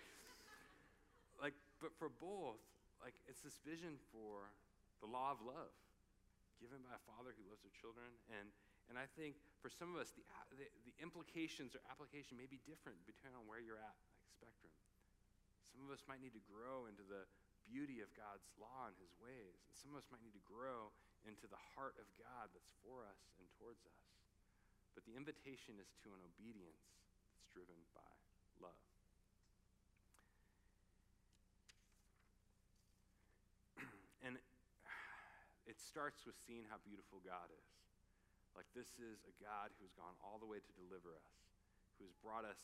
like, 1.43 1.57
but 1.83 1.91
for 1.99 2.07
both, 2.07 2.63
like, 3.03 3.19
it's 3.27 3.43
this 3.43 3.59
vision 3.67 3.99
for 4.15 4.55
the 5.03 5.11
law 5.11 5.35
of 5.35 5.43
love 5.43 5.75
given 6.63 6.79
by 6.87 6.95
a 6.95 7.03
father 7.11 7.35
who 7.35 7.43
loves 7.51 7.67
their 7.67 7.75
children. 7.75 8.07
And, 8.31 8.55
and 8.87 8.95
I 8.95 9.11
think 9.19 9.35
for 9.59 9.67
some 9.67 9.91
of 9.91 9.99
us, 9.99 10.15
the, 10.15 10.23
the, 10.55 10.71
the 10.87 10.95
implications 11.03 11.75
or 11.75 11.83
application 11.91 12.39
may 12.39 12.47
be 12.47 12.63
different 12.63 13.03
depending 13.03 13.35
on 13.35 13.51
where 13.51 13.59
you're 13.59 13.83
at, 13.83 13.97
like 13.99 14.31
spectrum. 14.31 14.71
Some 15.75 15.83
of 15.83 15.91
us 15.91 16.07
might 16.07 16.23
need 16.23 16.39
to 16.39 16.45
grow 16.47 16.87
into 16.87 17.03
the 17.03 17.27
beauty 17.67 17.99
of 17.99 18.13
God's 18.15 18.47
law 18.63 18.87
and 18.87 18.95
his 19.03 19.11
ways. 19.19 19.59
And 19.67 19.75
some 19.75 19.91
of 19.91 19.99
us 19.99 20.07
might 20.13 20.23
need 20.23 20.37
to 20.39 20.45
grow 20.45 20.95
into 21.29 21.47
the 21.49 21.61
heart 21.77 21.97
of 22.01 22.07
God 22.17 22.49
that's 22.53 22.73
for 22.85 23.05
us 23.05 23.21
and 23.41 23.47
towards 23.61 23.85
us. 23.85 24.01
But 24.95 25.05
the 25.07 25.15
invitation 25.15 25.79
is 25.79 25.93
to 26.05 26.13
an 26.13 26.23
obedience 26.25 26.81
that's 27.33 27.47
driven 27.53 27.77
by 27.95 28.13
love. 28.59 28.83
and 34.27 34.41
it 35.69 35.79
starts 35.79 36.27
with 36.27 36.35
seeing 36.45 36.67
how 36.67 36.83
beautiful 36.83 37.23
God 37.23 37.49
is. 37.55 37.71
Like, 38.59 38.67
this 38.75 38.99
is 38.99 39.23
a 39.31 39.35
God 39.39 39.71
who's 39.79 39.95
gone 39.95 40.19
all 40.27 40.43
the 40.43 40.49
way 40.49 40.59
to 40.59 40.73
deliver 40.75 41.15
us, 41.15 41.31
who 41.97 42.05
has 42.11 42.17
brought 42.19 42.43
us 42.43 42.59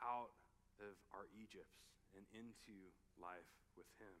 out 0.00 0.32
of 0.80 0.96
our 1.12 1.28
Egypts 1.36 1.92
and 2.16 2.24
into 2.32 2.90
life 3.20 3.52
with 3.76 3.88
Him. 4.00 4.16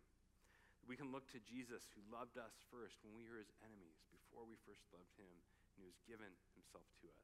We 0.88 0.98
can 0.98 1.14
look 1.14 1.30
to 1.30 1.40
Jesus, 1.42 1.86
who 1.94 2.02
loved 2.10 2.36
us 2.36 2.58
first 2.68 2.98
when 3.06 3.14
we 3.14 3.26
were 3.30 3.38
His 3.38 3.54
enemies, 3.62 4.02
before 4.10 4.44
we 4.44 4.58
first 4.66 4.82
loved 4.90 5.14
Him, 5.14 5.30
and 5.30 5.42
He 5.78 5.86
was 5.86 5.96
given 6.04 6.28
Himself 6.58 6.86
to 7.02 7.10
us. 7.10 7.22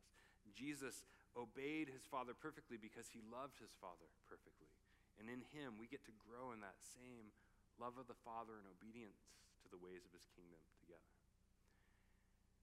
Jesus 0.56 1.04
obeyed 1.36 1.92
His 1.92 2.06
Father 2.08 2.32
perfectly 2.32 2.80
because 2.80 3.10
He 3.10 3.20
loved 3.28 3.60
His 3.60 3.74
Father 3.78 4.08
perfectly. 4.30 4.70
And 5.18 5.26
in 5.26 5.42
Him, 5.52 5.76
we 5.76 5.90
get 5.90 6.06
to 6.06 6.14
grow 6.24 6.54
in 6.54 6.62
that 6.62 6.78
same 6.80 7.34
love 7.76 7.98
of 7.98 8.06
the 8.06 8.18
Father 8.22 8.56
and 8.56 8.66
obedience 8.66 9.28
to 9.62 9.68
the 9.68 9.78
ways 9.78 10.06
of 10.06 10.14
His 10.14 10.24
kingdom 10.32 10.62
together. 10.78 11.12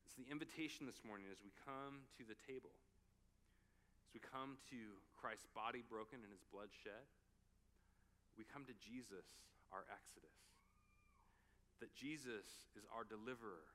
It's 0.08 0.18
the 0.18 0.28
invitation 0.32 0.88
this 0.88 1.04
morning 1.04 1.28
as 1.30 1.44
we 1.44 1.52
come 1.68 2.08
to 2.18 2.24
the 2.24 2.40
table, 2.48 2.72
as 4.08 4.12
we 4.16 4.24
come 4.24 4.56
to 4.72 4.80
Christ's 5.20 5.52
body 5.52 5.84
broken 5.84 6.24
and 6.24 6.32
His 6.32 6.48
blood 6.48 6.72
shed 6.72 7.04
we 8.36 8.44
come 8.44 8.68
to 8.68 8.76
Jesus, 8.76 9.24
our 9.72 9.88
Exodus. 9.88 10.36
That 11.84 11.94
Jesus 11.94 12.72
is 12.78 12.88
our 12.96 13.04
deliverer, 13.04 13.68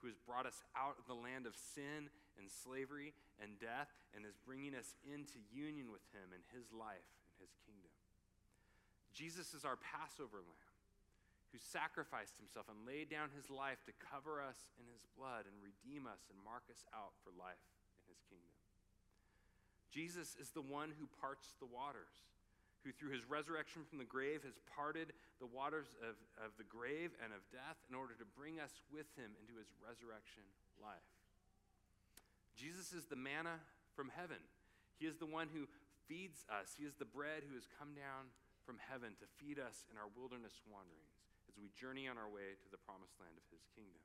who 0.00 0.06
has 0.06 0.18
brought 0.22 0.46
us 0.46 0.62
out 0.76 1.00
of 1.00 1.08
the 1.08 1.18
land 1.18 1.48
of 1.48 1.56
sin 1.56 2.12
and 2.38 2.46
slavery 2.46 3.16
and 3.40 3.58
death 3.58 3.90
and 4.14 4.22
is 4.22 4.36
bringing 4.44 4.76
us 4.76 4.94
into 5.02 5.40
union 5.50 5.90
with 5.90 6.04
him 6.12 6.30
and 6.30 6.44
his 6.52 6.68
life 6.70 7.10
and 7.26 7.42
his 7.42 7.56
kingdom. 7.64 7.92
Jesus 9.16 9.56
is 9.56 9.64
our 9.64 9.80
Passover 9.80 10.44
lamb 10.44 10.76
who 11.48 11.58
sacrificed 11.58 12.36
himself 12.36 12.68
and 12.68 12.84
laid 12.84 13.08
down 13.08 13.32
his 13.32 13.48
life 13.48 13.80
to 13.88 14.02
cover 14.12 14.44
us 14.44 14.68
in 14.76 14.84
his 14.84 15.00
blood 15.16 15.48
and 15.48 15.56
redeem 15.64 16.04
us 16.04 16.28
and 16.28 16.36
mark 16.44 16.68
us 16.68 16.84
out 16.92 17.16
for 17.24 17.32
life 17.32 17.64
in 18.04 18.12
his 18.12 18.20
kingdom. 18.28 18.52
Jesus 19.88 20.36
is 20.36 20.52
the 20.52 20.64
one 20.64 20.92
who 20.92 21.08
parts 21.16 21.56
the 21.56 21.70
waters 21.70 22.12
who 22.86 22.94
through 22.94 23.10
his 23.10 23.26
resurrection 23.26 23.82
from 23.82 23.98
the 23.98 24.06
grave 24.06 24.46
has 24.46 24.54
parted 24.70 25.10
the 25.42 25.50
waters 25.50 25.98
of, 26.06 26.14
of 26.38 26.54
the 26.54 26.68
grave 26.70 27.10
and 27.18 27.34
of 27.34 27.42
death 27.50 27.74
in 27.90 27.98
order 27.98 28.14
to 28.14 28.22
bring 28.38 28.62
us 28.62 28.78
with 28.94 29.10
him 29.18 29.34
into 29.42 29.58
his 29.58 29.66
resurrection 29.82 30.46
life. 30.78 31.10
Jesus 32.54 32.94
is 32.94 33.10
the 33.10 33.18
manna 33.18 33.58
from 33.98 34.14
heaven. 34.14 34.38
He 35.02 35.10
is 35.10 35.18
the 35.18 35.26
one 35.26 35.50
who 35.50 35.66
feeds 36.06 36.46
us. 36.46 36.78
He 36.78 36.86
is 36.86 36.94
the 36.94 37.10
bread 37.10 37.42
who 37.42 37.58
has 37.58 37.66
come 37.66 37.98
down 37.98 38.30
from 38.62 38.78
heaven 38.78 39.18
to 39.18 39.26
feed 39.42 39.58
us 39.58 39.82
in 39.90 39.98
our 39.98 40.06
wilderness 40.14 40.62
wanderings 40.70 41.18
as 41.50 41.58
we 41.58 41.74
journey 41.74 42.06
on 42.06 42.14
our 42.14 42.30
way 42.30 42.54
to 42.54 42.70
the 42.70 42.78
promised 42.78 43.18
land 43.18 43.34
of 43.34 43.46
his 43.50 43.66
kingdom. 43.74 43.98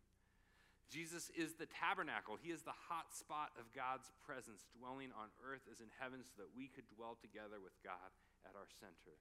Jesus 0.90 1.32
is 1.38 1.56
the 1.56 1.70
tabernacle. 1.72 2.36
He 2.36 2.52
is 2.52 2.68
the 2.68 2.76
hot 2.92 3.16
spot 3.16 3.56
of 3.56 3.72
God's 3.72 4.12
presence 4.28 4.68
dwelling 4.76 5.16
on 5.16 5.32
earth 5.40 5.64
as 5.72 5.80
in 5.80 5.88
heaven 6.02 6.26
so 6.26 6.44
that 6.44 6.52
we 6.52 6.68
could 6.68 6.84
dwell 6.92 7.16
together 7.16 7.64
with 7.64 7.78
God 7.80 8.12
at 8.46 8.56
our 8.56 8.70
center. 8.80 9.18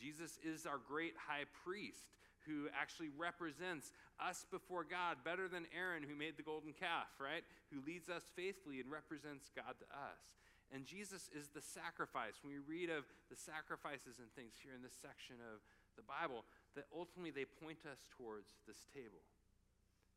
Jesus 0.00 0.38
is 0.42 0.66
our 0.66 0.78
great 0.78 1.14
high 1.14 1.46
priest 1.64 2.10
who 2.44 2.68
actually 2.76 3.08
represents 3.16 3.92
us 4.20 4.44
before 4.52 4.84
God 4.84 5.24
better 5.24 5.48
than 5.48 5.64
Aaron, 5.72 6.04
who 6.04 6.12
made 6.12 6.36
the 6.36 6.44
golden 6.44 6.76
calf, 6.76 7.08
right? 7.16 7.42
Who 7.72 7.80
leads 7.88 8.12
us 8.12 8.28
faithfully 8.36 8.84
and 8.84 8.92
represents 8.92 9.48
God 9.56 9.80
to 9.80 9.88
us. 9.96 10.36
And 10.72 10.84
Jesus 10.84 11.30
is 11.32 11.48
the 11.52 11.64
sacrifice. 11.64 12.40
When 12.40 12.52
we 12.52 12.60
read 12.60 12.92
of 12.92 13.08
the 13.32 13.38
sacrifices 13.38 14.20
and 14.20 14.28
things 14.32 14.60
here 14.60 14.76
in 14.76 14.84
this 14.84 14.96
section 14.96 15.40
of 15.40 15.64
the 15.96 16.04
Bible, 16.04 16.44
that 16.76 16.90
ultimately 16.92 17.32
they 17.32 17.48
point 17.48 17.86
us 17.88 18.10
towards 18.12 18.58
this 18.68 18.84
table, 18.92 19.22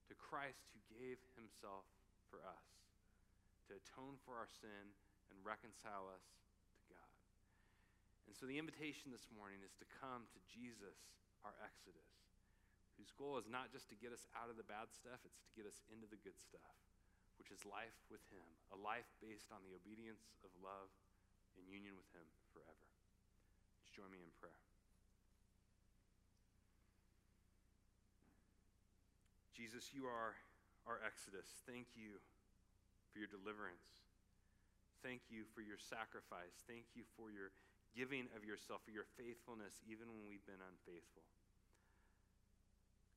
to 0.09 0.15
Christ 0.15 0.67
who 0.73 0.81
gave 0.89 1.19
himself 1.37 1.85
for 2.27 2.41
us, 2.43 2.65
to 3.69 3.77
atone 3.77 4.17
for 4.23 4.39
our 4.39 4.49
sin 4.49 4.91
and 5.31 5.37
reconcile 5.43 6.09
us 6.11 6.23
and 8.27 8.35
so 8.35 8.43
the 8.43 8.59
invitation 8.59 9.09
this 9.09 9.31
morning 9.31 9.63
is 9.63 9.71
to 9.79 9.87
come 10.03 10.27
to 10.35 10.39
Jesus, 10.51 10.99
our 11.47 11.55
Exodus, 11.63 12.11
whose 12.99 13.15
goal 13.15 13.39
is 13.39 13.47
not 13.47 13.71
just 13.71 13.87
to 13.87 13.95
get 13.95 14.11
us 14.11 14.27
out 14.35 14.51
of 14.51 14.59
the 14.59 14.67
bad 14.67 14.91
stuff, 14.91 15.23
it's 15.23 15.39
to 15.47 15.51
get 15.55 15.63
us 15.63 15.79
into 15.87 16.03
the 16.11 16.19
good 16.27 16.35
stuff, 16.35 16.75
which 17.39 17.47
is 17.55 17.63
life 17.63 17.95
with 18.11 18.21
Him, 18.27 18.43
a 18.75 18.77
life 18.83 19.07
based 19.23 19.47
on 19.55 19.63
the 19.63 19.71
obedience 19.71 20.27
of 20.43 20.51
love 20.59 20.91
and 21.55 21.63
union 21.71 21.95
with 21.95 22.09
Him 22.11 22.27
forever. 22.51 22.87
Just 23.79 23.95
join 23.95 24.11
me 24.11 24.19
in 24.19 24.31
prayer. 24.43 24.59
Jesus, 29.55 29.89
you 29.95 30.05
are 30.05 30.37
our 30.85 31.01
Exodus. 31.01 31.49
Thank 31.65 31.95
you 31.97 32.21
for 33.09 33.17
your 33.17 33.31
deliverance. 33.31 34.05
Thank 35.01 35.25
you 35.33 35.49
for 35.55 35.65
your 35.65 35.81
sacrifice. 35.81 36.53
Thank 36.69 36.85
you 36.93 37.07
for 37.17 37.33
your 37.33 37.49
giving 37.97 38.29
of 38.37 38.45
yourself, 38.45 38.85
for 38.85 38.93
your 38.93 39.09
faithfulness, 39.17 39.81
even 39.89 40.05
when 40.05 40.29
we've 40.29 40.45
been 40.45 40.61
unfaithful. 40.61 41.25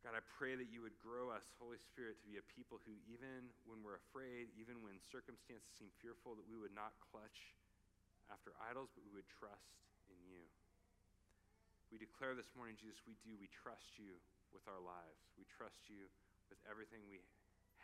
God, 0.01 0.17
I 0.17 0.25
pray 0.41 0.57
that 0.57 0.73
you 0.73 0.81
would 0.81 0.97
grow 0.97 1.29
us, 1.29 1.45
Holy 1.61 1.77
Spirit, 1.77 2.17
to 2.17 2.25
be 2.25 2.41
a 2.41 2.47
people 2.57 2.81
who, 2.89 2.97
even 3.05 3.53
when 3.69 3.85
we're 3.85 4.01
afraid, 4.01 4.49
even 4.57 4.81
when 4.81 4.97
circumstances 5.13 5.69
seem 5.77 5.93
fearful, 6.01 6.33
that 6.41 6.49
we 6.49 6.57
would 6.57 6.73
not 6.73 6.97
clutch 7.13 7.53
after 8.33 8.57
idols, 8.65 8.89
but 8.97 9.05
we 9.05 9.13
would 9.13 9.29
trust 9.29 9.77
in 10.09 10.17
you. 10.25 10.41
We 11.93 12.01
declare 12.01 12.33
this 12.33 12.49
morning, 12.57 12.81
Jesus, 12.81 13.05
we 13.05 13.21
do. 13.21 13.37
We 13.37 13.53
trust 13.53 14.01
you 14.01 14.17
with 14.57 14.65
our 14.65 14.81
lives. 14.81 15.21
We 15.37 15.45
trust 15.53 15.93
you 15.93 16.09
with 16.49 16.57
everything 16.65 17.05
we 17.05 17.21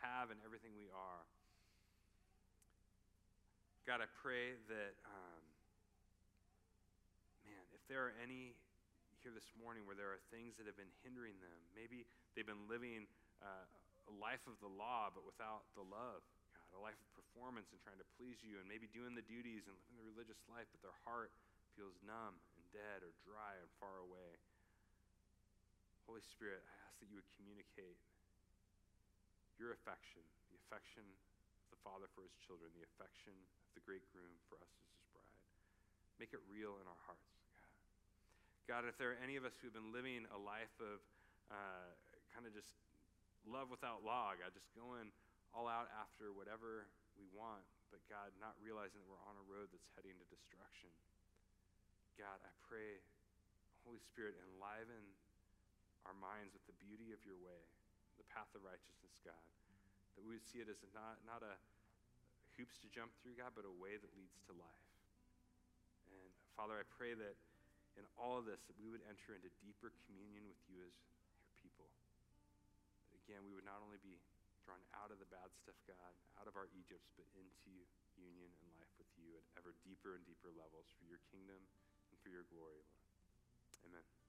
have 0.00 0.32
and 0.32 0.40
everything 0.40 0.72
we 0.72 0.88
are. 0.88 1.22
God, 3.84 4.00
I 4.00 4.08
pray 4.24 4.56
that. 4.72 4.96
Um, 5.04 5.45
there 7.86 8.02
are 8.10 8.14
any 8.18 8.54
here 9.22 9.34
this 9.34 9.50
morning 9.58 9.82
where 9.86 9.98
there 9.98 10.14
are 10.14 10.22
things 10.30 10.54
that 10.58 10.70
have 10.70 10.78
been 10.78 10.90
hindering 11.02 11.34
them. 11.42 11.58
Maybe 11.74 12.06
they've 12.34 12.46
been 12.46 12.66
living 12.70 13.10
uh, 13.42 13.66
a 14.06 14.14
life 14.22 14.42
of 14.46 14.54
the 14.62 14.70
law, 14.70 15.10
but 15.10 15.26
without 15.26 15.66
the 15.74 15.82
love, 15.82 16.22
God, 16.54 16.70
a 16.78 16.82
life 16.82 16.98
of 16.98 17.08
performance 17.18 17.74
and 17.74 17.78
trying 17.82 17.98
to 17.98 18.06
please 18.14 18.38
you, 18.46 18.62
and 18.62 18.66
maybe 18.70 18.86
doing 18.94 19.18
the 19.18 19.26
duties 19.26 19.66
and 19.66 19.74
living 19.74 19.98
the 19.98 20.06
religious 20.06 20.38
life, 20.46 20.70
but 20.70 20.78
their 20.82 20.94
heart 21.02 21.34
feels 21.74 21.98
numb 22.06 22.38
and 22.54 22.64
dead 22.70 23.02
or 23.02 23.10
dry 23.26 23.58
and 23.58 23.68
far 23.82 23.98
away. 23.98 24.38
Holy 26.06 26.22
Spirit, 26.22 26.62
I 26.62 26.74
ask 26.86 26.94
that 27.02 27.10
you 27.10 27.18
would 27.18 27.30
communicate 27.34 27.98
your 29.58 29.74
affection, 29.74 30.22
the 30.54 30.58
affection 30.70 31.02
of 31.02 31.68
the 31.74 31.80
Father 31.82 32.06
for 32.14 32.22
his 32.22 32.34
children, 32.46 32.70
the 32.78 32.86
affection 32.94 33.34
of 33.34 33.70
the 33.74 33.82
great 33.82 34.06
groom 34.14 34.38
for 34.46 34.54
us 34.62 34.70
as 34.70 34.86
his 34.86 35.06
bride. 35.10 35.42
Make 36.22 36.30
it 36.30 36.40
real 36.46 36.78
in 36.78 36.86
our 36.86 37.02
hearts, 37.10 37.35
God. 38.66 38.82
If 38.82 38.98
there 38.98 39.14
are 39.14 39.20
any 39.22 39.38
of 39.38 39.46
us 39.46 39.54
who 39.62 39.70
have 39.70 39.78
been 39.78 39.94
living 39.94 40.26
a 40.34 40.40
life 40.42 40.74
of 40.82 40.98
uh, 41.54 41.86
kind 42.34 42.42
of 42.42 42.50
just 42.50 42.74
love 43.46 43.70
without 43.70 44.02
law, 44.02 44.34
God, 44.34 44.50
just 44.50 44.66
going 44.74 45.14
all 45.54 45.70
out 45.70 45.86
after 45.94 46.34
whatever 46.34 46.90
we 47.14 47.30
want, 47.30 47.62
but 47.94 48.02
God, 48.10 48.34
not 48.42 48.58
realizing 48.58 48.98
that 48.98 49.06
we're 49.06 49.22
on 49.30 49.38
a 49.38 49.46
road 49.46 49.70
that's 49.70 49.86
heading 49.94 50.18
to 50.18 50.26
destruction. 50.26 50.90
God, 52.18 52.42
I 52.42 52.50
pray, 52.66 52.98
Holy 53.86 54.02
Spirit, 54.02 54.34
enliven 54.50 55.14
our 56.02 56.16
minds 56.18 56.50
with 56.50 56.66
the 56.66 56.74
beauty 56.82 57.14
of 57.14 57.22
your 57.22 57.38
way, 57.38 57.62
the 58.18 58.26
path 58.34 58.50
of 58.58 58.66
righteousness, 58.66 59.14
God. 59.22 59.46
That 60.18 60.26
we 60.26 60.34
would 60.34 60.48
see 60.50 60.58
it 60.58 60.66
as 60.66 60.82
not, 60.90 61.22
not 61.22 61.46
a 61.46 61.54
hoops 62.58 62.82
to 62.82 62.90
jump 62.90 63.14
through, 63.22 63.38
God, 63.38 63.54
but 63.54 63.62
a 63.62 63.74
way 63.78 63.94
that 63.94 64.10
leads 64.18 64.42
to 64.50 64.52
life. 64.58 64.90
And 66.10 66.34
Father, 66.58 66.74
I 66.82 66.86
pray 66.98 67.14
that 67.14 67.38
in 67.96 68.04
all 68.20 68.36
of 68.36 68.44
this, 68.44 68.60
that 68.68 68.76
we 68.76 68.88
would 68.92 69.04
enter 69.08 69.32
into 69.32 69.48
deeper 69.60 69.92
communion 70.04 70.44
with 70.48 70.60
you 70.68 70.84
as 70.84 70.92
your 71.00 71.52
people. 71.60 71.88
That 73.12 73.20
again, 73.24 73.44
we 73.44 73.56
would 73.56 73.66
not 73.66 73.80
only 73.80 74.00
be 74.04 74.20
drawn 74.64 74.82
out 74.98 75.14
of 75.14 75.18
the 75.22 75.28
bad 75.30 75.48
stuff, 75.54 75.78
God, 75.88 76.12
out 76.36 76.48
of 76.50 76.58
our 76.58 76.68
Egypts, 76.76 77.08
but 77.14 77.26
into 77.38 77.86
union 78.18 78.50
and 78.60 78.68
life 78.76 78.92
with 78.98 79.08
you 79.14 79.36
at 79.38 79.44
ever 79.56 79.76
deeper 79.86 80.18
and 80.18 80.24
deeper 80.26 80.50
levels 80.52 80.90
for 80.98 81.04
your 81.06 81.22
kingdom 81.30 81.60
and 82.10 82.16
for 82.20 82.28
your 82.28 82.44
glory, 82.50 82.82
Lord. 82.82 83.70
Amen. 83.86 84.25